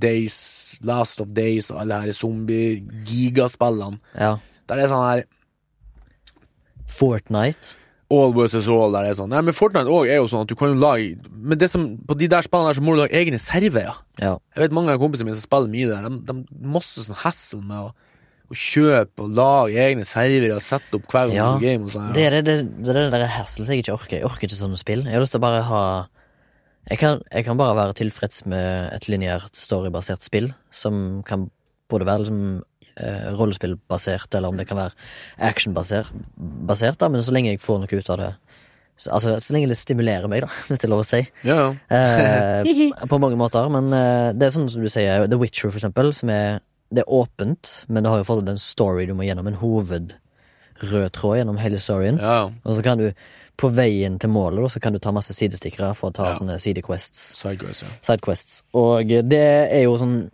Days, 0.00 0.78
Last 0.82 1.20
of 1.20 1.28
Days 1.32 1.70
og 1.70 1.80
alle 1.80 2.00
her 2.02 2.12
zombie-gigaspillene. 2.12 3.98
ja. 4.18 4.36
Der 4.68 4.76
det 4.76 4.84
er 4.84 4.88
sånn 4.88 5.08
her 5.08 5.24
Fortnite. 6.86 7.76
All 8.10 8.32
versus 8.34 8.66
all, 8.66 8.90
der 8.90 9.06
er 9.06 9.14
sånn. 9.14 9.30
Nei, 9.30 9.40
men 9.46 9.54
Fortnite 9.54 9.86
også 9.86 10.10
er 10.10 10.18
jo 10.18 10.28
sånn 10.32 10.42
at 10.42 10.50
du 10.50 10.56
kan 10.58 10.72
jo 10.72 10.80
lage 10.82 11.12
Men 11.30 11.60
det 11.60 11.68
som, 11.70 11.84
på 12.08 12.16
de 12.18 12.26
der 12.30 12.42
spillene 12.42 12.72
der 12.72 12.78
så 12.80 12.82
må 12.82 12.96
du 12.96 13.02
lage 13.04 13.14
egne 13.14 13.38
servere. 13.38 13.92
Ja. 14.18 14.32
Jeg 14.56 14.64
vet 14.64 14.74
mange 14.74 14.96
av 14.96 15.02
kompisene 15.02 15.28
mine 15.28 15.38
som 15.38 15.46
spiller 15.46 15.70
mye 15.70 15.90
der. 15.90 16.08
De, 16.08 16.32
de 16.32 16.70
masse 16.74 17.04
sånn 17.04 17.20
hassle 17.22 17.60
med 17.62 17.84
å, 17.86 17.92
å 18.50 18.58
kjøpe 18.58 19.26
og 19.26 19.36
lage 19.38 19.84
egne 19.84 20.06
servere 20.08 20.56
og 20.58 20.64
sette 20.66 20.98
opp 20.98 21.06
hver 21.06 21.30
gang 21.30 21.38
Ja, 21.38 21.50
game 21.62 21.86
og 21.86 21.94
sånn. 21.94 22.10
Det 22.16 22.24
er 22.26 22.38
det, 22.38 22.42
det, 22.48 22.56
det, 22.80 22.90
er 22.90 22.98
det 22.98 23.12
der 23.14 23.30
hassle 23.36 23.68
jeg 23.70 23.84
ikke 23.84 23.94
orker. 23.94 24.16
Jeg 24.18 24.26
orker 24.26 24.48
ikke 24.48 24.58
sånne 24.58 24.80
spill. 24.82 25.06
Jeg 25.06 25.14
har 25.14 25.22
lyst 25.22 25.36
til 25.36 25.42
å 25.42 25.46
bare 25.46 25.62
ha 25.70 25.84
Jeg 26.90 26.98
kan, 26.98 27.22
jeg 27.30 27.46
kan 27.46 27.60
bare 27.60 27.78
være 27.78 27.94
tilfreds 28.00 28.42
med 28.50 28.90
et 28.96 29.06
lineært 29.06 29.54
storybasert 29.54 30.26
spill 30.26 30.50
som 30.74 31.22
kan 31.28 31.46
både 31.90 32.10
være 32.10 32.24
liksom 32.24 32.42
eh, 32.96 33.30
rollespillbasert, 33.38 34.34
eller 34.34 34.48
om 34.48 34.56
det 34.56 34.66
kan 34.68 34.76
være 34.80 34.94
actionbasert, 35.38 36.10
basert, 36.36 36.98
da, 36.98 37.08
men 37.08 37.22
så 37.22 37.32
lenge 37.34 37.50
jeg 37.54 37.60
får 37.62 37.78
noe 37.84 37.98
ut 38.00 38.10
av 38.10 38.18
det 38.24 38.30
så, 39.00 39.10
Altså, 39.16 39.36
så 39.40 39.54
lenge 39.56 39.68
det 39.70 39.78
stimulerer 39.80 40.28
meg, 40.28 40.42
da, 40.44 40.48
hvis 40.68 40.78
det 40.82 40.84
er 40.84 40.92
lov 40.92 41.00
å 41.00 41.08
si. 41.08 41.22
Ja, 41.48 41.56
ja. 41.56 41.68
Eh, 41.96 43.06
på 43.12 43.18
mange 43.22 43.38
måter, 43.40 43.68
men 43.72 43.88
eh, 43.96 44.32
det 44.36 44.46
er 44.50 44.56
sånn 44.58 44.68
som 44.68 44.82
du 44.84 44.90
sier, 44.92 45.24
The 45.30 45.38
Witcher, 45.40 45.70
for 45.70 45.78
eksempel, 45.80 46.12
som 46.16 46.28
er 46.34 46.60
Det 46.90 47.04
er 47.04 47.12
åpent, 47.14 47.84
men 47.88 48.02
det 48.02 48.10
har 48.10 48.18
jo 48.18 48.26
fått 48.26 48.48
en 48.50 48.58
story 48.58 49.06
du 49.06 49.14
må 49.14 49.22
gjennom, 49.22 49.46
en 49.46 49.56
hovedrød 49.60 51.12
tråd 51.14 51.36
gjennom 51.38 51.56
hele 51.62 51.78
storyen. 51.78 52.18
ja. 52.18 52.50
Og 52.64 52.76
så 52.76 52.82
kan 52.82 52.98
du, 52.98 53.12
på 53.60 53.68
veien 53.76 54.18
til 54.18 54.30
målet, 54.32 54.72
så 54.72 54.80
kan 54.80 54.92
du 54.92 54.98
ta 54.98 55.12
masse 55.12 55.32
sidestikkere 55.36 55.94
for 55.94 56.10
å 56.10 56.14
ta 56.16 56.30
Ja. 56.30 56.34
sånne 56.38 56.58
sidequests. 56.58 57.36
Sidequests, 57.38 57.82
ja. 57.84 57.88
Sidequests. 58.02 58.62
Og 58.74 59.06
det 59.06 59.40
er 59.70 59.82
jo 59.84 59.96
sånn 60.00 60.30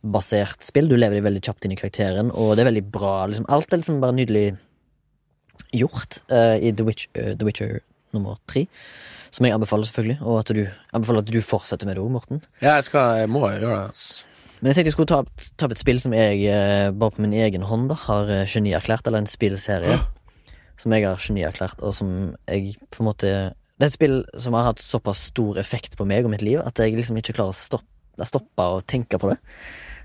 superinnlevelsesbasert 0.00 0.62
spill. 0.64 0.88
Du 0.88 0.96
lever 0.96 1.18
deg 1.18 1.24
veldig 1.26 1.42
kjapt 1.44 1.64
inn 1.66 1.72
i 1.74 1.76
karakteren, 1.78 2.30
og 2.32 2.56
det 2.56 2.62
er 2.64 2.70
veldig 2.70 2.84
bra. 2.92 3.26
Liksom, 3.28 3.46
alt 3.48 3.72
er 3.72 3.80
liksom 3.82 4.00
bare 4.00 4.16
nydelig 4.16 4.56
gjort 5.76 6.20
uh, 6.32 6.56
i 6.58 6.72
The, 6.72 6.84
Witch, 6.84 7.08
uh, 7.18 7.34
The 7.36 7.44
Witcher 7.46 7.80
nummer 8.12 8.38
tre. 8.50 8.66
Som 9.30 9.46
jeg 9.46 9.54
anbefaler, 9.54 9.86
selvfølgelig. 9.86 10.18
Og 10.26 10.40
at 10.40 10.48
du 10.56 10.64
anbefaler 10.96 11.22
at 11.22 11.30
du 11.30 11.40
fortsetter 11.40 11.86
med 11.86 11.96
det 11.96 12.02
òg, 12.02 12.10
Morten. 12.10 12.40
ja 12.62 12.74
jeg, 12.80 12.84
skal, 12.88 13.20
jeg 13.20 13.30
må 13.30 13.44
gjøre 13.46 13.60
det. 13.90 14.24
Men 14.60 14.68
jeg 14.72 14.76
tenkte 14.76 14.88
jeg 14.90 14.96
skulle 14.96 15.08
ta, 15.12 15.20
opp- 15.22 15.44
ta 15.56 15.66
opp 15.68 15.72
et 15.76 15.80
spill 15.80 16.00
som 16.02 16.12
jeg 16.16 16.40
uh, 16.50 16.90
bare 16.92 17.14
på 17.14 17.22
min 17.24 17.32
egen 17.38 17.62
hånd 17.68 17.88
da 17.92 17.96
har 18.08 18.32
genierklært, 18.50 19.06
eller 19.06 19.22
en 19.22 19.30
spillserie 19.30 20.00
som 20.80 20.92
jeg 20.96 21.04
har 21.04 21.20
genierklært, 21.20 21.80
og 21.84 21.92
som 21.96 22.10
jeg 22.48 22.74
på 22.90 23.02
en 23.02 23.08
måte 23.10 23.30
Det 23.80 23.84
er 23.84 23.90
et 23.90 23.94
spill 23.96 24.18
som 24.40 24.52
har 24.56 24.66
hatt 24.70 24.80
såpass 24.80 25.26
stor 25.30 25.56
effekt 25.60 25.94
på 25.96 26.04
meg 26.08 26.24
og 26.24 26.32
mitt 26.34 26.42
liv 26.44 26.60
at 26.60 26.76
jeg 26.80 26.92
liksom 26.96 27.16
ikke 27.20 27.32
klarer 27.36 27.52
å 27.54 27.56
stoppe, 27.56 28.26
stoppe 28.28 28.60
å 28.64 28.80
tenke 28.84 29.16
på 29.20 29.30
det. 29.30 29.38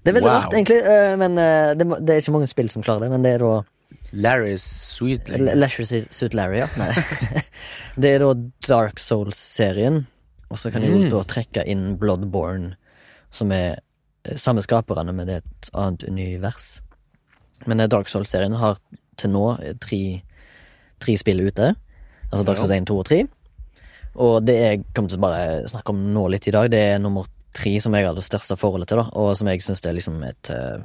Det 0.05 0.11
er 0.11 0.17
veldig 0.19 0.29
Wow. 0.29 0.35
rart, 0.43 0.53
egentlig, 0.53 0.77
eh, 0.85 1.15
men 1.17 1.37
eh, 1.41 1.71
det, 1.79 1.87
det 2.05 2.13
er 2.15 2.21
ikke 2.21 2.33
mange 2.35 2.47
spill 2.51 2.69
som 2.69 2.83
klarer 2.85 3.07
det. 3.07 3.09
Men 3.15 3.23
det 3.25 3.31
er 3.35 3.41
da 3.41 3.53
Larry's 4.13 4.65
Sweet 4.95 5.29
Le- 5.33 5.55
Leisure 5.57 6.03
Suit 6.13 6.33
Larry, 6.37 6.59
ja. 6.61 6.67
Nei. 6.77 6.91
det 8.01 8.11
er 8.15 8.21
da 8.21 8.29
Dark 8.67 9.01
Souls-serien, 9.01 10.03
og 10.51 10.57
så 10.61 10.71
kan 10.71 10.85
Mm. 10.85 11.09
da 11.09 11.23
trekke 11.25 11.65
inn 11.67 11.97
Bloodborne, 11.97 12.75
som 13.33 13.51
er 13.51 13.79
eh, 14.25 14.37
samme 14.37 14.61
skaperne, 14.61 15.11
men 15.13 15.25
det 15.27 15.39
er 15.39 15.41
et 15.43 15.69
annet 15.73 16.05
univers. 16.07 16.67
Men 17.65 17.81
Dark 17.89 18.07
Souls-serien 18.11 18.53
har 18.61 18.77
til 19.17 19.31
nå 19.33 19.45
tre, 19.81 20.01
tre 21.01 21.17
spill 21.17 21.41
ute. 21.47 21.73
Altså 22.31 22.45
Dark 22.45 22.57
Souls 22.61 22.71
1, 22.77 22.85
2 22.89 22.97
og 22.99 23.05
3. 23.09 23.23
Og 24.15 24.45
det 24.47 24.55
jeg 24.61 24.83
kommer 24.93 25.09
til 25.11 25.17
å 25.19 25.23
bare 25.25 25.67
snakke 25.67 25.89
om 25.91 26.05
nå 26.13 26.27
litt 26.31 26.45
i 26.47 26.53
dag, 26.55 26.69
det 26.71 26.79
er 26.93 26.99
nummer 27.03 27.25
tre 27.55 27.75
som 27.83 27.95
jeg 27.95 28.07
har 28.07 28.15
det 28.17 28.25
største 28.25 28.57
forholdet 28.59 28.91
til, 28.91 29.01
da, 29.01 29.05
og 29.17 29.35
som 29.37 29.49
jeg 29.49 29.63
syns 29.63 29.83
er 29.85 29.95
liksom 29.97 30.17
et 30.27 30.51
uh, 30.53 30.83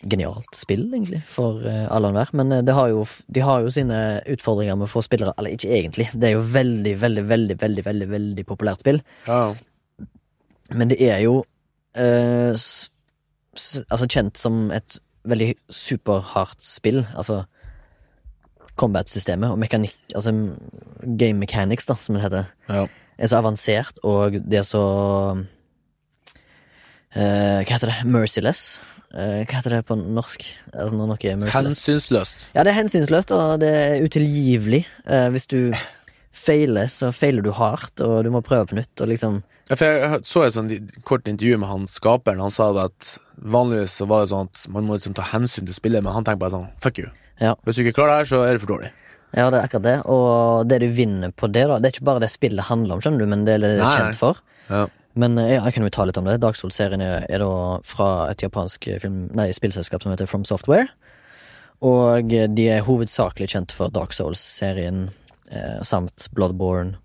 genialt 0.00 0.56
spill, 0.56 0.86
egentlig, 0.88 1.20
for 1.28 1.60
uh, 1.64 1.86
alle 1.92 2.08
og 2.08 2.14
enhver. 2.14 2.32
Men 2.40 2.52
eh, 2.56 2.64
det 2.66 2.76
har 2.76 2.88
jo, 2.92 3.04
de 3.28 3.44
har 3.44 3.64
jo 3.64 3.74
sine 3.74 3.98
utfordringer 4.32 4.78
med 4.80 4.88
å 4.88 4.92
få 4.94 5.02
spillere 5.04 5.34
Eller 5.38 5.56
ikke 5.56 5.74
egentlig, 5.76 6.06
det 6.14 6.30
er 6.30 6.34
jo 6.38 6.46
veldig, 6.54 6.94
veldig, 7.02 7.26
veldig, 7.28 7.56
veldig, 7.60 7.84
veldig, 7.90 8.08
veldig 8.14 8.46
populært 8.48 8.84
spill. 8.84 9.02
Ja. 9.28 9.42
Men 10.70 10.92
det 10.92 11.00
er 11.02 11.20
jo 11.26 11.42
altså 13.90 14.06
kjent 14.06 14.38
som 14.38 14.68
et 14.70 15.00
veldig 15.26 15.48
superhardt 15.74 16.62
spill. 16.62 17.02
Altså 17.18 17.42
combat-systemet 18.80 19.50
og 19.52 19.58
mekanikk 19.60 19.96
Altså 20.14 20.32
game 21.18 21.38
mechanics, 21.38 21.86
da, 21.86 21.96
som 22.00 22.16
det 22.16 22.24
heter, 22.24 22.50
ja. 22.68 22.86
Er 23.20 23.30
så 23.30 23.40
avansert, 23.40 24.00
og 24.06 24.38
det 24.40 24.62
er 24.62 24.68
så 24.68 24.84
Uh, 27.10 27.66
Hva 27.66 27.74
heter 27.74 27.90
det? 27.90 28.02
Merciless? 28.06 28.78
Uh, 29.10 29.42
hva 29.42 29.56
heter 29.56 29.72
det 29.74 29.80
på 29.88 29.96
norsk? 29.98 30.44
Altså 30.70 30.94
når 30.94 31.08
noe 31.10 31.24
er 31.26 31.38
merciless. 31.40 31.80
Hensynsløst. 31.82 32.44
Ja, 32.54 32.62
det 32.62 32.70
er 32.70 32.76
hensynsløst, 32.76 33.32
og 33.34 33.56
det 33.64 33.70
er 33.74 34.04
utilgivelig. 34.06 34.84
Uh, 35.08 35.26
hvis 35.34 35.48
du 35.50 35.72
feiler, 36.30 36.86
så 36.86 37.10
feiler 37.10 37.42
du 37.42 37.50
hardt, 37.56 37.98
og 38.06 38.22
du 38.22 38.30
må 38.30 38.44
prøve 38.46 38.68
på 38.70 38.78
nytt, 38.78 38.94
og 39.02 39.10
liksom 39.10 39.40
Ja, 39.70 39.76
for 39.78 39.86
jeg 39.86 40.22
så 40.26 40.44
et 40.46 40.54
sånt 40.54 40.94
kort 41.06 41.26
intervju 41.30 41.58
med 41.58 41.70
han 41.70 41.90
skaperen. 41.90 42.42
Han 42.42 42.54
sa 42.54 42.70
at 42.84 43.10
vanligvis 43.38 43.98
så 43.98 44.06
var 44.10 44.24
det 44.24 44.32
sånn 44.32 44.48
at 44.50 44.62
man 44.74 44.86
må 44.86 44.96
liksom 44.98 45.14
ta 45.18 45.26
hensyn 45.32 45.66
til 45.66 45.76
spillet, 45.76 46.02
men 46.02 46.14
han 46.14 46.26
tenker 46.26 46.42
bare 46.42 46.54
sånn 46.54 46.70
fuck 46.82 46.98
you. 47.02 47.10
Ja. 47.42 47.56
Hvis 47.66 47.78
du 47.78 47.84
ikke 47.84 47.98
klarer 47.98 48.12
det 48.12 48.22
her, 48.22 48.30
så 48.30 48.42
er 48.46 48.54
det 48.54 48.62
for 48.62 48.74
dårlig. 48.76 48.90
Ja, 49.30 49.46
det 49.52 49.60
er 49.60 49.66
akkurat 49.66 49.86
det, 49.86 49.98
og 50.10 50.70
det 50.70 50.80
du 50.82 50.88
vinner 50.94 51.30
på 51.30 51.46
det, 51.46 51.68
da 51.70 51.78
Det 51.78 51.86
er 51.86 51.94
ikke 51.94 52.08
bare 52.08 52.22
det 52.24 52.32
spillet 52.32 52.66
handler 52.66 52.96
om, 52.96 53.02
skjønner 53.04 53.22
du, 53.22 53.30
men 53.30 53.44
det 53.46 53.54
er 53.56 53.62
det 53.62 53.74
du 53.76 53.82
er 53.82 53.84
Nei, 53.84 53.98
kjent 54.00 54.18
for. 54.18 54.40
Ja. 54.70 54.86
Men 55.18 55.38
eh, 55.38 55.54
ja, 55.54 55.62
jeg 55.66 55.76
kan 55.76 55.86
jo 55.86 55.92
ta 55.94 56.06
litt 56.06 56.18
om 56.18 56.26
det. 56.26 56.40
Dark 56.42 56.58
Souls-serien 56.58 57.02
er, 57.04 57.26
er 57.30 57.42
da 57.42 57.52
fra 57.86 58.10
et 58.30 58.42
japansk 58.42 58.88
film, 59.02 59.22
nei, 59.36 59.50
spillselskap 59.54 60.02
som 60.02 60.14
heter 60.14 60.30
From 60.30 60.46
Software. 60.48 60.88
Og 61.86 62.34
eh, 62.34 62.48
de 62.50 62.66
er 62.74 62.86
hovedsakelig 62.86 63.52
kjent 63.54 63.74
for 63.74 63.92
Dark 63.94 64.14
Souls-serien 64.16 65.08
eh, 65.50 65.78
samt 65.86 66.28
Bloodborne 66.36 66.98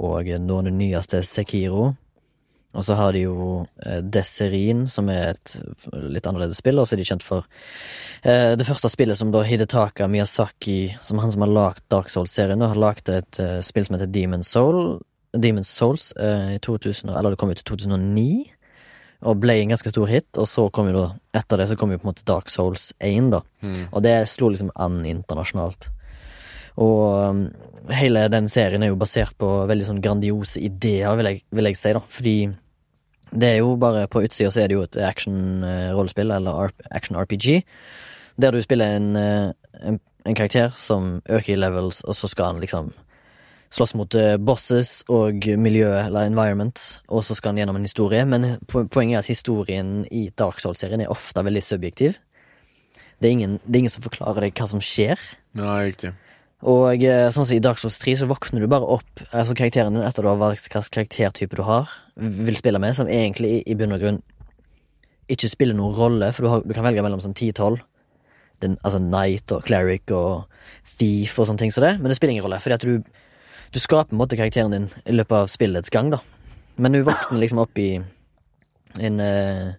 og 0.00 0.30
noen 0.30 0.70
av 0.70 0.70
det 0.70 0.76
nyeste 0.78 1.20
Sekiro. 1.26 1.90
Og 2.70 2.84
så 2.86 2.94
har 2.94 3.12
de 3.16 3.24
jo 3.24 3.66
Deserine, 4.14 4.86
som 4.88 5.08
er 5.10 5.32
et 5.32 5.56
litt 5.92 6.26
annerledes 6.30 6.60
spill, 6.62 6.78
og 6.78 6.86
så 6.86 6.94
er 6.94 7.00
de 7.02 7.06
kjent 7.08 7.24
for 7.26 7.46
eh, 8.22 8.52
det 8.54 8.66
første 8.68 8.90
spillet 8.92 9.18
som 9.18 9.32
da 9.34 9.42
Hidetaka 9.42 10.06
Miyazaki, 10.06 10.94
som 11.02 11.18
han 11.18 11.32
som 11.34 11.42
har 11.42 11.50
lagd 11.50 11.82
Dark 11.90 12.12
Souls-serien, 12.14 12.62
har 12.62 12.78
lagd 12.78 13.10
et 13.10 13.40
eh, 13.42 13.58
spill 13.66 13.88
som 13.88 13.98
heter 13.98 14.12
Demon 14.14 14.46
Soul, 14.46 15.00
Demon's 15.34 15.70
Souls 15.70 16.12
eh, 16.18 16.56
i 16.56 16.62
2000, 16.62 17.10
eller 17.10 17.34
det 17.34 17.38
kom 17.42 17.50
ut 17.50 17.58
i 17.60 17.66
2009, 17.66 18.28
og 19.20 19.40
ble 19.42 19.58
en 19.60 19.74
ganske 19.74 19.90
stor 19.92 20.06
hit, 20.08 20.30
og 20.40 20.46
så 20.48 20.68
kom 20.72 20.88
jo 20.90 20.96
da, 20.96 21.06
etter 21.42 21.60
det 21.60 21.68
så 21.70 21.76
kom 21.76 21.90
jo 21.92 21.98
på 22.00 22.06
en 22.06 22.12
måte 22.14 22.24
Dark 22.26 22.48
Souls 22.50 22.92
1 22.98 23.30
da, 23.34 23.42
Mm. 23.60 23.88
og 23.92 24.02
det 24.02 24.14
slo 24.30 24.48
liksom 24.48 24.70
an 24.80 25.02
internasjonalt. 25.04 25.90
Og 26.78 27.30
um, 27.30 27.44
hele 27.94 28.26
den 28.32 28.48
serien 28.52 28.82
er 28.82 28.92
jo 28.92 28.98
basert 29.00 29.36
på 29.40 29.48
veldig 29.70 29.88
sånn 29.88 30.02
grandiose 30.04 30.62
ideer, 30.62 31.14
vil 31.18 31.30
jeg, 31.30 31.42
vil 31.50 31.70
jeg 31.70 31.80
si, 31.80 31.94
da. 31.96 32.02
Fordi 32.16 32.36
det 33.30 33.48
er 33.48 33.58
jo 33.60 33.74
bare 33.80 34.06
på 34.10 34.22
utsida 34.26 34.50
så 34.50 34.64
er 34.64 34.70
det 34.70 34.78
jo 34.78 34.86
et 34.86 35.00
action-rollespill, 35.06 36.32
eller 36.34 36.72
action-RPG, 36.90 37.60
der 38.40 38.54
du 38.54 38.62
spiller 38.62 38.96
en, 38.96 39.12
eh, 39.16 39.52
en, 39.86 40.00
en 40.26 40.38
karakter 40.38 40.74
som 40.78 41.20
øker 41.28 41.54
i 41.54 41.60
levels, 41.60 42.02
og 42.04 42.16
så 42.18 42.30
skal 42.30 42.52
han 42.52 42.62
liksom 42.62 42.90
slåss 43.70 43.94
mot 43.94 44.14
eh, 44.18 44.34
bosses 44.36 45.04
og 45.12 45.46
miljø, 45.58 45.92
eller 45.94 46.26
environment, 46.26 46.82
og 47.08 47.22
så 47.26 47.36
skal 47.38 47.52
han 47.52 47.62
gjennom 47.62 47.78
en 47.78 47.86
historie. 47.86 48.24
Men 48.26 48.56
poenget 48.66 49.14
er 49.14 49.22
at 49.22 49.30
historien 49.30 50.00
i 50.10 50.28
Dark 50.34 50.58
Souls-serien 50.62 51.04
er 51.04 51.12
ofte 51.12 51.44
veldig 51.46 51.62
subjektiv. 51.62 52.18
Det 53.20 53.28
er, 53.28 53.36
ingen, 53.36 53.58
det 53.66 53.76
er 53.76 53.84
ingen 53.84 53.92
som 53.92 54.04
forklarer 54.04 54.46
deg 54.46 54.56
hva 54.56 54.66
som 54.70 54.82
skjer. 54.82 55.20
Nei, 55.60 55.76
riktig. 55.92 56.14
Og 56.68 57.04
eh, 57.04 57.28
sånn 57.32 57.46
som 57.46 57.56
i 57.56 57.62
Dark 57.64 57.80
Souls 57.80 57.96
3 58.02 58.18
så 58.20 58.28
våkner 58.28 58.60
du 58.60 58.68
bare 58.68 58.84
opp 58.84 59.22
Altså 59.30 59.54
karakteren 59.56 59.94
din 59.96 60.04
etter 60.04 60.26
du 60.26 60.28
har 60.28 60.40
valgt 60.40 60.66
hvilken 60.66 60.90
karaktertype 60.92 61.56
du 61.56 61.62
har 61.64 61.88
vil 62.20 62.58
spille 62.58 62.80
med, 62.82 62.92
som 62.98 63.08
egentlig 63.08 63.62
i, 63.64 63.76
bunn 63.78 63.96
og 63.96 64.02
grunn 64.02 64.18
ikke 65.30 65.48
spiller 65.48 65.76
noen 65.78 65.94
rolle, 65.96 66.28
for 66.34 66.44
du, 66.44 66.48
har, 66.50 66.64
du 66.66 66.74
kan 66.76 66.84
velge 66.84 67.04
mellom 67.06 67.20
sånn 67.22 67.32
10-12. 67.32 67.78
Altså 68.66 68.98
Knight 69.00 69.54
og 69.54 69.62
Cleric 69.64 70.10
og 70.12 70.50
Thief 70.98 71.38
og 71.38 71.46
sånne 71.48 71.62
ting 71.62 71.72
som 71.72 71.86
det, 71.86 71.94
men 72.00 72.10
det 72.10 72.18
spiller 72.18 72.34
ingen 72.34 72.44
rolle, 72.44 72.58
fordi 72.60 72.76
at 72.76 72.84
du 72.84 73.20
du 73.70 73.78
skaper 73.78 74.10
på 74.10 74.16
en 74.16 74.18
måte 74.18 74.38
karakteren 74.38 74.72
din 74.74 74.88
i 75.06 75.14
løpet 75.14 75.36
av 75.36 75.50
spillets 75.50 75.92
gang, 75.94 76.10
da. 76.10 76.18
Men 76.80 76.94
du 76.94 77.04
våkner 77.06 77.38
liksom 77.38 77.60
opp 77.62 77.78
i 77.78 78.00
en, 78.98 79.20
eh, 79.20 79.70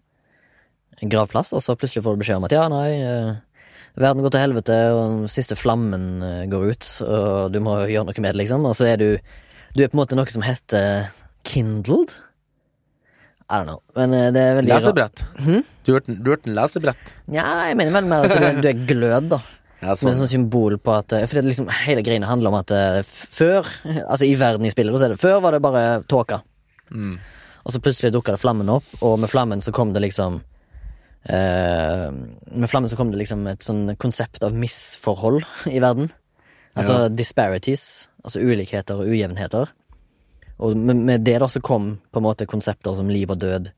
en 1.02 1.12
gravplass, 1.12 1.52
og 1.54 1.64
så 1.64 1.76
plutselig 1.76 2.04
får 2.06 2.16
du 2.16 2.22
beskjed 2.24 2.40
om 2.40 2.48
at 2.48 2.56
ja, 2.56 2.68
nei, 2.72 2.90
eh, 3.02 3.36
verden 4.00 4.24
går 4.24 4.34
til 4.34 4.44
helvete, 4.46 4.78
og 4.96 5.00
den 5.02 5.32
siste 5.32 5.58
flammen 5.60 6.24
eh, 6.26 6.44
går 6.52 6.74
ut, 6.74 6.90
og 7.06 7.54
du 7.54 7.60
må 7.64 7.78
gjøre 7.90 8.08
noe 8.08 8.24
med 8.24 8.34
det, 8.34 8.40
liksom. 8.44 8.68
Og 8.68 8.76
så 8.80 8.92
er 8.94 9.00
du 9.02 9.08
Du 9.72 9.80
er 9.84 9.88
på 9.88 9.96
en 9.96 10.02
måte 10.02 10.18
noe 10.20 10.28
som 10.28 10.44
heter 10.44 11.08
kindled. 11.48 12.12
I 13.48 13.56
don't 13.60 13.68
know, 13.68 13.82
men 13.96 14.14
eh, 14.16 14.30
det 14.36 14.42
er 14.42 14.58
veldig. 14.60 14.74
Lesebrett. 14.74 15.24
Hmm? 15.40 15.64
Du 15.84 15.94
hørte 15.96 16.12
en 16.12 16.56
lesebrett? 16.56 17.16
Ja, 17.32 17.48
jeg 17.70 17.78
mener 17.80 17.96
vel 17.96 18.08
mer 18.12 18.28
at 18.28 18.36
du, 18.36 18.62
du 18.64 18.68
er 18.68 18.86
glød, 18.88 19.32
da. 19.32 19.42
Ja, 19.82 19.96
Som 19.98 20.12
et 20.12 20.20
sånt 20.20 20.30
symbol 20.30 20.76
på 20.78 20.94
at 20.94 21.16
eh, 21.18 21.24
For 21.26 21.40
det 21.40 21.50
liksom 21.50 21.72
hele 21.88 22.04
greiene 22.06 22.28
handler 22.30 22.52
om 22.52 22.60
at 22.60 22.70
før 23.08 23.66
Altså 24.04 24.28
i 24.28 24.36
verden 24.38 24.68
i 24.68 24.70
spillet, 24.70 24.94
så 24.94 25.08
er 25.08 25.16
det 25.16 25.24
Før 25.24 25.40
var 25.42 25.56
det 25.56 25.64
bare 25.64 25.86
tåka. 26.06 26.44
Mm. 26.94 27.16
Og 27.66 27.74
så 27.74 27.82
plutselig 27.82 28.12
dukka 28.14 28.36
det 28.36 28.42
flammen 28.42 28.70
opp, 28.74 28.88
og 29.02 29.20
med 29.22 29.32
flammen 29.32 29.62
så 29.64 29.74
kom 29.74 29.94
det 29.96 30.04
liksom 30.06 30.42
Med 31.30 32.70
flammen 32.70 32.90
så 32.90 32.98
kom 32.98 33.12
det 33.12 33.20
liksom 33.22 33.46
et 33.52 33.62
sånn 33.66 33.96
konsept 34.02 34.44
av 34.44 34.56
misforhold 34.58 35.44
i 35.70 35.80
verden. 35.84 36.10
Altså 36.76 37.04
Ja. 37.04 37.10
disparities, 37.10 38.08
altså 38.24 38.40
ulikheter 38.40 38.96
og 38.96 39.08
ujevnheter. 39.12 39.70
Og 40.60 40.78
med, 40.78 41.24
det 41.26 41.40
da 41.40 41.48
så 41.48 41.62
kom 41.62 42.00
på 42.14 42.18
en 42.22 42.24
måte 42.24 42.46
konsepter 42.48 42.96
som 42.96 43.10
liv 43.10 43.30
og 43.30 43.40
død, 43.40 43.72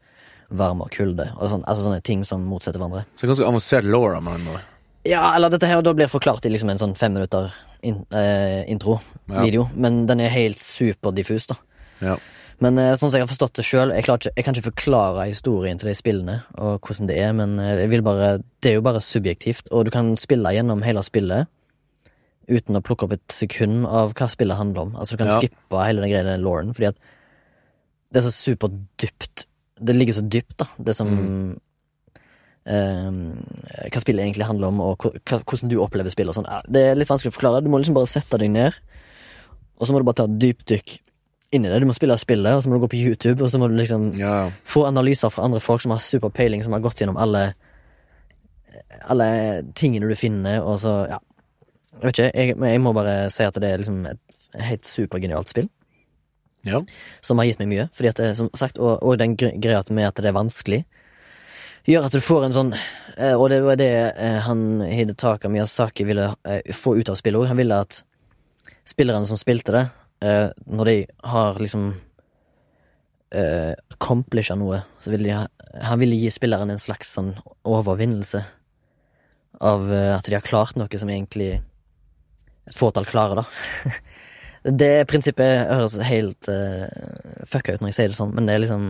varme 0.51 0.83
og 0.85 0.91
kulde, 0.91 1.31
og 1.39 1.49
sånn, 1.49 1.63
altså 1.65 1.87
sånne 1.87 2.03
ting 2.03 2.23
som 2.23 2.43
motsetter 2.45 2.77
hverandre. 2.79 3.05
Så 3.15 3.25
ganske 3.27 3.47
avansert 3.47 3.83
law, 3.87 4.21
med 4.21 4.33
andre 4.33 4.51
ord. 4.53 4.61
Ja, 5.05 5.33
eller 5.35 5.49
dette 5.49 5.67
her 5.67 5.81
da 5.81 5.93
blir 5.93 6.07
forklart 6.07 6.45
i 6.45 6.49
liksom 6.49 6.69
en 6.69 6.77
sånn 6.77 6.95
fem 6.95 7.13
minutter 7.13 7.51
in, 7.81 8.05
eh, 8.11 8.63
intro-video, 8.69 9.69
men 9.75 10.05
den 10.05 10.19
er 10.19 10.29
helt 10.29 10.59
superdiffus, 10.59 11.47
da. 11.47 11.55
Ja. 12.01 12.17
Men 12.63 12.77
eh, 12.79 12.93
sånn 12.95 13.09
som 13.11 13.17
jeg 13.17 13.25
har 13.25 13.31
forstått 13.31 13.57
det 13.59 13.65
sjøl, 13.67 13.91
jeg, 13.97 14.05
jeg 14.07 14.45
kan 14.45 14.55
ikke 14.55 14.69
forklare 14.69 15.27
historien 15.29 15.79
til 15.81 15.89
de 15.89 15.95
spillene 15.97 16.37
og 16.55 16.77
hvordan 16.85 17.09
det 17.09 17.17
er, 17.19 17.33
men 17.35 17.57
eh, 17.59 17.97
bare 18.05 18.37
Det 18.63 18.71
er 18.71 18.77
jo 18.77 18.85
bare 18.85 19.01
subjektivt, 19.03 19.71
og 19.71 19.87
du 19.87 19.91
kan 19.93 20.13
spille 20.19 20.53
gjennom 20.55 20.83
hele 20.85 21.03
spillet 21.05 21.49
uten 22.51 22.75
å 22.75 22.83
plukke 22.83 23.07
opp 23.07 23.13
et 23.15 23.31
sekund 23.31 23.85
av 23.87 24.11
hva 24.19 24.27
spillet 24.27 24.59
handler 24.59 24.81
om. 24.81 24.95
Altså 24.99 25.15
du 25.15 25.21
kan 25.21 25.31
Ja. 25.31 25.37
skippe 25.39 25.79
hele 25.79 26.03
den 26.03 26.11
greia 26.11 26.37
Lauren, 26.37 26.73
fordi 26.75 26.89
at 26.91 26.97
det 28.11 28.19
er 28.19 28.25
så 28.27 28.33
superdypt. 28.35 29.45
Det 29.79 29.95
ligger 29.95 30.13
så 30.19 30.25
dypt, 30.27 30.57
da, 30.59 30.67
det 30.77 30.95
som 30.95 31.09
eh, 32.67 33.11
Hva 33.87 34.01
spillet 34.03 34.25
egentlig 34.25 34.45
handler 34.47 34.67
om, 34.67 34.81
og 34.81 35.07
hvordan 35.23 35.71
du 35.71 35.79
opplever 35.81 36.11
spillet 36.11 36.35
og 36.35 36.43
sånn. 36.43 36.51
Det 36.67 36.83
er 36.91 36.99
litt 36.99 37.09
vanskelig 37.09 37.31
å 37.31 37.37
forklare. 37.39 37.63
Du 37.63 37.71
må 37.71 37.79
liksom 37.79 37.95
bare 37.95 38.11
sette 38.11 38.37
deg 38.37 38.51
ned, 38.51 38.75
og 39.79 39.87
så 39.87 39.95
må 39.95 40.03
du 40.03 40.07
bare 40.07 40.19
ta 40.21 40.27
et 40.29 40.39
dypdykk 40.43 40.99
inn 41.53 41.65
i 41.65 41.71
det. 41.71 41.81
Du 41.83 41.87
må 41.89 41.95
spille 41.95 42.17
spillet, 42.19 42.55
og 42.55 42.63
så 42.63 42.69
må 42.69 42.77
du 42.77 42.83
gå 42.85 42.91
på 42.93 43.01
YouTube, 43.01 43.43
og 43.43 43.51
så 43.51 43.59
må 43.61 43.69
du 43.69 43.77
liksom 43.77 44.09
ja. 44.19 44.49
få 44.67 44.87
analyser 44.89 45.31
fra 45.33 45.45
andre 45.47 45.61
folk 45.63 45.83
som 45.83 45.93
har 45.93 46.01
superpeiling, 46.03 46.63
som 46.65 46.75
har 46.75 46.83
gått 46.83 47.03
gjennom 47.03 47.19
alle 47.21 47.53
Alle 49.09 49.25
tingene 49.75 50.09
du 50.09 50.15
finner, 50.15 50.61
og 50.63 50.79
så 50.79 51.05
Ja. 51.09 51.19
Jeg 51.93 52.09
vet 52.09 52.19
ikke, 52.19 52.31
jeg, 52.33 52.55
jeg 52.73 52.81
må 52.81 52.91
bare 52.93 53.29
si 53.31 53.45
at 53.45 53.55
det 53.61 53.69
er 53.69 53.77
liksom 53.79 54.05
et 54.09 54.19
helt 54.59 54.85
supergenialt 54.85 55.47
spill. 55.47 55.69
Ja. 56.67 56.81
Som 57.21 57.39
har 57.39 57.47
gitt 57.47 57.61
meg 57.61 57.69
mye. 57.69 57.85
Fordi 57.93 58.09
at 58.09 58.19
det, 58.19 58.31
som 58.39 58.49
sagt, 58.57 58.79
og, 58.79 58.97
og 59.03 59.19
den 59.21 59.35
greia 59.37 59.83
med 59.89 60.07
at 60.07 60.19
det 60.19 60.31
er 60.31 60.35
vanskelig, 60.35 60.81
gjør 61.85 62.07
at 62.07 62.15
du 62.15 62.23
får 62.23 62.45
en 62.47 62.55
sånn 62.55 62.69
eh, 62.73 63.33
Og 63.35 63.49
det 63.51 63.59
var 63.65 63.75
det 63.79 63.91
eh, 64.15 64.39
han 64.45 64.81
Hidetaka 64.87 65.51
Miyazaki 65.51 66.05
ville 66.07 66.29
eh, 66.47 66.71
få 66.75 66.95
ut 66.99 67.11
av 67.11 67.19
spillet 67.19 67.41
òg. 67.41 67.49
Han 67.51 67.59
ville 67.59 67.81
at 67.85 68.01
spillerne 68.87 69.27
som 69.27 69.39
spilte 69.39 69.75
det, 69.75 69.83
eh, 70.23 70.49
når 70.65 70.89
de 70.89 70.97
har 71.33 71.59
liksom 71.61 71.91
eh, 73.33 73.73
accomplisha 73.95 74.57
noe, 74.59 74.83
så 74.99 75.13
vil 75.13 75.27
de 75.27 75.35
ha 75.35 75.45
Han 75.89 75.97
vil 75.97 76.13
gi 76.13 76.29
spilleren 76.29 76.69
en 76.69 76.81
slags 76.81 77.09
sånn 77.15 77.31
overvinnelse 77.65 78.43
av 79.63 79.87
eh, 79.89 80.11
at 80.13 80.27
de 80.27 80.35
har 80.37 80.45
klart 80.45 80.77
noe 80.77 80.99
som 80.99 81.09
egentlig 81.09 81.55
et 82.63 82.77
fåtall 82.77 83.07
klarer, 83.09 83.41
da. 83.41 83.93
det 84.83 85.07
prinsippet 85.09 85.67
høres 85.67 85.97
helt 86.07 86.49
eh, 86.51 86.85
fucka 87.49 87.75
ut 87.75 87.83
når 87.83 87.91
jeg 87.91 87.97
sier 87.97 88.13
det 88.13 88.19
sånn, 88.19 88.35
men 88.37 88.47
det 88.47 88.55
er 88.55 88.63
liksom 88.63 88.85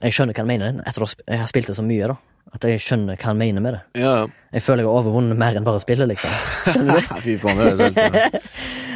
Jeg 0.00 0.14
skjønner 0.16 0.36
hva 0.36 0.44
han 0.44 0.48
mener, 0.48 0.76
etter 0.88 1.04
at 1.04 1.24
jeg 1.26 1.40
har 1.42 1.48
spilt 1.50 1.66
det 1.68 1.76
så 1.76 1.84
mye, 1.84 2.12
da. 2.12 2.16
At 2.54 2.64
jeg 2.66 2.80
skjønner 2.82 3.14
hva 3.20 3.28
han 3.30 3.38
mener 3.38 3.62
med 3.62 3.76
det. 3.76 3.82
ja. 4.02 4.26
Jeg 4.50 4.64
føler 4.66 4.82
jeg 4.82 4.88
har 4.90 4.96
overvunnet 4.98 5.38
mer 5.38 5.54
enn 5.54 5.62
bare 5.68 5.78
spillet, 5.78 6.08
liksom. 6.10 6.30
Skjønner 6.66 6.96
du? 6.98 7.10
Fy 7.24 7.36
faen, 7.38 7.60
det 7.78 7.90
er 7.90 8.14
helt. 8.18 8.46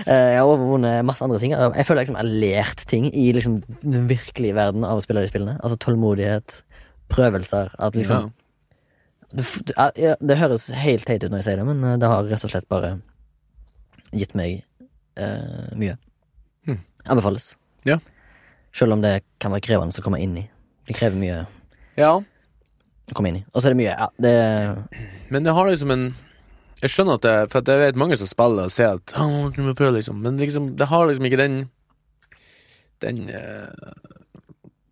Eh, 0.05 0.35
Jeg 0.35 0.41
har 0.43 0.45
overvunnet 0.51 1.05
masse 1.09 1.25
andre 1.25 1.39
ting. 1.41 1.55
Jeg 1.57 1.87
føler 1.89 2.03
liksom 2.03 2.17
jeg 2.19 2.27
har 2.27 2.41
lært 2.43 2.83
ting 2.91 3.07
i 3.17 3.23
liksom 3.33 3.55
den 3.81 4.03
virkelige 4.11 4.53
verden 4.53 4.83
av 4.85 4.99
å 4.99 5.05
spille 5.05 5.23
de 5.25 5.31
spillene. 5.31 5.55
Altså 5.65 5.79
tålmodighet, 5.81 6.59
prøvelser. 7.09 7.71
At 7.81 7.97
liksom 7.97 8.27
du, 9.33 9.41
f- 9.41 9.63
du, 9.65 9.73
ja, 9.79 10.13
Det 10.21 10.37
høres 10.43 10.67
helt 10.77 11.07
teit 11.09 11.25
ut 11.25 11.31
når 11.33 11.41
jeg 11.41 11.47
sier 11.47 11.57
det, 11.63 11.65
men 11.71 11.81
eh, 11.89 11.97
det 12.03 12.11
har 12.13 12.29
rett 12.29 12.45
og 12.45 12.53
slett 12.53 12.69
bare 12.69 12.91
gitt 14.13 14.35
meg 14.37 14.61
eh, 15.17 15.73
mye. 15.81 15.97
Hmm. 16.69 16.83
Anbefales. 17.09 17.55
Ja. 17.89 17.97
Selv 18.77 18.99
om 18.99 19.01
det 19.07 19.23
kan 19.41 19.55
være 19.57 19.65
krevende 19.71 19.97
å 19.97 20.05
komme 20.05 20.21
inn 20.21 20.37
i. 20.43 20.45
Det 20.85 20.99
krever 21.01 21.17
mye 21.17 21.41
ja. 21.97 22.13
Komme 23.13 23.29
inn 23.29 23.43
i. 23.43 23.45
Og 23.53 23.61
så 23.61 23.69
er 23.69 23.75
det 23.75 23.81
mye 23.83 23.97
Ja, 23.99 24.09
det 24.17 24.35
Men 25.31 25.45
det 25.45 25.53
har 25.53 25.69
liksom 25.69 25.91
en 25.93 26.05
Jeg 26.81 26.91
skjønner 26.91 27.19
at 27.21 27.27
det 27.27 27.35
For 27.53 27.61
at 27.61 27.69
jeg 27.69 27.83
vet 27.83 28.01
mange 28.01 28.17
som 28.17 28.31
spiller 28.31 28.71
og 28.71 28.73
sier 28.73 28.97
at 28.97 29.13
oh, 29.21 29.51
prøve, 29.75 29.99
liksom. 29.99 30.23
Men 30.25 30.41
liksom, 30.41 30.77
det 30.79 30.89
har 30.89 31.07
liksom 31.07 31.29
ikke 31.29 31.43
den 31.43 31.59
Den 33.05 33.29
uh, 33.29 33.69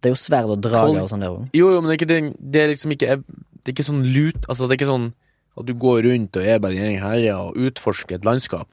Det 0.03 0.11
er 0.11 0.15
jo 0.17 0.21
sverd 0.21 0.53
og 0.53 0.61
drager 0.63 1.01
og 1.01 1.09
sånn 1.09 1.25
der 1.25 1.33
òg. 1.33 1.49
Jo, 1.57 1.73
jo, 1.73 1.81
men 1.81 1.89
det 1.89 1.97
er 1.97 2.01
ikke 2.03 2.13
den 2.13 2.31
Det 2.37 2.63
er 2.63 2.73
liksom 2.75 2.93
ikke 2.93 3.17
Det 3.25 3.71
er 3.71 3.77
ikke 3.77 3.89
sånn 3.89 4.05
lut 4.05 4.45
Altså, 4.49 4.67
det 4.67 4.77
er 4.77 4.83
ikke 4.83 4.93
sånn 4.93 5.13
at 5.53 5.67
du 5.69 5.75
går 5.77 6.07
rundt 6.07 6.37
og 6.41 6.47
er 6.49 6.61
bare 6.65 6.73
din 6.73 6.87
egen 6.87 7.03
herre 7.03 7.35
og 7.37 7.59
utforsker 7.61 8.17
et 8.17 8.25
landskap. 8.25 8.71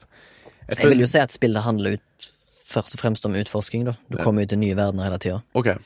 Jeg 0.64 0.88
vil 0.88 1.02
jo 1.02 1.08
si 1.12 1.18
at 1.20 1.28
spillet 1.34 1.60
handler 1.60 1.98
ut, 1.98 2.28
først 2.70 2.94
og 2.96 3.02
fremst 3.02 3.26
om 3.28 3.36
utforsking. 3.36 3.84
da 3.84 3.92
Du 4.08 4.16
Ja. 4.16 4.24
kommer 4.24 4.42
ut 4.48 4.52
i 4.52 4.56
nye 4.56 4.74
verdener 4.74 5.04
hele 5.04 5.18
tida. 5.18 5.42
Okay. 5.52 5.76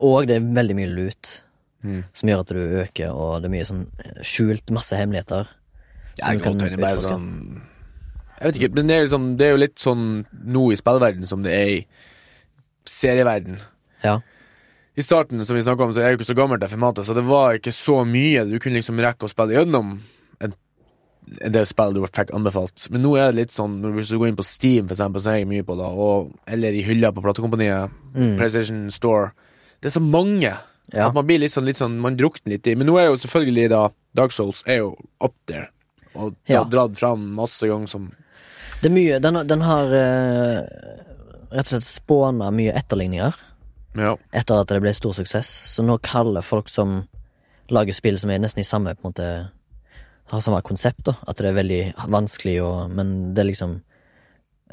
Og 0.00 0.26
det 0.26 0.36
er 0.36 0.40
veldig 0.40 0.74
mye 0.74 0.90
lut 0.90 1.42
Mm. 1.82 2.04
som 2.14 2.28
gjør 2.30 2.40
at 2.44 2.50
du 2.54 2.60
øker, 2.82 3.10
og 3.10 3.40
det 3.42 3.48
er 3.48 3.54
mye 3.56 3.66
sånn 3.66 3.86
skjult 4.22 4.70
masse 4.70 4.94
hemmeligheter. 4.94 5.48
Jeg 6.20 6.38
godt 6.44 6.62
bare 6.78 7.00
sånn 7.02 7.28
Jeg 8.38 8.46
vet 8.46 8.58
ikke, 8.60 8.74
men 8.76 8.86
det 8.90 8.94
er, 8.96 9.02
liksom, 9.06 9.24
det 9.38 9.46
er 9.46 9.50
jo 9.56 9.60
litt 9.62 9.78
sånn 9.82 10.04
nå 10.44 10.62
i 10.72 10.76
spillverden 10.78 11.26
som 11.26 11.42
det 11.42 11.52
er 11.56 11.68
i 11.72 11.80
serieverden. 12.88 13.58
Ja. 14.04 14.20
I 14.94 15.02
starten, 15.02 15.44
som 15.46 15.56
vi 15.56 15.62
snakket 15.62 15.86
om, 15.86 15.92
så 15.94 16.02
er 16.02 16.10
jeg 16.10 16.16
jo 16.16 16.20
ikke 16.20 16.30
så 16.32 16.36
gammelt 16.36 16.60
til 16.64 16.72
formatet, 16.74 17.06
så 17.08 17.14
det 17.16 17.24
var 17.24 17.54
ikke 17.56 17.72
så 17.72 18.02
mye. 18.04 18.42
Du 18.50 18.58
kunne 18.60 18.76
liksom 18.80 18.98
rekke 19.00 19.24
å 19.24 19.30
spille 19.32 19.54
gjennom 19.56 19.94
en, 20.42 20.54
en 21.40 21.54
del 21.54 21.68
spill 21.70 21.94
du 21.96 22.02
fikk 22.04 22.34
anbefalt. 22.36 22.88
Men 22.92 23.02
nå 23.06 23.14
er 23.16 23.30
det 23.32 23.38
litt 23.40 23.54
sånn, 23.54 23.78
hvis 23.94 24.10
du 24.12 24.18
går 24.20 24.32
inn 24.32 24.40
på 24.42 24.44
Steam, 24.46 24.90
for 24.90 24.98
eksempel, 24.98 25.22
så 25.24 25.32
er 25.32 25.38
jeg 25.40 25.48
mye 25.54 25.64
på 25.66 25.78
det, 25.80 25.86
og, 26.06 26.34
eller 26.46 26.76
i 26.76 26.84
hylla 26.86 27.12
på 27.16 27.24
platekompaniet, 27.24 27.98
Mm. 28.12 28.34
PlayStation 28.36 28.90
Store. 28.92 29.30
Det 29.80 29.88
er 29.88 29.94
så 29.94 30.02
mange 30.04 30.50
Ja. 30.92 31.06
at 31.08 31.14
man 31.14 31.26
blir 31.26 31.38
litt 31.40 31.52
sånn, 31.54 31.64
litt 31.64 31.78
sånn 31.80 31.98
Man 32.00 32.16
drukner 32.16 32.52
litt 32.56 32.66
i. 32.66 32.74
Men 32.76 32.86
nå 32.86 32.98
er 33.00 33.06
jo 33.10 33.16
selvfølgelig 33.16 33.68
da 33.72 33.88
Dark 34.14 34.32
Souls 34.32 34.62
er 34.66 34.82
jo 34.82 34.90
up 35.24 35.34
there, 35.46 35.68
og 36.14 36.34
Ja. 36.48 36.64
dratt 36.64 36.98
fram 36.98 37.34
masse 37.34 37.62
ganger 37.66 37.88
som 37.88 38.10
Det 38.82 38.90
er 38.90 38.94
mye 38.94 39.20
Den, 39.20 39.46
den 39.46 39.60
har 39.62 39.84
uh, 39.86 40.60
rett 41.52 41.66
og 41.66 41.72
slett 41.72 41.86
spåna 41.88 42.50
mye 42.52 42.72
etterligninger 42.76 43.34
Ja. 43.96 44.16
etter 44.32 44.60
at 44.60 44.68
det 44.68 44.80
ble 44.82 44.92
stor 44.94 45.12
suksess. 45.12 45.48
Så 45.68 45.84
nå 45.84 45.98
kaller 46.02 46.40
folk 46.42 46.68
som 46.68 47.08
lager 47.70 47.92
spill 47.92 48.18
som 48.18 48.30
er 48.30 48.38
nesten 48.38 48.60
i 48.60 48.64
samme 48.68 48.94
på 48.94 49.04
en 49.06 49.12
måte 49.12 49.50
Har 50.32 50.40
samme 50.40 50.62
konsept, 50.62 51.04
da. 51.04 51.14
At 51.28 51.36
det 51.36 51.46
er 51.50 51.56
veldig 51.62 51.94
vanskelig 52.08 52.62
og 52.64 52.90
Men 52.90 53.34
det 53.34 53.40
er 53.44 53.48
liksom 53.50 53.80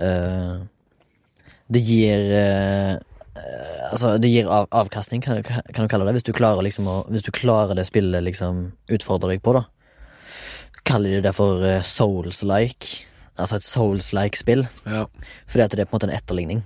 uh, 0.01 0.59
Det 1.69 1.81
gir 1.85 2.31
eh, 2.33 2.97
Altså, 3.91 4.17
det 4.21 4.29
gir 4.29 4.47
av, 4.51 4.67
avkastning, 4.71 5.21
kan, 5.21 5.41
kan 5.43 5.85
du 5.85 5.89
kalle 5.91 6.05
det. 6.05 6.13
Hvis 6.19 6.27
du 6.27 6.33
klarer 6.33 6.61
liksom 6.65 6.87
å 6.87 6.97
Hvis 7.09 7.23
du 7.25 7.31
klarer 7.31 7.75
det 7.75 7.87
spillet 7.89 8.23
liksom 8.23 8.71
utfordrer 8.89 9.33
deg 9.35 9.41
på, 9.45 9.53
da. 9.57 9.63
Kaller 10.85 11.09
de 11.17 11.21
det 11.27 11.33
for 11.37 11.63
eh, 11.65 11.81
souls-like. 11.85 13.05
Altså 13.39 13.55
et 13.59 13.63
souls-like 13.67 14.37
spill. 14.39 14.65
ja. 14.85 15.05
Fordi 15.47 15.63
at 15.63 15.71
det 15.71 15.79
er 15.85 15.89
på 15.89 15.95
en 15.95 15.99
måte 15.99 16.09
en 16.09 16.17
etterligning. 16.17 16.63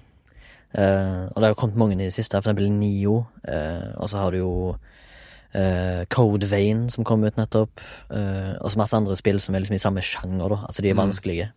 Uh, 0.74 1.30
og 1.30 1.38
det 1.38 1.50
har 1.52 1.54
kommet 1.60 1.78
mange 1.78 1.94
i 1.94 2.02
det 2.08 2.14
siste, 2.16 2.34
for 2.40 2.48
eksempel 2.50 2.72
Nio. 2.74 3.20
Uh, 3.46 3.94
og 4.02 4.10
så 4.10 4.18
har 4.24 4.32
du 4.34 4.40
jo 4.40 4.54
uh, 4.74 6.04
Code 6.10 6.48
Vein, 6.50 6.88
som 6.90 7.06
kom 7.06 7.24
ut 7.24 7.38
nettopp. 7.38 7.80
eh, 8.10 8.56
og 8.60 8.72
så 8.74 8.80
masse 8.82 8.98
andre 8.98 9.16
spill 9.20 9.38
som 9.40 9.54
er 9.56 9.62
liksom 9.62 9.76
i 9.78 9.84
samme 9.84 10.02
sjanger, 10.02 10.50
da. 10.50 10.58
Altså 10.68 10.82
de 10.82 10.90
er 10.90 10.96
Mm. 10.98 11.04
vanskelige. 11.06 11.52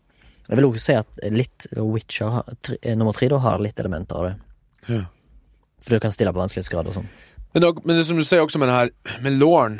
Jeg 0.49 0.57
vil 0.59 0.64
også 0.69 0.85
si 0.85 0.93
at 0.95 1.33
litt 1.33 1.67
Witcher 1.77 2.43
eh, 2.83 2.95
nummer 2.95 3.12
tre 3.17 3.29
da 3.29 3.39
har 3.39 3.59
litt 3.59 3.81
elementer 3.81 4.17
av 4.17 4.23
det. 4.29 4.35
Ja. 4.89 5.05
For 5.84 5.97
du 5.97 6.01
kan 6.03 6.14
stille 6.14 6.32
på 6.34 6.41
vanskelighetsgrad 6.41 6.89
og 6.91 6.97
sånn. 6.97 7.11
Men, 7.55 7.68
men 7.84 7.97
det 7.97 8.07
som 8.09 8.18
du 8.18 8.24
sier 8.26 8.43
også 8.43 8.59
med 8.61 8.68
det 8.68 8.74
her 8.76 9.20
Med 9.24 9.39
Lauren 9.41 9.78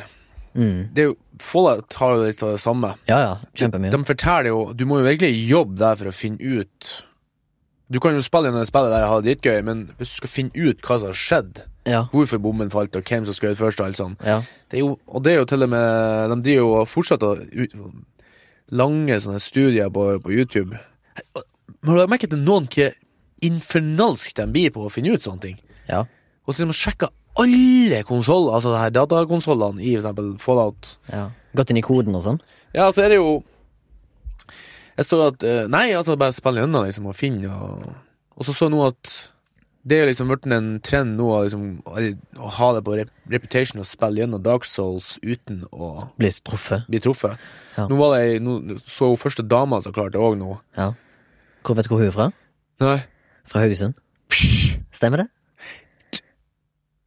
Mm. 0.57 0.89
Det 0.95 1.03
er 1.03 1.09
jo 1.11 1.17
Fallout 1.37 1.93
har 2.01 2.15
jo 2.17 2.23
litt 2.25 2.41
av 2.41 2.55
det 2.55 2.61
samme. 2.63 2.95
Ja, 3.11 3.19
ja. 3.21 3.33
Kjempemye. 3.53 3.91
De 3.93 3.99
forteller 4.09 4.49
jo 4.49 4.73
Du 4.73 4.87
må 4.89 5.03
jo 5.03 5.05
virkelig 5.05 5.37
jobbe 5.51 5.77
der 5.77 5.99
for 6.01 6.09
å 6.09 6.15
finne 6.17 6.41
ut 6.41 6.93
Du 7.93 7.99
kan 8.01 8.17
jo 8.17 8.23
spille 8.25 8.49
gjennom 8.49 8.65
det 8.65 8.71
spillet 8.71 8.95
der 8.95 9.05
og 9.05 9.11
ha 9.11 9.19
det 9.21 9.35
dritgøy, 9.37 9.61
men 9.69 9.83
hvis 9.99 10.15
du 10.15 10.23
skal 10.23 10.33
finne 10.33 10.57
ut 10.57 10.81
hva 10.81 10.97
som 10.97 11.13
har 11.13 11.21
skjedd 11.21 11.61
Ja. 11.87 12.01
Hvorfor 12.11 12.41
bommen 12.43 12.73
falt, 12.73 12.97
og 12.97 13.05
hvem 13.05 13.29
som 13.29 13.37
skjøt 13.37 13.61
først, 13.61 13.81
og 13.83 13.91
alt 13.91 14.01
sånt. 14.01 14.25
Ja. 14.27 14.41
Det 14.73 14.81
jo, 14.81 14.97
og 15.07 15.23
det 15.23 15.35
er 15.35 15.43
jo 15.43 15.49
til 15.53 15.63
og 15.63 15.71
med 15.71 16.33
De 16.33 16.41
driver 16.49 16.65
jo 16.65 16.73
og 16.81 16.89
fortsetter 16.89 17.45
ut, 17.53 17.77
lange 18.73 19.21
sånne 19.23 19.39
studier 19.45 19.93
på, 19.95 20.09
på 20.25 20.33
YouTube. 20.35 20.81
Men 21.85 21.93
har 21.93 22.01
du 22.01 22.11
merket 22.11 22.33
at 22.33 22.43
noen 22.43 22.67
ikke 22.67 22.95
infernalsk 23.43 24.35
de 24.37 24.47
blir 24.53 24.71
på 24.73 24.87
å 24.87 24.91
finne 24.93 25.13
ut 25.15 25.23
sånne 25.23 25.41
ting? 25.43 25.59
ja. 25.89 26.05
Og 26.47 26.55
så 26.55 26.63
de 26.63 26.73
sjekker 26.79 27.09
alle 27.43 28.05
konsoller, 28.07 28.53
altså 28.55 28.71
det 28.71 28.79
her 28.79 28.91
datakonsollene 28.95 29.83
i 29.83 29.97
eksempel 29.99 30.37
Fallout. 30.39 30.97
ja. 31.13 31.31
Gått 31.59 31.71
inn 31.73 31.81
i 31.81 31.83
koden 31.83 32.15
og 32.15 32.23
sånn? 32.23 32.39
Ja, 32.73 32.87
så 32.93 33.03
er 33.03 33.09
det 33.09 33.17
jo 33.19 33.43
Jeg 34.99 35.05
så 35.09 35.19
at 35.27 35.43
eh, 35.43 35.67
Nei, 35.73 35.89
altså 35.97 36.15
bare 36.21 36.33
spille 36.37 36.63
gjennom 36.63 36.85
liksom, 36.87 37.07
og 37.11 37.17
finne 37.17 37.51
og 37.53 37.95
Og 38.37 38.45
så 38.47 38.55
så 38.55 38.69
jeg 38.69 38.75
nå 38.77 38.83
at 38.87 39.15
det 39.87 40.01
er 40.03 40.09
liksom 40.11 40.27
blitt 40.31 40.47
en 40.51 40.69
trend 40.83 41.13
nå 41.19 41.27
å 41.31 41.43
liksom, 41.45 41.67
å- 41.87 42.43
å 42.43 42.49
ha 42.57 42.69
det 42.75 42.81
på 42.85 42.97
reputation 43.31 43.79
og 43.79 43.87
spille 43.87 44.19
gjennom 44.25 44.43
Dark 44.43 44.65
Souls 44.67 45.13
uten 45.23 45.61
å 45.71 46.09
bli 46.19 46.31
truffet? 46.43 46.89
bli 46.91 46.99
truffet. 46.99 47.37
Ja. 47.77 47.85
Nå 47.87 47.95
var 48.01 48.17
det 48.19 48.41
nå 48.43 48.79
så 48.83 49.13
hun 49.13 49.17
første 49.17 49.45
dama 49.47 49.79
som 49.81 49.93
klarte 49.95 50.17
det 50.19 50.23
òg 50.27 50.35
nå. 50.41 50.57
Ja. 50.77 50.89
Hvor 51.63 51.77
vet 51.79 51.87
du 51.87 51.95
hvor 51.95 52.03
hun 52.03 52.09
er 52.09 52.17
fra? 52.17 52.27
Nei. 52.83 52.97
Fra 53.47 53.63
Haugesund? 53.65 53.99
Stemmer 54.95 55.25
det? 55.25 55.29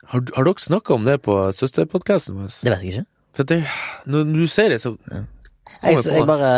Har, 0.09 0.23
har 0.35 0.47
dere 0.47 0.61
snakka 0.63 0.95
om 0.95 1.05
det 1.05 1.19
på 1.25 1.35
søsterpodkasten 1.53 2.39
vår? 2.39 2.53
Det 2.65 2.71
vet 2.73 2.85
jeg 2.85 2.93
ikke. 2.93 3.05
For 3.37 3.49
det, 3.49 3.59
når, 4.09 4.31
du 4.33 4.47
sier 4.49 4.73
det, 4.73 4.81
så 4.81 4.95
kommer 4.97 5.21
jeg 5.21 6.15
jeg 6.17 6.27
bare 6.27 6.51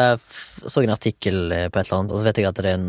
så 0.72 0.82
en 0.82 0.94
artikkel 0.94 1.52
eh, 1.54 1.68
på 1.70 1.82
et 1.82 1.90
eller 1.90 2.00
annet, 2.00 2.14
og 2.16 2.22
så 2.22 2.30
vet 2.30 2.40
jeg 2.40 2.48
at 2.50 2.58
det 2.58 2.72
er 2.72 2.78
en 2.80 2.88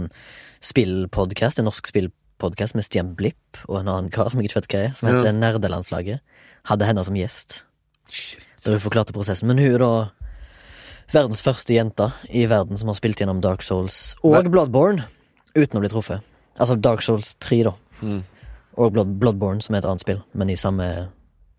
spillpodkast, 0.63 1.59
en 1.59 1.69
norsk 1.69 1.91
spillpodkast 1.91 2.79
med 2.79 2.87
Stian 2.87 3.13
Blipp 3.19 3.61
og 3.67 3.81
en 3.81 3.91
annen 3.91 4.13
kar 4.15 4.31
som 4.31 4.41
jeg 4.41 4.49
ikke 4.49 4.63
vet 4.63 4.71
hva 4.71 4.85
er, 4.87 4.97
som 4.97 5.11
heter 5.11 5.29
Ja. 5.33 5.37
Nerdelandslaget. 5.37 6.23
Hadde 6.71 6.87
henne 6.87 7.05
som 7.05 7.19
gjest, 7.19 7.65
Shit. 8.09 8.47
der 8.65 8.79
hun 8.79 8.85
forklarte 8.87 9.13
prosessen. 9.13 9.51
Men 9.51 9.59
hun 9.59 9.75
er 9.75 9.83
da 9.83 9.93
verdens 11.13 11.43
første 11.43 11.75
jente 11.75 12.13
i 12.31 12.47
verden 12.47 12.79
som 12.79 12.89
har 12.89 12.97
spilt 12.97 13.19
gjennom 13.19 13.43
Dark 13.43 13.67
Souls 13.67 14.15
og 14.23 14.47
Bloodborne 14.49 15.09
uten 15.59 15.77
å 15.77 15.83
bli 15.83 15.91
truffet. 15.91 16.23
Altså 16.63 16.77
Dark 16.79 17.03
Souls 17.03 17.33
3, 17.43 17.59
da. 17.67 17.73
Mm. 18.03 18.21
Og 18.81 18.93
Blood, 18.95 19.17
Bloodborne, 19.21 19.61
som 19.65 19.75
er 19.75 19.83
et 19.83 19.89
annet 19.91 20.05
spill, 20.05 20.21
men 20.39 20.51
i 20.53 20.57
samme, 20.57 20.87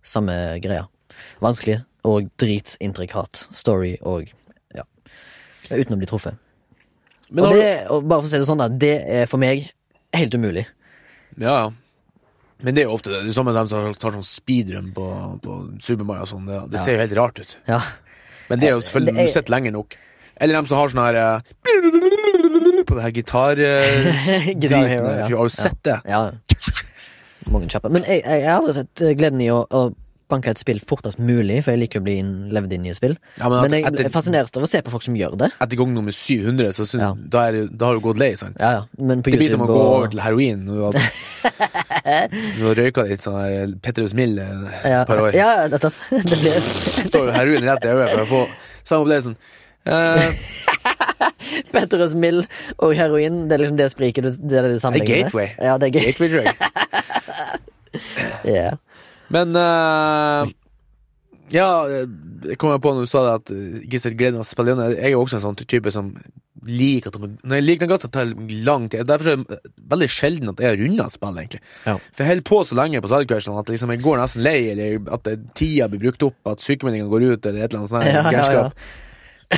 samme 0.02 0.38
greia. 0.64 0.86
Vanskelig 1.44 1.82
og 2.08 2.30
dritintrikat 2.42 3.44
story 3.56 3.94
og 4.02 4.32
ja. 4.76 4.84
Uten 5.70 5.96
å 5.96 6.00
bli 6.02 6.10
truffet. 6.10 6.40
Men 7.34 7.46
og, 7.48 7.54
det, 7.56 7.68
og 7.92 8.08
bare 8.10 8.24
for 8.24 8.28
å 8.28 8.32
si 8.32 8.40
det 8.42 8.48
sånn, 8.50 8.64
da, 8.64 8.68
det 8.70 8.96
er 9.20 9.30
for 9.30 9.42
meg 9.42 9.68
helt 10.14 10.36
umulig. 10.38 10.66
Ja, 11.38 11.54
ja. 11.66 11.70
Men 12.64 12.76
det 12.78 12.84
er 12.84 12.88
jo 12.88 12.96
ofte 12.96 13.12
det. 13.12 13.24
Det 13.26 13.32
er 13.34 13.36
samme 13.36 13.54
dem 13.56 13.68
som 13.68 13.94
tar 14.00 14.14
sånn 14.16 14.24
speedrun 14.28 14.92
på, 14.96 15.06
på 15.44 15.56
Super 15.84 16.08
Mario 16.08 16.24
og 16.24 16.30
sånn. 16.32 16.46
Det, 16.48 16.60
det 16.72 16.80
Ja. 16.80 16.84
ser 16.86 16.96
jo 16.96 17.02
helt 17.04 17.16
rart 17.20 17.42
ut. 17.44 17.56
Ja. 17.68 17.80
Men 18.50 18.62
det 18.62 18.70
er 18.70 18.76
jo 18.78 18.84
selvfølgelig 18.86 19.18
er- 19.20 19.28
du 19.28 19.34
sitter 19.36 19.52
lenge 19.56 19.72
nok. 19.76 19.98
Eller 20.42 20.54
dem 20.58 20.66
som 20.70 20.78
har 20.82 20.90
sånn 20.90 21.04
her 21.04 21.16
eh, 21.16 22.84
På 22.88 22.96
det 22.98 23.04
her 23.06 23.14
gitar... 23.16 23.60
eh, 23.60 24.48
Guitar 24.62 24.88
Hero, 24.90 25.10
ja. 25.22 25.28
Har 25.38 25.50
du 25.52 25.54
sett 25.54 25.82
det? 25.86 26.00
ja. 26.10 26.24
Mange 27.52 27.68
kjappe. 27.70 27.90
Men 27.92 28.06
jeg, 28.08 28.22
jeg, 28.24 28.40
jeg 28.40 28.48
har 28.50 28.62
aldri 28.62 28.74
sett 28.78 29.02
eh, 29.04 29.12
gleden 29.20 29.42
i 29.44 29.50
å, 29.52 29.66
å 29.68 29.82
banke 30.32 30.50
et 30.50 30.58
spill 30.58 30.80
fortest 30.82 31.20
mulig, 31.22 31.58
for 31.66 31.74
jeg 31.76 31.82
liker 31.84 32.00
å 32.00 32.06
bli 32.06 32.14
inn, 32.22 32.30
levd 32.56 32.72
inn 32.74 32.86
i 32.88 32.94
spill. 32.96 33.18
Ja, 33.38 33.50
men, 33.52 33.66
Men 33.68 33.76
jeg 33.76 33.84
etter, 33.90 34.08
er 34.08 34.14
fascinert 34.14 34.56
av 34.58 34.64
å 34.66 34.70
se 34.72 34.80
på 34.82 34.94
folk 34.94 35.04
som 35.06 35.18
gjør 35.20 35.36
det. 35.42 35.50
etter 35.62 35.78
gang 35.82 35.92
nummer 35.94 36.16
700, 36.16 36.72
så 36.74 36.88
syns, 36.88 37.04
Ja. 37.04 37.10
da, 37.36 37.42
er, 37.52 37.68
da 37.68 37.90
har 37.92 38.00
du 38.00 38.04
gått 38.06 38.22
lei, 38.24 38.32
sant? 38.40 38.56
Ja, 38.64 38.72
ja. 38.80 38.86
Men 38.98 39.22
på 39.22 39.34
Det 39.36 39.42
blir 39.44 39.52
som 39.52 39.62
å 39.62 39.68
gå 39.70 39.76
og- 39.76 39.92
over 40.00 40.08
til 40.16 40.24
heroin. 40.24 40.64
når 40.66 40.80
Du 40.80 40.84
har, 40.88 40.94
du 42.58 42.64
har 42.70 42.80
røyka 42.80 43.06
litt 43.12 43.22
sånn 43.28 43.38
her 43.44 43.76
Petrus 43.84 44.16
Mill 44.18 44.40
eh, 44.40 44.80
ja, 44.96 45.04
par 45.10 45.22
år. 45.28 45.36
Ja, 45.38 45.50
ja, 45.62 45.68
nettopp. 45.76 46.00
Det 46.32 46.40
blir 46.40 46.58
Står 47.12 47.28
jo 47.30 47.36
heroin 47.36 47.68
rett 47.68 47.86
i 47.86 47.92
øyet 47.94 48.16
for 48.16 48.24
å 48.24 48.30
få 48.32 48.42
samme 48.88 49.04
opplevelsen. 49.06 49.36
Eh, 49.86 50.28
Petrus 51.74 52.16
Mill 52.16 52.44
og 52.78 52.96
heroin. 52.98 53.44
Det 53.50 53.58
er 53.58 53.64
liksom 53.66 53.80
det 53.80 53.90
spriket 53.94 54.26
du, 54.26 54.32
det 54.32 54.60
er 54.60 54.68
det 54.70 54.76
du 54.76 54.80
det 54.80 54.86
er 54.88 54.98
med. 54.98 55.08
gateway. 55.08 55.48
Ja, 55.60 55.78
det 55.78 55.90
er 55.90 55.96
gate. 56.00 56.12
Gateway 56.12 56.30
drug. 56.38 56.48
Ja. 58.44 58.72
Men 59.34 59.54
uh, 59.56 60.50
Ja, 61.54 61.68
jeg 61.88 62.58
kom 62.60 62.74
på 62.82 62.94
når 62.96 63.06
du 63.06 63.12
sa 63.12 63.22
det 63.28 63.34
at 63.38 63.52
Gisel 63.92 64.16
gleder 64.18 64.18
ser 64.18 64.18
gleden 64.18 64.40
av 64.40 64.46
å 64.46 64.48
spille 64.50 64.74
gjennom. 64.74 64.96
Jeg 64.96 65.06
er 65.06 65.14
jo 65.14 65.22
også 65.22 65.38
en 65.38 65.44
sånn 65.46 65.60
type 65.62 65.94
som 65.94 66.10
liker 66.64 67.12
at 67.12 67.20
de- 67.22 67.38
Når 67.44 67.60
jeg 67.60 67.66
liker 67.68 67.86
noe 67.86 67.92
godt, 67.94 68.06
så 68.08 68.12
tar 68.12 68.26
det 68.32 68.58
lang 68.66 68.90
tid. 68.90 69.06
Derfor 69.08 69.30
er 69.30 69.44
det 69.44 69.60
veldig 69.94 70.10
sjelden 70.10 70.50
at 70.50 70.60
jeg 70.64 70.70
har 70.72 70.80
runda 70.82 71.08
spill, 71.14 71.38
egentlig. 71.38 71.62
Ja. 71.86 71.98
For 72.00 72.24
jeg 72.24 72.30
holder 72.32 72.48
på 72.50 72.60
så 72.66 72.78
lenge 72.80 73.02
på 73.04 73.12
sidequestene 73.14 73.60
at 73.60 73.72
liksom 73.74 73.94
jeg 73.94 74.04
går 74.04 74.20
nesten 74.24 74.44
lei, 74.48 74.58
eller 74.74 75.14
at 75.14 75.24
det, 75.28 75.38
tida 75.60 75.90
blir 75.92 76.04
brukt 76.08 76.24
opp, 76.30 76.40
at 76.56 76.64
sykemeldinga 76.64 77.10
går 77.12 77.28
ut, 77.30 77.46
eller 77.46 77.64
et 77.66 77.70
eller 77.74 77.84
annet 77.84 77.94
sånt. 77.94 78.10
Ja, 78.14 78.32
ja, 78.32 78.46
ja. 78.58 78.66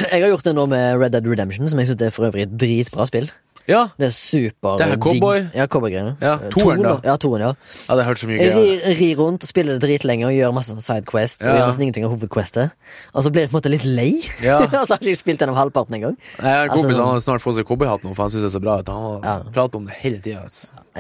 Jeg 0.12 0.22
har 0.22 0.30
gjort 0.30 0.44
det 0.48 0.56
nå 0.56 0.68
med 0.72 1.00
Red 1.02 1.12
Dead 1.16 1.26
Redemption, 1.28 1.68
som 1.72 1.80
jeg 1.80 1.88
syns 1.92 2.02
er 2.02 2.14
for 2.16 2.28
øvrig 2.30 2.46
et 2.48 2.56
dritbra 2.60 3.06
spill. 3.08 3.30
Ja, 3.66 3.88
Det 3.98 4.06
er 4.06 4.12
super 4.14 4.76
Det 4.78 4.86
er 4.86 4.92
digg. 4.94 5.02
cowboy. 5.02 5.40
Ja, 5.58 5.66
cowboygreiene. 5.66 6.12
Ja, 6.22 6.34
Eh, 6.38 6.50
toeren, 6.54 6.84
da. 6.86 7.00
Ja, 7.04 7.16
toen, 7.18 7.40
ja. 7.42 7.48
ja 7.88 7.96
det 7.98 8.04
har 8.06 8.12
hørt 8.12 8.20
så 8.22 8.28
mye 8.30 8.38
Jeg 8.38 8.52
greier. 8.54 8.84
rir, 8.86 8.98
rir 9.00 9.16
rundt 9.18 9.42
spiller 9.50 9.80
det 9.80 9.82
dritlenge 9.88 10.28
og 10.28 10.34
gjør 10.38 10.54
masse 10.54 10.76
sidequests. 10.86 11.42
Ja. 11.42 11.50
Og 11.50 11.58
gjør 11.58 11.68
nesten 11.72 11.82
ingenting 11.88 12.06
av 12.06 12.12
hovedquestet. 12.14 12.72
Og 13.16 13.24
så 13.26 13.32
blir 13.34 13.42
jeg 13.42 13.50
på 13.50 13.56
en 13.58 13.62
måte 13.64 13.72
litt 13.74 13.86
lei. 13.90 14.22
Ja. 14.46 14.60
og 14.82 14.86
så 14.86 14.94
har 14.94 15.00
jeg 15.02 15.16
ikke 15.16 15.24
spilt 15.24 15.42
gjennom 15.42 15.58
halvparten 15.58 15.98
engang. 15.98 16.14
Jeg 16.38 16.46
har 16.46 16.68
en 16.68 16.76
kompis 16.76 16.94
Altså- 16.94 17.06
han 17.10 17.14
har 17.18 17.24
snart 17.26 17.42
fått 17.42 17.56
seg 17.58 17.66
cowboyhatt 17.66 18.04
nå, 18.06 18.14
for 18.14 18.22
han 18.28 18.36
syns 18.36 18.46
det 18.46 18.52
er 18.54 18.58
så 18.60 18.62
bra. 18.62 18.78
At 18.86 18.88
han 18.94 19.24
Ja. 19.26 19.36
prater 19.58 19.82
om 19.82 19.86
det 19.90 19.96
hele 20.04 20.20
tida. 20.22 20.46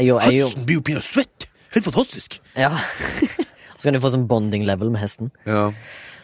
Gjør, 0.02 0.22
Hesten 0.26 0.66
blir 0.66 0.80
jo 0.82 0.82
pinlig 0.90 1.04
svett! 1.06 1.46
Helt 1.76 1.86
fantastisk! 1.86 2.40
ja. 2.58 2.72
så 3.78 3.84
kan 3.84 3.94
du 3.94 4.00
få 4.02 4.10
sånn 4.10 4.26
bonding 4.26 4.66
level 4.66 4.90
med 4.90 5.02
hesten. 5.06 5.30
Ja. 5.46 5.70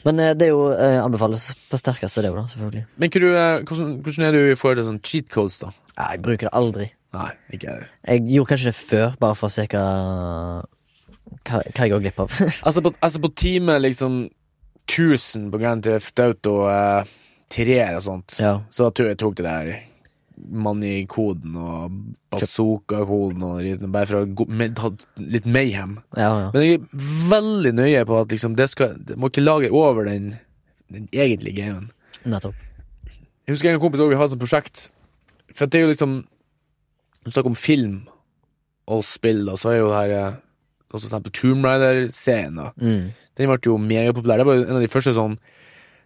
Men 0.07 0.19
eh, 0.23 0.33
det 0.37 0.47
er 0.47 0.53
jo 0.53 0.65
eh, 0.73 0.97
anbefales 1.01 1.51
på 1.69 1.79
sterkeste, 1.79 2.23
det 2.23 2.31
òg, 2.31 2.41
da. 2.41 2.47
Selvfølgelig. 2.53 2.83
Men 3.01 3.13
du, 3.13 3.27
eh, 3.29 3.61
hvordan, 3.67 3.93
hvordan 4.05 4.27
er 4.27 4.35
du 4.37 4.41
i 4.41 4.57
forhold 4.57 4.81
til 4.81 4.89
sånn 4.89 5.01
cheat 5.05 5.29
codes, 5.33 5.61
da? 5.61 5.71
Jeg 5.97 6.21
bruker 6.25 6.47
det 6.49 6.53
aldri. 6.57 6.89
Nei, 7.11 7.31
ikke 7.51 7.73
jeg. 7.73 7.89
Jeg 8.07 8.27
gjorde 8.31 8.53
kanskje 8.53 8.71
det 8.71 8.77
før, 8.79 9.17
bare 9.21 9.37
for 9.37 9.49
å 9.49 9.55
se 9.55 9.67
hva 9.71 9.87
Hva, 11.41 11.57
hva 11.57 11.85
jeg 11.85 11.91
går 11.93 12.03
glipp 12.03 12.21
av. 12.21 12.37
Altså 12.67 12.83
på, 12.85 12.93
altså 12.99 13.21
på 13.23 13.31
time, 13.39 13.77
liksom 13.81 14.21
Kursen 14.91 15.49
på 15.51 15.59
Grand 15.61 15.83
Theft 15.85 16.19
Auto 16.19 16.57
eh, 16.71 17.07
3 17.51 17.79
og 17.97 18.03
sånt, 18.05 18.35
ja. 18.39 18.57
så 18.71 18.89
tror 18.95 19.09
jeg 19.09 19.17
jeg 19.17 19.21
tok 19.23 19.39
det 19.39 19.45
der 19.47 19.71
Money-koden 20.37 21.55
og 21.59 21.97
bazooka-koden 22.33 23.43
og 23.45 23.59
dritt, 23.61 23.83
bare 23.93 24.09
for 24.09 24.23
å 24.23 24.47
med, 24.49 24.79
ha 24.81 24.89
litt 25.21 25.45
mayhem. 25.45 25.99
ja, 26.17 26.29
ja. 26.45 26.49
Men 26.53 26.65
jeg 26.65 26.79
er 26.79 27.05
veldig 27.31 27.73
nøye 27.77 28.05
på 28.09 28.19
at 28.21 28.33
liksom 28.33 28.55
det 28.57 28.69
skal 28.71 28.95
Det 28.97 29.17
må 29.17 29.29
ikke 29.29 29.43
lage 29.43 29.71
over 29.71 30.07
den, 30.09 30.35
den 30.89 31.07
egentlige 31.13 31.61
gamen. 31.61 31.91
Nettopp. 32.25 32.55
Jeg 33.45 33.55
husker 33.55 33.73
en 33.73 33.81
kompis 33.83 34.01
også, 34.01 34.09
vi 34.09 34.15
hadde 34.19 34.29
et 34.29 34.35
sånt 34.35 34.43
prosjekt 34.43 34.81
For 35.57 35.65
det 35.65 35.79
er 35.79 35.85
jo 35.87 35.91
liksom 35.91 36.11
Du 37.25 37.31
snakker 37.31 37.49
om 37.49 37.55
film 37.57 37.95
og 38.91 39.03
spill, 39.05 39.45
og 39.49 39.59
så 39.61 39.71
er 39.71 39.77
jo 39.79 39.89
det 39.89 39.97
her 39.97 40.11
eh, 40.17 40.37
Også 40.91 41.07
for 41.07 41.07
eksempel 41.07 41.31
Tomb 41.37 41.65
Raider-serien. 41.65 42.57
Mm. 42.75 43.11
Den 43.37 43.47
ble 43.51 43.57
jo 43.65 43.77
megapopulær. 43.79 44.41
Det 44.41 44.45
var 44.45 44.57
jo 44.57 44.65
en 44.65 44.75
av 44.75 44.83
de 44.83 44.89
første 44.91 45.13
sånn 45.15 45.37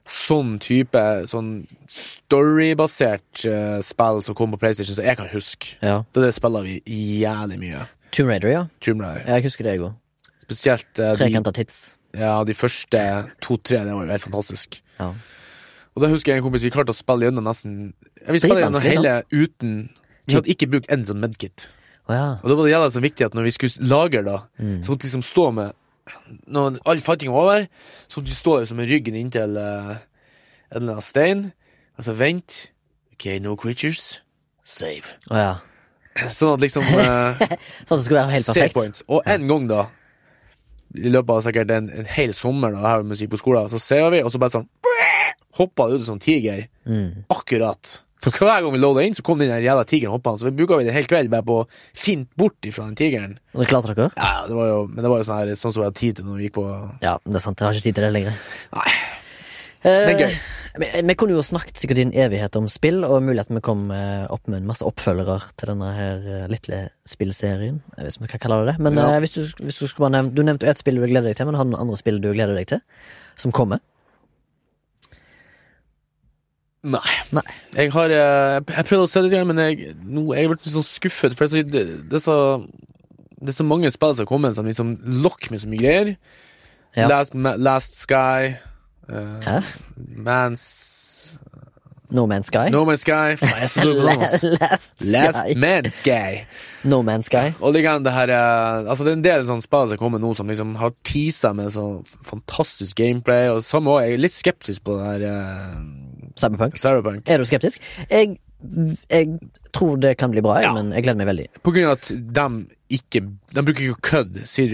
Sånn 0.05 0.59
type 0.61 1.01
Sånn 1.25 1.65
storybasert 1.89 3.45
uh, 3.49 3.79
spill 3.85 4.21
som 4.25 4.35
kom 4.37 4.53
på 4.53 4.59
PlayStation, 4.61 4.95
som 4.97 5.05
jeg 5.07 5.17
kan 5.19 5.29
huske. 5.31 5.75
Ja. 5.81 5.99
Det, 6.13 6.23
det 6.25 6.33
spiller 6.37 6.65
vi 6.65 6.75
jævlig 7.21 7.57
mye. 7.61 7.85
Tomb 8.15 8.29
Raider, 8.31 8.51
ja. 8.53 8.63
Tomb 8.85 9.01
Raider. 9.03 9.25
Jeg 9.27 9.45
husker 9.47 9.67
det, 9.67 9.75
jeg 9.77 9.85
òg. 9.87 9.95
Spesielt 10.45 11.01
uh, 11.01 11.13
Trekanta 11.17 11.51
tits. 11.55 11.79
ja, 12.15 12.35
de 12.47 12.53
første 12.55 13.01
to-tre. 13.43 13.81
Det 13.87 13.93
var 13.95 14.05
jo 14.05 14.11
helt 14.13 14.27
fantastisk. 14.27 14.79
Ja. 14.99 15.09
Og 15.95 16.03
da 16.03 16.09
husker 16.11 16.33
jeg 16.33 16.41
en 16.41 16.45
kompis 16.45 16.63
vi 16.67 16.71
klarte 16.75 16.91
å 16.93 16.97
spille 16.97 17.25
gjennom 17.29 17.45
nesten 17.47 17.75
Vi 18.27 18.39
spilte 18.43 18.61
gjennom 18.65 18.83
hele 18.83 18.99
hele 18.99 19.45
uten 19.47 19.73
Vi 20.27 20.35
hadde 20.35 20.51
ikke 20.51 20.67
brukt 20.73 20.89
en 20.91 21.05
sånn 21.07 21.21
medkit. 21.23 21.69
Oh, 22.05 22.13
ja. 22.13 22.25
Og 22.43 22.51
da 22.51 22.57
var 22.59 22.67
det 22.67 22.73
jævlig 22.75 22.93
så 22.93 23.01
viktig 23.05 23.25
at 23.25 23.35
når 23.37 23.47
vi 23.47 23.53
skulle 23.55 23.87
lagre, 23.89 24.21
da, 24.27 24.37
Mm. 24.59 24.81
så 24.83 24.91
måtte 24.93 25.05
vi 25.05 25.09
liksom 25.09 25.23
stå 25.25 25.45
med 25.55 25.73
Når 26.47 26.79
all 26.85 27.01
fatting 27.01 27.31
er 27.31 27.37
over, 27.37 27.65
så 28.07 28.21
du 28.21 28.29
står 28.29 28.37
stå 28.37 28.59
liksom 28.59 28.77
med 28.77 28.89
ryggen 28.91 29.15
inntil 29.17 29.57
uh, 29.57 29.95
en 30.69 30.81
eller 30.81 30.97
annen 30.97 31.05
stein. 31.05 31.45
Altså, 31.97 32.13
vent. 32.13 32.71
OK, 33.15 33.25
no 33.41 33.55
creatures. 33.55 34.21
Save. 34.63 35.15
Oh, 35.31 35.37
ja. 35.37 35.55
Sånn 36.35 36.55
at 36.55 36.63
liksom 36.63 36.85
uh, 36.87 37.35
Sånn 37.87 37.97
at 37.97 37.99
det 37.99 38.03
skulle 38.05 38.21
være 38.21 38.35
helt 38.37 38.49
perfekt. 38.49 38.75
points. 38.77 39.05
Og 39.11 39.25
en 39.29 39.47
gang, 39.49 39.67
da, 39.71 39.85
i 40.95 41.11
løpet 41.11 41.33
av 41.35 41.43
sikkert 41.47 41.73
en, 41.75 41.89
en 41.91 42.09
hel 42.09 42.33
sommer 42.37 42.75
da, 42.75 42.83
her 42.85 43.03
med 43.03 43.15
musikk 43.15 43.33
på 43.33 43.41
skolen, 43.41 43.69
så 43.71 43.81
ser 43.81 44.07
vi, 44.13 44.21
og 44.23 44.31
så 44.33 44.41
bare 44.41 44.59
sånn 44.59 44.69
Hoppa 45.59 45.87
ut 45.87 46.01
en 46.01 46.09
sånn 46.09 46.19
tiger. 46.23 46.65
Mm. 46.83 47.23
Akkurat. 47.31 48.01
Så 48.23 48.31
hver 48.39 48.61
gang 48.63 48.71
vi 48.73 48.79
loada 48.79 49.03
inn, 49.03 49.13
så 49.13 49.21
kom 49.27 49.37
den 49.41 49.51
jævla 49.51 49.83
tigeren 49.85 50.13
hoppende. 50.15 50.39
Så 50.39 50.47
vi 50.47 50.55
bruka 50.55 50.77
det 50.79 50.85
hele 50.87 50.95
hel 50.95 51.09
kveld 51.11 51.29
bare 51.33 51.43
på 51.45 51.57
å 51.61 51.67
fint 51.93 52.29
bort 52.39 52.63
ifra 52.65 52.85
den 52.87 52.95
tigeren. 52.95 53.37
Og 53.53 53.61
det 53.61 53.67
klarte 53.69 53.91
dere? 53.93 54.07
Ja, 54.15 54.45
det 54.47 54.55
var 54.55 54.67
jo, 54.71 54.77
men 54.87 55.03
det 55.03 55.11
var 55.11 55.19
jo 55.21 55.27
sånn, 55.27 55.41
her, 55.43 55.55
sånn 55.59 55.73
som 55.75 55.81
vi 55.83 55.87
hadde 55.89 55.99
tid 55.99 56.15
til 56.21 56.25
når 56.29 56.37
vi 56.39 56.47
gikk 56.47 56.55
på 56.57 56.65
Ja, 57.03 57.17
det 57.25 57.35
er 57.41 57.43
sant. 57.43 57.59
Jeg 57.59 57.67
har 57.67 57.75
ikke 57.75 57.87
tid 57.89 57.97
til 57.99 58.07
det 58.07 58.13
lenger. 58.15 58.39
Nei. 58.77 58.91
Eh, 59.85 60.05
Men 60.09 60.21
gøy. 60.23 60.37
Vi, 60.75 60.87
vi 61.07 61.13
kunne 61.15 61.35
jo 61.37 61.43
snakket 61.45 61.77
sikkert 61.79 61.99
i 62.01 62.03
en 62.03 62.13
evighet 62.25 62.55
om 62.59 62.65
spill, 62.67 63.03
og 63.07 63.21
mulig 63.23 63.39
at 63.45 63.51
vi 63.53 63.61
kom 63.63 63.85
eh, 63.95 64.25
opp 64.33 64.47
med 64.51 64.59
en 64.63 64.67
masse 64.67 64.83
oppfølgere 64.83 65.37
til 65.55 65.69
denne 65.71 65.91
her 65.95 66.25
eh, 66.39 66.47
lille 66.51 66.79
spillserien, 67.07 67.77
hvis 67.99 68.17
vi 68.19 68.27
kan 68.31 68.41
kalle 68.43 68.57
det 68.65 68.73
det. 68.73 68.81
Men 68.83 68.97
Ja. 68.99 69.05
eh, 69.13 69.19
hvis, 69.23 69.35
du, 69.37 69.43
hvis 69.63 69.77
du 69.79 69.85
skulle 69.87 70.09
bare 70.09 70.17
nevne 70.17 70.35
Du 70.35 70.41
nevnte 70.43 70.67
ett 70.67 70.81
spill 70.81 70.99
du 70.99 71.05
gleder 71.07 71.29
deg 71.29 71.37
til, 71.39 71.47
men 71.47 71.55
har 71.55 71.63
du 71.67 71.71
noen 71.71 71.85
andre 71.85 71.99
spill 72.01 72.19
du 72.19 72.31
gleder 72.33 72.55
deg 72.59 72.67
til? 72.73 72.81
Som 73.39 73.53
kommer? 73.55 73.79
Nei. 76.85 77.13
Nei. 77.33 77.45
Jeg 77.73 77.91
har 77.95 78.11
eh, 78.13 78.59
Jeg 78.59 78.85
prøvde 78.85 79.05
å 79.07 79.09
se 79.09 79.23
det 79.25 79.31
igjen, 79.33 79.47
men 79.49 79.61
jeg, 79.63 79.95
nå 80.05 80.27
jeg 80.37 80.51
ble 80.51 80.59
litt 80.59 80.73
sånn 80.73 80.85
skuffet. 80.85 81.33
For 81.37 81.45
det 81.45 81.49
er, 81.49 81.53
så, 81.53 81.69
det, 81.73 81.85
det, 82.11 82.19
er 82.19 82.23
så, 82.23 82.37
det 83.41 83.53
er 83.53 83.57
så 83.57 83.67
mange 83.67 83.91
spill 83.93 84.13
som 84.13 84.25
har 84.25 84.29
kommet 84.29 84.57
som 84.57 84.69
liksom 84.69 84.95
lokker 85.25 85.55
med 85.55 85.63
så 85.63 85.71
mye 85.71 85.81
greier. 85.81 86.13
Ja. 86.95 87.09
Last, 87.11 87.33
Last 87.35 87.97
Sky 87.99 88.53
uh? 89.09 89.65
Mans 89.97 90.65
No 92.13 92.25
Man's 92.29 92.47
Sky? 92.51 92.69
No 92.69 92.83
Man's 92.85 93.01
Sky. 93.05 93.33
Faen, 93.39 93.51
jeg 93.55 93.65
er 93.65 93.71
så 93.73 93.85
dårlig 93.87 94.15
på. 94.19 94.49
Last 94.61 95.01
Last. 95.01 95.51
Man's 95.57 95.97
Sky. 96.01 96.43
No 96.85 96.99
Man's 97.05 97.29
Sky. 97.31 97.53
Og 97.61 97.73
liksom 97.73 98.03
det 98.05 98.13
her 98.13 98.29
eh, 98.35 98.89
Altså 98.91 99.03
det 99.07 99.13
er 99.13 99.17
en 99.19 99.25
del 99.25 99.45
sånn 99.49 99.63
spill 99.65 99.89
som 99.91 100.01
kommer 100.01 100.21
nå 100.21 100.33
som 100.37 100.49
liksom 100.51 100.75
har 100.81 100.93
teasa 101.07 101.53
med 101.57 101.73
sånn 101.73 102.03
fantastisk 102.25 102.97
gameplay, 103.01 103.49
og 103.49 103.63
samme 103.65 103.89
òg. 103.95 104.03
jeg 104.05 104.17
er 104.19 104.23
litt 104.27 104.35
skeptisk 104.37 104.85
på 104.85 104.97
det 104.99 105.07
her 105.09 105.25
uh, 105.25 105.79
Cyberpunk. 106.37 106.77
Cyberpunk. 106.81 107.25
Er 107.31 107.41
du 107.41 107.47
skeptisk? 107.49 107.81
Jeg, 108.09 108.37
jeg 109.09 109.33
tror 109.75 109.97
det 110.03 110.15
kan 110.19 110.31
bli 110.33 110.43
bra, 110.45 110.59
Ja. 110.61 110.73
men 110.77 110.91
jeg 110.93 111.05
gleder 111.07 111.21
meg 111.23 111.29
veldig. 111.31 111.47
På 111.63 111.73
grunn 111.73 111.89
av 111.89 111.97
at 111.97 112.09
de 112.11 112.47
ikke 112.95 113.21
De 113.55 113.63
bruker 113.65 113.87
ikke 113.87 113.97
å 113.97 114.05
kødde, 114.11 114.43
sier 114.49 114.73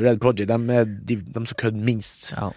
Red 0.00 0.20
Project. 0.22 0.48
De 0.48 0.76
er 0.80 0.86
de, 0.88 1.16
de 1.20 1.42
som 1.44 1.58
kødder 1.60 1.82
minst. 1.84 2.30
Ja. 2.32 2.48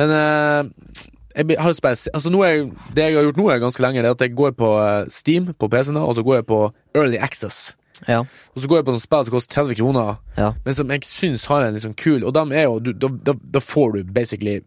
Men 0.00 0.14
eh, 0.16 1.08
jeg 1.36 1.56
har 1.58 1.74
bare 1.82 1.96
Altså 2.14 2.30
jeg- 2.30 2.72
Det 2.94 3.04
jeg 3.04 3.14
har 3.14 3.22
gjort 3.24 3.36
nå, 3.36 3.48
er 3.50 3.58
ganske 3.58 3.80
lenge, 3.82 4.02
det 4.02 4.06
er 4.06 4.10
at 4.10 4.20
jeg 4.20 4.34
går 4.34 4.50
på 4.52 4.70
eh, 4.82 5.06
Steam 5.08 5.54
på 5.54 5.68
PC-en, 5.70 5.96
og 5.96 6.14
så 6.16 6.22
går 6.24 6.34
jeg 6.36 6.46
på 6.46 6.72
Early 6.94 7.16
Access. 7.18 7.74
Ja. 8.08 8.20
Og 8.20 8.62
så 8.62 8.66
går 8.68 8.76
jeg 8.78 8.84
på 8.86 8.92
noen 8.92 9.00
spill 9.00 9.24
som 9.24 9.32
koster 9.34 9.62
30 9.62 9.74
kroner, 9.76 10.16
Ja. 10.38 10.52
men 10.64 10.74
som 10.74 10.88
jeg 10.90 11.00
syns 11.02 11.44
har 11.46 11.62
en 11.62 11.74
liksom 11.74 11.94
kul 11.96 12.24
Og 12.24 12.32
dem 12.32 12.50
er 12.52 12.62
jo 12.64 12.78
da, 12.80 13.58
får 13.60 13.92
du 13.92 14.04
basically 14.04 14.60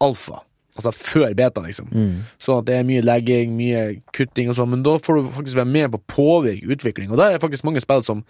alfa. 0.00 0.42
Altså 0.76 0.92
før 0.92 1.34
beta, 1.34 1.60
liksom. 1.64 1.88
Mm. 1.90 2.22
Sånn 2.38 2.58
at 2.60 2.66
det 2.66 2.74
er 2.76 2.84
mye 2.84 3.00
legging, 3.02 3.56
mye 3.56 4.02
kutting 4.12 4.48
og 4.50 4.56
sånn, 4.58 4.68
men 4.68 4.82
da 4.82 4.98
får 4.98 5.16
du 5.22 5.30
faktisk 5.32 5.56
være 5.56 5.72
med 5.72 5.90
på 5.90 5.98
å 5.98 6.06
påvirke 6.06 6.68
utvikling. 6.68 7.10
Og 7.10 7.16
der 7.16 7.32
er 7.34 7.38
faktisk 7.38 7.64
mange 7.64 7.80
spill 7.80 8.02
som 8.04 8.24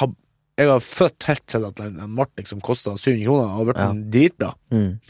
har 0.00 0.08
Jeg 0.56 0.68
har 0.68 0.78
født 0.78 1.24
helt 1.24 1.46
til 1.48 1.64
at 1.66 1.74
den 1.74 1.96
ble 2.14 2.26
liksom 2.38 2.46
som 2.46 2.60
kosta 2.60 2.92
700 2.96 3.24
kroner, 3.26 3.48
har 3.48 3.64
blitt 3.64 3.76
Ja. 3.76 3.92
dritbra. 3.92 4.54
Mm. 4.70 5.00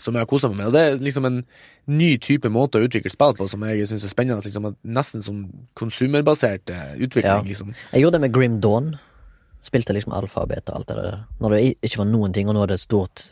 Som 0.00 0.14
jeg 0.14 0.22
har 0.22 0.26
kosa 0.26 0.48
meg 0.48 0.56
med. 0.56 0.66
Og 0.66 0.72
det 0.72 0.80
er 0.80 0.96
liksom 1.04 1.26
en 1.28 1.44
ny 1.86 2.16
type 2.18 2.48
måte 2.48 2.80
å 2.80 2.86
utvikle 2.86 3.10
spill 3.12 3.34
på 3.36 3.48
som 3.50 3.60
jeg 3.68 3.86
syns 3.90 4.04
er 4.04 4.08
spennende. 4.08 4.40
Liksom, 4.42 4.70
nesten 4.84 5.20
som 5.22 5.42
konsumerbasert 5.76 6.70
eh, 6.70 6.94
utvikling, 6.96 7.24
Ja. 7.28 7.42
liksom. 7.42 7.74
Jeg 7.92 8.02
gjorde 8.02 8.12
det 8.12 8.20
med 8.20 8.32
Grim 8.32 8.60
Dawn. 8.60 8.94
Spilte 9.62 9.92
liksom 9.94 10.12
alfabet 10.16 10.64
og 10.70 10.74
alt 10.80 10.86
det 10.88 10.96
der. 10.96 11.18
Når 11.40 11.50
det 11.50 11.60
ikke 11.82 11.98
var 11.98 12.06
noen 12.06 12.32
ting, 12.32 12.48
og 12.48 12.54
nå 12.56 12.62
er 12.64 12.66
det 12.72 12.80
et 12.80 12.88
stort 12.88 13.28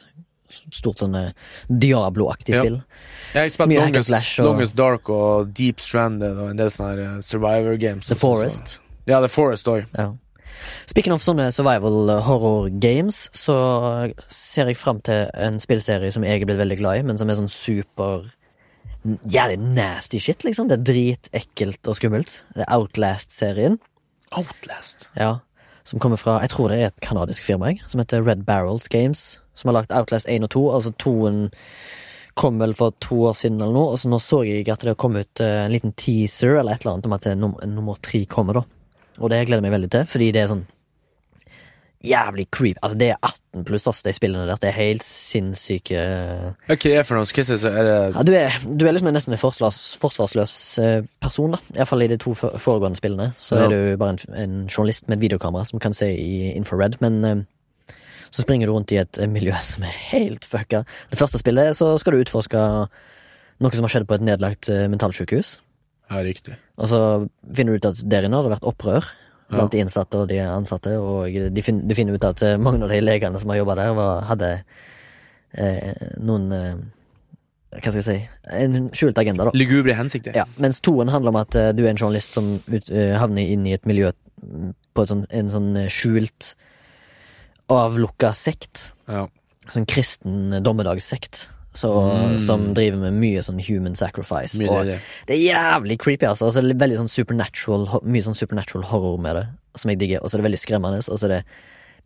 Stort 0.75 0.99
sånn 0.99 1.15
eh, 1.15 1.31
Diablo-aktig 1.71 2.55
Ja. 2.57 2.61
spill. 2.65 2.83
Jeg 3.35 3.41
har 3.45 3.49
spilt 3.55 3.69
Mye 3.71 3.79
hack 3.81 3.95
and 3.95 4.09
Longest, 4.11 4.41
og- 4.41 4.47
Longest 4.47 4.75
Dark 4.77 5.09
og 5.09 5.53
Deep 5.55 5.79
Stranded 5.79 6.37
og 6.37 6.51
en 6.51 6.57
del 6.57 6.71
sånne 6.71 6.99
eh, 7.19 7.21
Survivor 7.21 7.77
games. 7.77 8.09
The 8.09 8.17
Forest. 8.17 8.67
Så. 8.67 8.79
Ja, 9.07 9.21
The 9.21 9.29
Forest 9.29 9.67
òg. 9.71 9.87
Ja. 9.97 10.09
Speaking 10.91 11.15
of 11.15 11.23
sånne 11.25 11.51
survival 11.55 12.11
horror 12.27 12.69
games, 12.83 13.29
så 13.37 13.57
ser 14.27 14.71
jeg 14.71 14.79
fram 14.81 15.01
til 15.07 15.31
en 15.39 15.61
spillserie 15.63 16.13
som 16.15 16.27
jeg 16.27 16.41
er 16.43 16.49
blitt 16.49 16.61
veldig 16.61 16.79
glad 16.81 17.01
i, 17.01 17.07
men 17.07 17.21
som 17.21 17.31
er 17.31 17.39
sånn 17.41 17.53
super 17.53 18.29
Jævlig 19.33 19.57
nasty 19.57 20.19
shit, 20.21 20.43
liksom. 20.45 20.69
Det 20.69 20.77
er 20.77 20.83
dritekkelt 20.85 21.89
og 21.89 21.97
skummelt. 21.97 22.35
Det 22.53 22.67
er 22.67 22.75
Outlast-serien. 22.75 23.79
Outlast. 24.37 25.07
Ja. 25.17 25.39
Som 25.89 25.99
kommer 25.99 26.21
fra 26.21 26.41
Jeg 26.41 26.51
tror 26.53 26.69
det 26.69 26.83
er 26.83 26.91
et 26.91 27.01
kanadisk 27.01 27.47
firma, 27.47 27.73
jeg, 27.73 27.81
som 27.89 28.03
heter 28.03 28.27
Red 28.27 28.45
Barrels 28.45 28.89
Games. 28.93 29.41
Som 29.55 29.69
har 29.69 29.81
lagt 29.81 29.93
Outlast 29.97 30.29
1 30.29 30.45
og 30.45 30.51
2. 30.53 30.65
Altså 30.75 30.93
toen 31.01 31.49
kom 32.35 32.61
vel 32.61 32.75
for 32.75 32.93
to 33.01 33.25
år 33.31 33.35
siden 33.37 33.61
eller 33.61 33.75
noe, 33.75 33.95
og 33.95 33.99
så 33.99 34.09
nå 34.09 34.21
så 34.23 34.43
jeg 34.47 34.69
at 34.73 34.85
det 34.87 34.97
kom 35.01 35.17
ut 35.17 35.43
eh, 35.43 35.65
en 35.65 35.73
liten 35.73 35.93
teaser 35.99 36.61
eller 36.61 36.77
et 36.77 36.85
eller 36.85 36.95
annet 36.95 37.09
om 37.09 37.17
at 37.17 37.27
det 37.27 37.33
er 37.33 37.41
nummer 37.73 37.99
tre 38.05 38.23
kommer, 38.31 38.61
da. 38.61 38.63
Og 39.21 39.31
det 39.31 39.43
gleder 39.47 39.61
jeg 39.61 39.69
meg 39.69 39.75
veldig 39.79 39.91
til, 39.93 40.07
fordi 40.09 40.31
det 40.33 40.43
er 40.43 40.53
sånn 40.55 40.67
jævlig 42.01 42.47
creep. 42.51 42.79
Altså, 42.81 42.97
det 42.97 43.09
er 43.13 43.19
18 43.21 43.65
pluss, 43.69 43.85
ass, 43.91 43.99
de 44.07 44.13
spillene 44.17 44.47
der. 44.49 44.57
Det 44.63 44.71
er 44.71 44.77
helt 44.79 45.05
sinnssyke 45.05 45.99
Ja, 46.01 46.53
Hva 46.71 46.77
er 46.79 47.03
det 47.03 47.03
for 47.05 47.19
noe? 47.19 47.29
Hva 47.29 47.45
er 47.45 47.85
det, 47.85 47.97
ja, 48.15 48.23
du, 48.25 48.33
er, 48.39 48.57
du 48.81 48.87
er 48.89 48.95
liksom 48.97 49.11
nesten 49.13 49.37
en 49.37 49.41
forsvars, 49.43 49.81
forsvarsløs 50.01 50.55
eh, 50.81 51.03
person, 51.21 51.53
da. 51.57 51.61
Iallfall 51.77 52.07
i 52.07 52.09
de 52.15 52.17
to 52.23 52.33
foregående 52.41 52.97
spillene. 52.97 53.31
Så 53.37 53.59
Ja. 53.61 53.67
er 53.67 53.75
du 53.75 53.97
bare 54.01 54.17
en, 54.17 54.35
en 54.45 54.57
journalist 54.73 55.09
med 55.09 55.19
et 55.19 55.27
videokamera 55.29 55.67
som 55.69 55.83
kan 55.83 55.93
se 55.97 56.09
i 56.17 56.55
infrared, 56.57 56.97
men 57.05 57.21
eh, 57.25 57.45
så 58.31 58.47
springer 58.47 58.67
du 58.71 58.73
rundt 58.79 58.93
i 58.97 59.01
et 59.03 59.21
eh, 59.21 59.29
miljø 59.29 59.53
som 59.75 59.85
er 59.85 59.93
helt 60.15 60.49
fucka. 60.49 60.87
Det 61.13 61.21
første 61.21 61.39
spillet 61.43 61.77
så 61.77 61.93
skal 62.01 62.17
du 62.17 62.23
utforske 62.25 62.65
noe 63.61 63.77
som 63.77 63.85
har 63.85 63.93
skjedd 63.93 64.09
på 64.09 64.17
et 64.17 64.25
nedlagt 64.25 64.71
mentalsykehus. 64.73 65.59
Ja, 66.11 66.21
riktig. 66.27 66.57
Og 66.81 66.91
så 66.91 67.01
finner 67.55 67.77
du 67.77 67.81
ut 67.81 67.91
at 67.93 68.01
der 68.11 68.27
inne 68.27 68.39
har 68.39 68.47
det 68.47 68.57
vært 68.57 68.67
opprør 68.67 69.07
blant 69.51 69.75
de 69.75 69.83
innsatte 69.83 70.21
og 70.21 70.31
de 70.31 70.39
ansatte, 70.45 70.95
og 70.99 71.35
de 71.55 71.63
fin, 71.65 71.81
du 71.87 71.95
finner 71.99 72.15
ut 72.15 72.27
at 72.27 72.43
eh, 72.47 72.59
mange 72.61 72.85
av 72.87 72.93
de 72.93 73.01
legene 73.03 73.39
som 73.41 73.51
har 73.51 73.61
jobba 73.61 73.77
der, 73.81 73.93
var, 73.99 74.25
hadde 74.29 74.51
eh, 75.59 76.09
noen 76.23 76.49
eh, 76.55 76.81
Hva 77.71 77.93
skal 77.93 78.01
jeg 78.01 78.07
si 78.07 78.61
En 78.63 78.89
skjult 78.95 79.19
agenda, 79.23 79.47
da. 79.47 79.55
Lugubre 79.59 79.95
hensikter. 79.99 80.35
Ja, 80.39 80.47
mens 80.63 80.81
toen 80.83 81.11
handler 81.11 81.35
om 81.35 81.41
at 81.43 81.59
eh, 81.59 81.73
du 81.75 81.85
er 81.85 81.93
en 81.93 82.01
journalist 82.01 82.35
som 82.35 82.57
ut, 82.67 82.91
eh, 82.91 83.17
havner 83.19 83.51
inn 83.51 83.67
i 83.67 83.75
et 83.75 83.87
miljø 83.91 84.11
mm, 84.11 84.73
på 84.95 85.07
et 85.07 85.13
sånt, 85.13 85.31
en 85.35 85.53
sånn 85.53 85.71
skjult, 85.91 86.55
avlukka 87.71 88.33
sekt. 88.35 88.91
Ja. 89.11 89.29
Sånn 89.71 89.87
kristen 89.91 90.59
dommedagssekt. 90.67 91.49
Så, 91.73 91.91
Mm. 92.11 92.39
Som 92.43 92.75
driver 92.75 92.99
med 92.99 93.13
mye 93.21 93.43
sånn 93.47 93.61
human 93.63 93.95
sacrifice. 93.95 94.59
Mye 94.59 94.69
og 94.71 94.87
det 94.91 95.37
er 95.37 95.39
jævlig 95.55 95.99
creepy, 96.03 96.27
altså. 96.27 96.47
Og 96.49 96.53
så 96.55 96.63
det 96.67 96.75
veldig 96.81 96.97
sånn 96.99 97.09
supernatural 97.09 98.01
Mye 98.03 98.23
sånn 98.27 98.35
supernatural 98.35 98.83
horror 98.91 99.19
med 99.23 99.37
det, 99.37 99.45
som 99.77 99.89
jeg 99.93 99.99
digger. 100.01 100.21
Og 100.23 100.29
så 100.31 100.35
er 100.35 100.43
det 100.43 100.49
veldig 100.51 100.59
skremmende, 100.65 100.99
og 101.09 101.19
så 101.19 101.25
er 101.29 101.35
det 101.37 101.45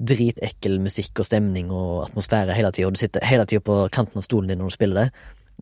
dritekkel 0.05 0.81
musikk 0.83 1.21
og 1.23 1.27
stemning 1.29 1.71
og 1.71 2.11
atmosfære 2.11 2.53
hele 2.57 2.73
tida, 2.75 2.89
og 2.91 2.95
du 2.97 3.01
sitter 3.01 3.25
hele 3.25 3.47
tida 3.47 3.63
på 3.65 3.77
kanten 3.95 4.19
av 4.21 4.27
stolen 4.27 4.49
din 4.51 4.59
når 4.59 4.69
du 4.73 4.75
spiller 4.77 5.01
det. 5.01 5.11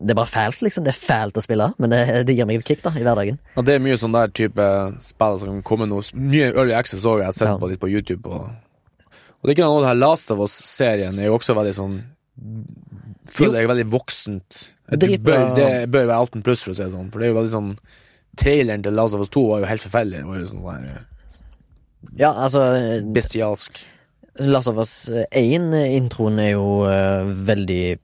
Det 0.03 0.09
er 0.09 0.17
bare 0.17 0.31
fælt, 0.33 0.61
liksom. 0.65 0.83
Det 0.83 0.89
er 0.95 0.99
fælt 1.05 1.37
å 1.37 1.43
spille, 1.45 1.67
men 1.79 1.89
det, 1.93 1.99
det 2.25 2.35
gir 2.35 2.47
meg 2.49 2.59
et 2.59 2.65
kick, 2.65 2.81
da, 2.81 2.89
i 2.97 3.03
hverdagen. 3.05 3.37
Ja, 3.55 3.61
det 3.61 3.75
er 3.75 3.83
mye 3.85 3.95
sånn 4.01 4.15
der 4.15 4.27
type 4.33 4.65
spill 5.05 5.37
som 5.39 5.51
kan 5.53 5.61
komme 5.63 5.85
nå. 5.87 6.01
Mye 6.17 6.49
Early 6.51 6.73
Access 6.73 7.05
òg, 7.05 7.19
jeg 7.21 7.29
har 7.29 7.37
sett 7.37 7.47
Ja. 7.53 7.57
på 7.61 7.69
litt 7.69 7.79
på 7.79 7.91
YouTube. 7.93 8.25
Og, 8.25 8.49
og 8.49 9.43
det 9.45 9.53
er 9.53 9.55
ikke 9.61 9.67
noe 9.69 9.77
av 9.77 9.85
det 9.85 9.91
her 9.93 10.01
Last 10.01 10.31
of 10.33 10.39
Us-serien 10.43 11.19
er 11.21 11.29
jo 11.29 11.37
også 11.37 11.53
veldig 11.55 11.75
sånn 11.77 12.01
Føler 13.33 13.59
jeg 13.59 13.67
er 13.67 13.71
veldig 13.71 13.89
voksent. 13.93 14.59
Det 14.89 15.19
bør, 15.23 15.53
det 15.57 15.67
bør 15.93 16.07
være 16.09 16.21
18 16.29 16.45
pluss, 16.45 16.63
for 16.65 16.73
å 16.73 16.77
si 16.77 16.83
det 16.83 16.93
sånn. 16.93 17.11
For 17.13 17.21
det 17.21 17.27
er 17.27 17.33
jo 17.33 17.39
veldig 17.41 17.53
sånn 17.53 17.73
Traileren 18.33 18.81
til 18.81 18.95
Last 18.97 19.13
of 19.13 19.21
Us 19.21 19.29
2 19.29 19.41
var 19.45 19.61
jo 19.61 19.67
helt 19.69 19.83
forferdelig. 19.85 20.23
Var 20.25 20.39
jo 20.39 20.47
sånn 20.49 20.63
der 20.65 21.03
Ja, 22.17 22.31
altså 22.31 22.63
bestialsk. 23.13 23.83
Last 24.41 24.71
of 24.71 24.79
Us 24.81 24.95
1, 25.13 25.67
eh, 25.77 25.91
introen 25.93 26.41
er 26.41 26.55
jo 26.55 26.65
uh, 26.87 27.29
veldig 27.45 27.99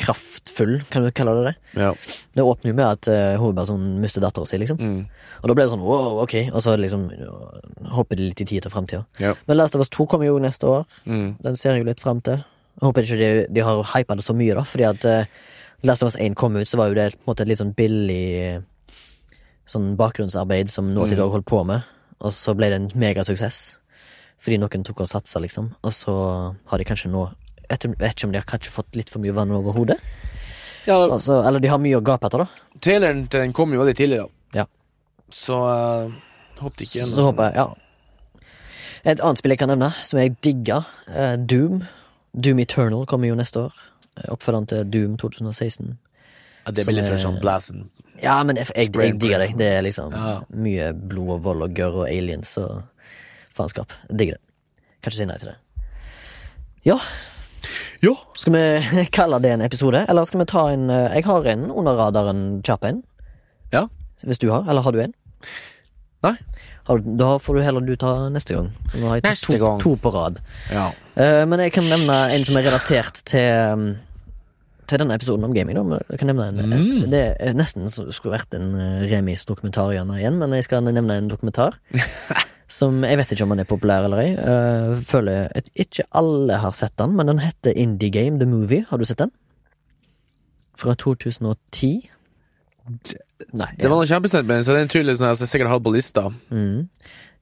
kraftfull, 0.00 0.78
kan 0.88 1.04
du 1.04 1.10
kalle 1.12 1.34
det 1.36 1.50
det? 1.50 1.82
Ja. 1.82 1.90
Det 2.32 2.44
åpner 2.46 2.70
jo 2.70 2.76
med 2.78 2.86
at 2.86 3.08
uh, 3.12 3.36
hovedpersonen 3.40 3.98
mister 4.00 4.24
dattera 4.24 4.48
si, 4.48 4.56
liksom. 4.62 4.80
Mm. 4.80 5.02
Og 5.42 5.50
da 5.50 5.56
ble 5.56 5.66
det 5.66 5.74
sånn 5.74 5.84
wow, 5.84 6.22
ok, 6.22 6.36
og 6.48 6.64
så 6.64 6.78
liksom 6.80 7.04
hopper 7.92 8.16
det 8.16 8.30
litt 8.30 8.40
i 8.40 8.48
tid 8.48 8.64
til 8.64 8.72
framtida. 8.72 9.04
Ja. 9.20 9.34
Men 9.44 9.60
Last 9.60 9.76
of 9.76 9.84
Us 9.84 9.92
2 9.92 10.08
kommer 10.08 10.30
jo 10.30 10.40
neste 10.40 10.68
år. 10.68 10.88
Mm. 11.04 11.34
Den 11.44 11.60
ser 11.60 11.76
jeg 11.76 11.84
jo 11.84 11.90
litt 11.90 12.00
fram 12.00 12.24
til. 12.24 12.40
Jeg 12.78 12.86
håper 12.86 13.06
ikke 13.06 13.18
de, 13.20 13.30
de 13.50 13.64
har 13.66 13.82
hypa 13.94 14.16
det 14.16 14.24
så 14.24 14.34
mye, 14.36 14.54
da, 14.56 14.62
fordi 14.68 14.86
at 14.88 15.06
uh, 15.08 15.24
Last 15.82 16.04
of 16.04 16.12
Us 16.12 16.16
1 16.20 16.36
kom 16.36 16.56
ut, 16.56 16.68
så 16.68 16.76
var 16.80 16.90
jo 16.90 16.96
det 16.98 17.10
på 17.16 17.24
en 17.24 17.30
måte 17.32 17.44
et 17.44 17.50
litt 17.50 17.60
sånn 17.60 17.74
billig 17.76 18.24
eh, 18.44 18.60
sånn 19.68 19.94
bakgrunnsarbeid 19.96 20.68
som 20.72 20.90
Naughty 20.92 21.14
Mm. 21.16 21.20
Dog 21.22 21.32
holdt 21.36 21.46
på 21.48 21.60
med, 21.64 21.86
og 22.20 22.32
så 22.36 22.52
ble 22.56 22.68
det 22.68 22.80
en 22.80 22.90
megasuksess. 23.00 23.60
Fordi 24.40 24.58
noen 24.60 24.84
tok 24.84 25.00
og 25.04 25.08
satsa, 25.08 25.40
liksom. 25.40 25.70
Og 25.84 25.92
så 25.92 26.12
har 26.68 26.78
de 26.80 26.84
kanskje 26.88 27.10
nå 27.12 27.26
vet 27.70 27.84
ikke 27.86 28.26
om 28.26 28.32
de 28.34 28.40
har 28.40 28.48
kanskje 28.48 28.72
fått 28.74 28.96
litt 28.98 29.10
for 29.12 29.22
mye 29.22 29.32
vann 29.36 29.52
over 29.54 29.72
hodet. 29.76 29.98
ja, 30.86 30.96
Altså, 30.96 31.40
eller 31.46 31.60
de 31.60 31.68
har 31.68 31.78
mye 31.78 31.96
å 32.00 32.02
gape 32.02 32.26
etter, 32.26 32.44
da. 32.44 32.48
traileren 32.80 33.28
til 33.28 33.40
den 33.44 33.52
kom 33.52 33.72
jo 33.72 33.78
veldig 33.84 33.96
tidlig, 33.96 34.18
da. 34.18 34.28
Ja. 34.62 34.64
Så 35.30 35.54
uh, 35.54 36.10
håpet 36.58 36.82
ikke 36.88 37.06
Så 37.06 37.28
håper 37.28 37.50
jeg, 37.52 37.54
ja. 37.56 38.40
Et 39.04 39.20
annet 39.20 39.38
spill 39.38 39.54
jeg 39.54 39.60
kan 39.62 39.70
nevne, 39.70 39.92
som 40.04 40.18
jeg 40.20 40.34
digga, 40.42 40.82
uh, 41.08 41.36
Doom. 41.38 41.84
Doom 42.34 42.58
Eternal 42.62 43.06
kommer 43.06 43.28
jo 43.28 43.34
neste 43.38 43.60
år. 43.66 43.74
Eh, 44.16 44.28
Oppfølgeren 44.34 44.66
til 44.70 44.84
Doom 44.90 45.16
2016. 45.18 45.96
ja, 46.66 46.70
Det 46.72 46.86
blir 46.86 46.94
litt 47.00 47.04
er- 47.10 47.18
sånn 47.18 47.40
blazen. 47.40 47.88
Ja, 48.22 48.42
men 48.44 48.56
jeg, 48.56 48.66
jeg, 48.76 48.92
jeg 48.94 49.18
digger 49.18 49.38
det. 49.38 49.56
Det 49.58 49.66
er 49.78 49.82
liksom 49.82 50.12
Ja. 50.12 50.40
mye 50.52 50.92
blod 50.92 51.30
og 51.38 51.42
vold 51.42 51.62
og 51.62 51.74
gørr 51.74 51.94
og 52.02 52.08
aliens 52.08 52.56
og 52.58 52.82
faenskap. 53.56 53.92
Digger 54.14 54.34
det. 54.36 54.40
Kan 55.02 55.10
ikke 55.10 55.16
si 55.16 55.24
nei 55.26 55.36
til 55.38 55.48
det. 55.48 55.56
Ja, 56.84 56.98
Ja! 58.02 58.14
Skal 58.34 58.52
vi 58.52 59.06
kalle 59.12 59.38
det 59.42 59.50
en 59.52 59.60
episode, 59.62 60.06
eller 60.08 60.24
skal 60.24 60.40
vi 60.40 60.44
ta 60.46 60.68
en 60.72 60.88
eh, 60.90 61.14
Jeg 61.16 61.24
har 61.24 61.44
en 61.46 61.70
under 61.70 61.92
radaren 61.96 62.62
kjapp 62.62 62.84
en. 62.84 63.02
Ja. 63.72 63.86
Hvis 64.24 64.38
du 64.38 64.50
har, 64.50 64.64
eller 64.68 64.80
har 64.82 64.92
du 64.92 65.00
en? 65.00 65.14
Nei. 66.22 66.36
Da 66.98 67.38
får 67.38 67.54
du 67.56 67.62
heller 67.62 67.80
du 67.86 67.94
ta 67.96 68.28
neste 68.32 68.54
gang. 68.56 68.70
Nå 68.96 69.06
har 69.08 69.18
jeg 69.18 69.22
tatt 69.24 69.30
Neste 69.36 69.46
to, 69.52 69.58
gang. 69.62 69.80
to 69.82 69.92
på 70.02 70.12
rad. 70.14 70.40
ja. 70.72 70.90
Uh, 71.20 71.42
men 71.50 71.60
jeg 71.60 71.72
kan 71.74 71.84
nevne 71.84 72.14
en 72.32 72.44
som 72.48 72.56
er 72.56 72.64
relatert 72.70 73.18
til 73.28 73.74
um, 73.74 73.82
Til 74.88 74.98
denne 75.02 75.14
episoden 75.14 75.44
om 75.44 75.52
gaming. 75.54 75.76
Da. 75.76 75.98
Jeg 76.10 76.18
kan 76.22 76.30
nevne 76.32 76.46
en, 76.48 76.70
Mm. 76.70 77.10
Det 77.12 77.20
er 77.38 77.52
nesten 77.54 77.88
som 77.92 78.08
skulle 78.10 78.38
vært 78.38 78.54
en 78.56 78.72
uh, 78.74 79.02
Remis-dokumentar 79.10 79.92
igjen, 79.92 80.38
men 80.40 80.50
jeg 80.56 80.64
skal 80.66 80.82
nevne 80.86 81.18
en 81.20 81.28
dokumentar. 81.30 81.76
som 82.70 83.02
Jeg 83.04 83.18
vet 83.18 83.32
ikke 83.34 83.42
om 83.44 83.50
den 83.54 83.60
er 83.62 83.68
populær 83.70 84.04
eller 84.06 84.22
ei. 84.22 84.30
Uh, 84.38 84.98
føler 85.06 85.48
at 85.54 85.68
ikke 85.74 86.06
alle 86.14 86.58
har 86.62 86.72
sett 86.72 86.96
den, 86.98 87.14
men 87.18 87.26
den 87.30 87.38
heter 87.42 87.74
Indie 87.76 88.10
Game 88.10 88.38
The 88.38 88.46
Movie. 88.50 88.86
Har 88.88 88.98
du 88.98 89.04
sett 89.04 89.18
den? 89.22 89.30
Fra 90.80 90.94
2010? 90.94 92.08
Nei. 93.56 93.70
Det 93.78 93.88
var 93.88 93.96
noe 93.96 94.08
kjempesnilt 94.08 94.46
med 94.46 94.60
den, 94.60 94.66
så 94.66 94.76
den 94.76 94.90
tror 94.90 95.02
jeg 95.02 95.08
liksom, 95.10 95.30
jeg 95.32 95.50
sikkert 95.50 95.72
har 95.72 95.82
på 95.82 95.92
lista. 95.94 96.26
Mm. 96.52 96.88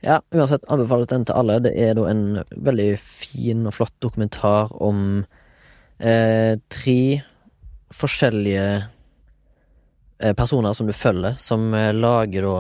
Ja, 0.07 0.21
uansett 0.31 0.69
anbefales 0.71 1.11
den 1.11 1.25
til 1.27 1.35
alle. 1.35 1.59
Det 1.65 1.73
er 1.75 1.97
da 1.99 2.07
en 2.11 2.23
veldig 2.55 2.93
fin 3.03 3.67
og 3.67 3.75
flott 3.75 3.97
dokumentar 4.03 4.71
om 4.79 5.25
eh, 5.99 6.55
tre 6.71 7.01
forskjellige 7.99 8.67
eh, 10.23 10.35
personer 10.39 10.77
som 10.77 10.87
du 10.87 10.95
følger, 10.95 11.35
som 11.43 11.73
eh, 11.75 11.91
lager 11.97 12.47
da 12.47 12.59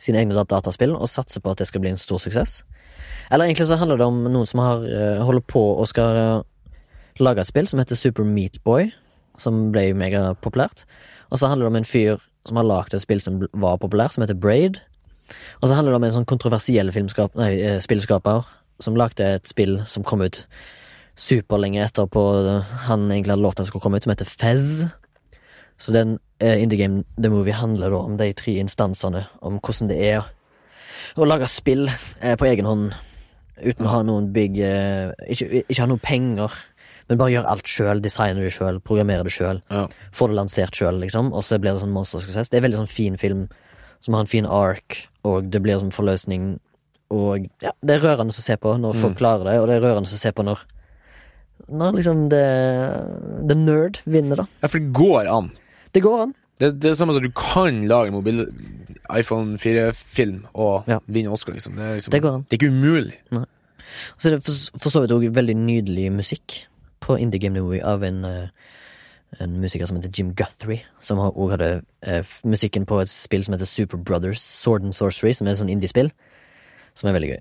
sine 0.00 0.20
egne 0.20 0.46
dataspill 0.46 0.94
og 0.94 1.10
satser 1.10 1.42
på 1.42 1.52
at 1.52 1.62
det 1.62 1.68
skal 1.70 1.82
bli 1.82 1.94
en 1.94 2.00
stor 2.00 2.22
suksess. 2.22 2.62
Eller 3.32 3.48
egentlig 3.48 3.66
så 3.66 3.78
handler 3.80 3.98
det 3.98 4.06
om 4.06 4.24
noen 4.28 4.48
som 4.48 4.62
har 4.62 4.84
eh, 4.86 5.22
holder 5.24 5.44
på 5.50 5.62
og 5.74 5.88
skal 5.90 6.20
eh, 6.20 6.76
lage 7.22 7.42
et 7.42 7.50
spill 7.50 7.68
som 7.70 7.80
heter 7.82 7.98
Super 7.98 8.26
Meat 8.28 8.60
Boy, 8.64 8.90
som 9.40 9.68
ble 9.74 9.88
megapopulært. 9.98 10.84
Og 11.30 11.40
så 11.40 11.50
handler 11.50 11.66
det 11.66 11.72
om 11.72 11.80
en 11.80 11.88
fyr 11.88 12.26
som 12.46 12.60
har 12.60 12.68
lagd 12.68 12.94
et 12.94 13.02
spill 13.02 13.22
som 13.24 13.40
var 13.52 13.80
populært, 13.82 14.14
som 14.14 14.24
heter 14.24 14.38
Braid. 14.38 14.80
Og 15.62 15.68
så 15.68 15.74
handler 15.74 15.94
det 15.94 16.00
om 16.00 16.06
en 16.08 16.16
sånn 16.18 16.28
kontroversiell 16.28 16.92
nei, 16.92 17.52
eh, 17.56 17.80
spillskaper 17.80 18.44
som 18.82 18.96
lagde 18.98 19.24
et 19.24 19.48
spill 19.48 19.80
som 19.88 20.04
kom 20.04 20.22
ut 20.22 20.44
superlenge 21.14 21.82
etterpå 21.84 22.20
han 22.88 23.06
egentlig 23.10 23.32
hadde 23.32 23.44
lovt 23.44 23.60
at 23.62 23.68
skulle 23.68 23.82
komme 23.82 23.98
ut, 23.98 24.04
som 24.06 24.12
heter 24.12 24.28
Fez. 24.28 24.84
Så 25.78 25.94
den 25.94 26.18
uh, 26.42 26.62
Indie 26.62 26.78
Game 26.78 27.04
The 27.20 27.30
Movie 27.30 27.54
handler 27.54 27.90
da 27.90 28.02
om 28.02 28.18
de 28.18 28.32
tre 28.32 28.58
instansene, 28.62 29.24
om 29.42 29.58
hvordan 29.58 29.90
det 29.90 29.98
er 30.10 30.28
å 31.16 31.26
lage 31.26 31.50
spill 31.50 31.88
uh, 31.88 32.34
på 32.38 32.48
egen 32.50 32.68
hånd 32.68 32.94
uten 33.62 33.86
å 33.86 33.92
ha 33.92 34.02
noen 34.06 34.32
big 34.34 34.58
uh, 34.58 35.14
ikke, 35.30 35.64
ikke 35.64 35.82
ha 35.82 35.90
noen 35.90 36.02
penger, 36.02 36.54
men 37.08 37.18
bare 37.18 37.30
gjør 37.34 37.46
alt 37.52 37.66
sjøl, 37.68 38.00
Designer 38.00 38.42
det 38.46 38.52
sjøl, 38.54 38.80
programmerer 38.80 39.24
det 39.24 39.32
sjøl 39.32 39.60
Ja. 39.70 39.86
få 40.12 40.28
det 40.28 40.36
lansert 40.38 40.74
sjøl, 40.74 41.00
liksom, 41.00 41.32
og 41.32 41.42
så 41.44 41.58
blir 41.60 41.72
det 41.74 41.82
sånn 41.82 41.92
monstersuksess. 41.92 42.48
Det 42.50 42.58
er 42.58 42.68
veldig 42.68 42.80
sånn 42.84 42.88
fin 42.92 43.16
film 43.20 43.48
som 44.00 44.14
har 44.14 44.20
en 44.24 44.26
fin 44.30 44.46
ark, 44.46 45.06
og 45.24 45.50
det 45.50 45.62
blir 45.62 45.78
sånn 45.80 45.92
forløsning. 45.92 46.58
Og 47.10 47.46
ja, 47.62 47.70
det 47.84 47.96
er 47.98 48.00
rørende 48.04 48.32
å 48.32 48.40
se 48.42 48.56
på 48.56 48.72
når 48.80 48.94
folk 49.00 49.16
klarer 49.18 49.44
det, 49.44 49.58
og 49.60 49.68
det 49.68 49.76
er 49.76 49.84
rørende 49.84 50.08
å 50.08 50.18
se 50.20 50.32
på 50.32 50.44
når 50.44 50.58
Når 51.70 51.92
liksom 51.96 52.28
det 52.28 53.48
The 53.48 53.54
nerd 53.54 54.00
vinner, 54.04 54.36
da. 54.42 54.46
Ja, 54.62 54.68
for 54.68 54.78
det 54.82 54.92
går 54.92 55.28
an. 55.32 55.52
Det 55.94 56.02
går 56.02 56.20
an. 56.24 56.34
Det, 56.60 56.68
det 56.80 56.90
er 56.90 56.94
samme 56.98 57.14
som 57.14 57.22
at 57.22 57.26
du 57.28 57.32
kan 57.34 57.86
lage 57.88 58.12
mobil 58.12 58.44
iPhone 59.14 59.56
4-film 59.58 60.44
og 60.54 60.84
Ja. 60.90 60.98
vinne 61.08 61.32
Oscar, 61.32 61.52
liksom. 61.56 61.76
Det 61.76 61.82
er, 61.84 61.94
liksom, 61.98 62.10
Det 62.12 62.22
går 62.22 62.34
an. 62.34 62.44
det 62.50 62.56
er 62.56 62.66
ikke 62.66 62.72
umulig. 62.74 63.14
Så 64.18 64.30
det 64.30 64.34
er 64.34 64.40
for, 64.44 64.78
for 64.82 64.90
så 64.90 65.00
vidt 65.04 65.14
òg 65.16 65.26
veldig 65.34 65.56
nydelig 65.56 66.10
musikk 66.12 66.66
på 67.04 67.18
Indie 67.20 67.42
Game 67.42 67.60
Movie 67.60 67.84
av 67.84 68.04
en 68.06 68.24
eh, 68.24 68.48
en 69.42 69.60
musiker 69.60 69.86
som 69.86 69.96
heter 69.98 70.12
Jim 70.14 70.32
Guthrie, 70.36 70.84
som 71.02 71.18
òg 71.18 71.54
hadde 71.54 71.70
eh, 72.06 72.34
musikken 72.46 72.86
på 72.86 73.00
et 73.02 73.10
spill 73.10 73.44
som 73.44 73.56
heter 73.56 73.68
Super 73.68 73.98
Brothers 73.98 74.42
Sword 74.42 74.86
and 74.86 74.94
Sorcery, 74.94 75.32
som 75.34 75.48
er 75.48 75.54
et 75.54 75.62
sånn 75.62 75.72
indie-spill, 75.72 76.12
som 76.94 77.10
er 77.10 77.16
veldig 77.16 77.32
gøy. 77.32 77.40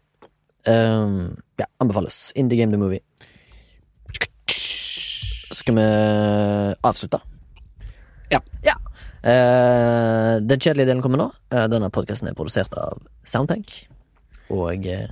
Um, 0.74 1.18
ja, 1.59 1.68
anbefales. 1.84 2.32
Indie 2.39 2.61
Game 2.61 2.74
The 2.74 2.80
Movie. 2.82 3.03
Skal 5.53 5.78
vi 5.78 5.88
avslutte? 6.84 7.20
Ja. 8.32 8.39
ja. 8.66 8.78
Uh, 9.24 10.39
den 10.43 10.59
kjedelige 10.59 10.89
delen 10.89 11.03
kommer 11.03 11.22
nå. 11.22 11.28
Uh, 11.53 11.68
denne 11.72 11.91
podkasten 11.93 12.32
er 12.32 12.38
produsert 12.38 12.74
av 12.80 13.03
Soundtank. 13.28 13.76
Og 14.53 14.88
eh, 14.89 15.11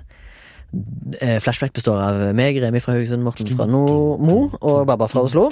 Flashback 1.43 1.73
består 1.75 1.99
av 1.99 2.21
meg, 2.35 2.55
Remi 2.63 2.79
fra 2.79 2.93
Haugesund, 2.95 3.25
Morten 3.25 3.49
fra 3.49 3.65
Nordmo 3.67 4.15
Mo 4.23 4.37
og 4.63 4.85
Baba 4.87 5.07
fra 5.11 5.25
Oslo. 5.25 5.49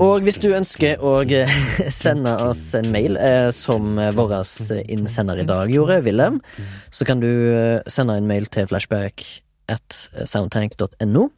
Og 0.00 0.24
hvis 0.24 0.40
du 0.40 0.48
ønsker 0.56 1.02
å 1.04 1.18
eh, 1.26 1.52
sende 2.02 2.32
oss 2.40 2.62
en 2.78 2.88
mail, 2.94 3.18
eh, 3.20 3.50
som 3.52 3.98
eh, 4.00 4.12
vår 4.16 4.38
innsender 4.88 5.42
i 5.42 5.46
dag 5.48 5.72
gjorde, 5.72 6.00
Wilhelm, 6.06 6.40
så 6.88 7.04
kan 7.08 7.20
du 7.20 7.28
eh, 7.28 7.84
sende 7.86 8.16
en 8.16 8.28
mail 8.30 8.48
til 8.48 8.68
flashback 8.70 9.26
at 9.72 10.00
soundtank.no. 10.24 11.28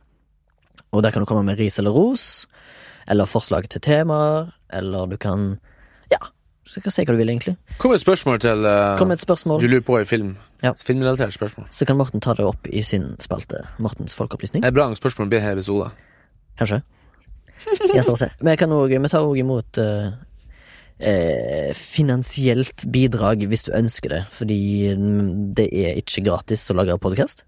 Og 0.95 1.03
der 1.03 1.11
kan 1.11 1.25
du 1.25 1.27
komme 1.27 1.43
med 1.49 1.59
ris 1.59 1.81
eller 1.83 1.95
ros, 1.95 2.47
eller 3.11 3.27
forslag 3.27 3.67
til 3.69 3.83
temaer, 3.83 4.53
eller 4.71 5.11
du 5.11 5.19
kan 5.19 5.57
så 6.65 6.81
kan 6.81 6.95
si 6.95 7.05
hva 7.05 7.13
du 7.13 7.21
vil, 7.21 7.29
egentlig. 7.29 7.57
Kom 7.79 7.93
med 7.93 8.01
et 8.01 8.05
spørsmål 8.05 8.41
til 8.41 8.65
uh, 8.65 8.97
Kom 8.99 9.11
med 9.13 9.21
et 9.21 9.25
spørsmål. 9.25 9.61
du 9.61 9.69
lurer 9.69 9.85
på 9.85 9.99
i 10.01 10.05
film. 10.09 10.35
Ja. 10.63 10.73
Filmrelatert 10.81 11.35
spørsmål. 11.37 11.69
Så 11.71 11.85
kan 11.85 11.99
Morten 12.01 12.23
ta 12.25 12.35
det 12.35 12.47
opp 12.49 12.69
i 12.71 12.83
sin 12.83 13.11
spalte. 13.21 13.63
Mortens 13.79 14.17
folkeopplysning. 14.17 14.65
Er 14.65 14.73
bra 14.73 14.89
spørsmål 14.97 15.29
blir 15.29 15.45
her 15.45 15.59
episode. 15.59 15.91
Kanskje. 16.59 16.81
Se. 17.65 18.29
Men 18.41 18.55
jeg 18.55 18.59
kan 18.59 18.73
også, 18.73 19.01
vi 19.01 19.11
tar 19.13 19.25
òg 19.25 19.39
imot 19.41 19.79
uh, 19.81 20.13
eh, 20.99 21.71
finansielt 21.77 22.87
bidrag 22.93 23.45
hvis 23.49 23.67
du 23.69 23.73
ønsker 23.77 24.13
det, 24.13 24.23
fordi 24.33 24.95
mm, 24.97 25.29
det 25.57 25.69
er 25.71 26.01
ikke 26.01 26.25
gratis 26.27 26.67
å 26.71 26.79
lage 26.79 26.99
podkast. 27.01 27.45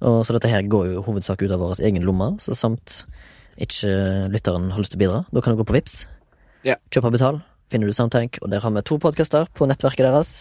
Og 0.00 0.24
Så 0.24 0.32
dette 0.32 0.48
her 0.48 0.64
går 0.64 0.94
jo 0.94 1.04
hovedsak 1.04 1.42
ut 1.44 1.52
av 1.52 1.60
vår 1.60 1.82
egen 1.84 2.04
lomme, 2.08 2.32
så 2.40 2.56
samt 2.56 3.04
ikke 3.60 4.28
lytteren 4.32 4.70
har 4.72 4.80
lyst 4.80 4.94
til 4.94 5.00
å 5.00 5.04
bidra. 5.04 5.22
Da 5.28 5.44
kan 5.44 5.52
du 5.52 5.60
gå 5.60 5.68
på 5.68 5.76
Vips 5.76 6.06
Ja. 6.64 6.76
Kjøp 6.92 7.08
og 7.08 7.16
betal. 7.16 7.40
Finner 7.70 7.86
du 7.86 7.94
Soundtank, 7.94 8.38
og 8.42 8.50
der 8.50 8.62
har 8.64 8.72
vi 8.74 8.82
to 8.82 8.98
podkaster 8.98 9.46
på 9.54 9.66
nettverket 9.70 10.08
deres. 10.08 10.32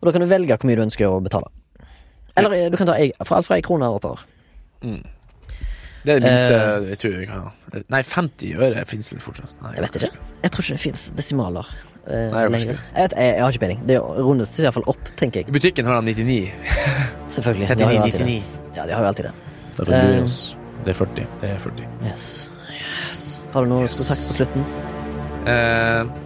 Og 0.00 0.08
da 0.08 0.14
kan 0.14 0.24
du 0.24 0.28
velge 0.30 0.56
hvor 0.56 0.68
mye 0.68 0.78
du 0.78 0.86
ønsker 0.86 1.08
å 1.08 1.18
betale. 1.24 1.50
Eller 2.36 2.54
eh, 2.56 2.70
du 2.72 2.76
kan 2.80 2.88
ta 2.88 2.96
fra 3.24 3.40
alt 3.40 3.48
fra 3.48 3.58
ei 3.58 3.64
krone 3.64 3.88
og 3.90 3.98
oppover. 3.98 4.22
Det 6.06 6.14
er 6.14 6.22
det 6.22 6.30
minste 6.30 6.56
uh, 6.56 6.88
jeg 6.92 7.00
tror 7.02 7.14
jeg 7.16 7.28
kan 7.28 7.44
ha. 7.44 7.82
Nei, 7.92 8.00
50 8.06 8.62
øre 8.62 8.86
fins 8.88 9.12
vel 9.12 9.20
fortsatt. 9.24 9.52
Nei, 9.64 9.74
Jeg 9.76 9.84
vet 9.84 10.00
ikke. 10.00 10.24
Jeg 10.44 10.54
tror 10.54 10.64
ikke 10.64 10.78
det 10.78 10.82
fins 10.84 11.06
desimaler 11.18 11.70
uh, 12.06 12.40
lenger. 12.52 12.76
Jeg, 12.76 12.80
jeg, 12.96 13.12
jeg 13.20 13.42
har 13.42 13.56
ikke 13.56 13.64
peiling. 13.66 13.86
Det 13.88 14.00
rundes 14.00 14.56
i 14.56 14.66
hvert 14.68 14.78
fall 14.78 14.88
opp, 14.94 15.14
tenker 15.20 15.42
jeg. 15.42 15.50
I 15.50 15.56
butikken 15.58 15.88
har 15.88 15.98
han 15.98 16.08
99. 16.12 16.38
Selvfølgelig. 17.36 17.68
De 17.68 17.88
har 17.88 17.96
39, 17.96 18.04
alltid 18.04 18.20
det. 18.20 18.28
99. 18.32 18.76
Ja, 18.76 18.86
de 18.86 18.96
har 18.96 19.02
jo 19.02 19.12
alltid 19.12 19.28
det. 19.28 19.34
Det 19.76 19.88
er, 20.00 20.20
uh. 20.22 20.84
Det 20.86 20.94
er 20.94 21.00
40. 21.04 21.32
Det 21.42 21.50
er 21.50 21.64
40. 21.66 21.88
Yes. 22.06 22.28
yes. 22.76 23.24
Har 23.52 23.66
du 23.66 23.74
noe 23.74 23.88
du 23.88 23.92
skulle 23.92 24.08
sagt 24.14 24.28
på 24.30 24.38
slutten? 24.38 24.70
Eh, 25.46 26.25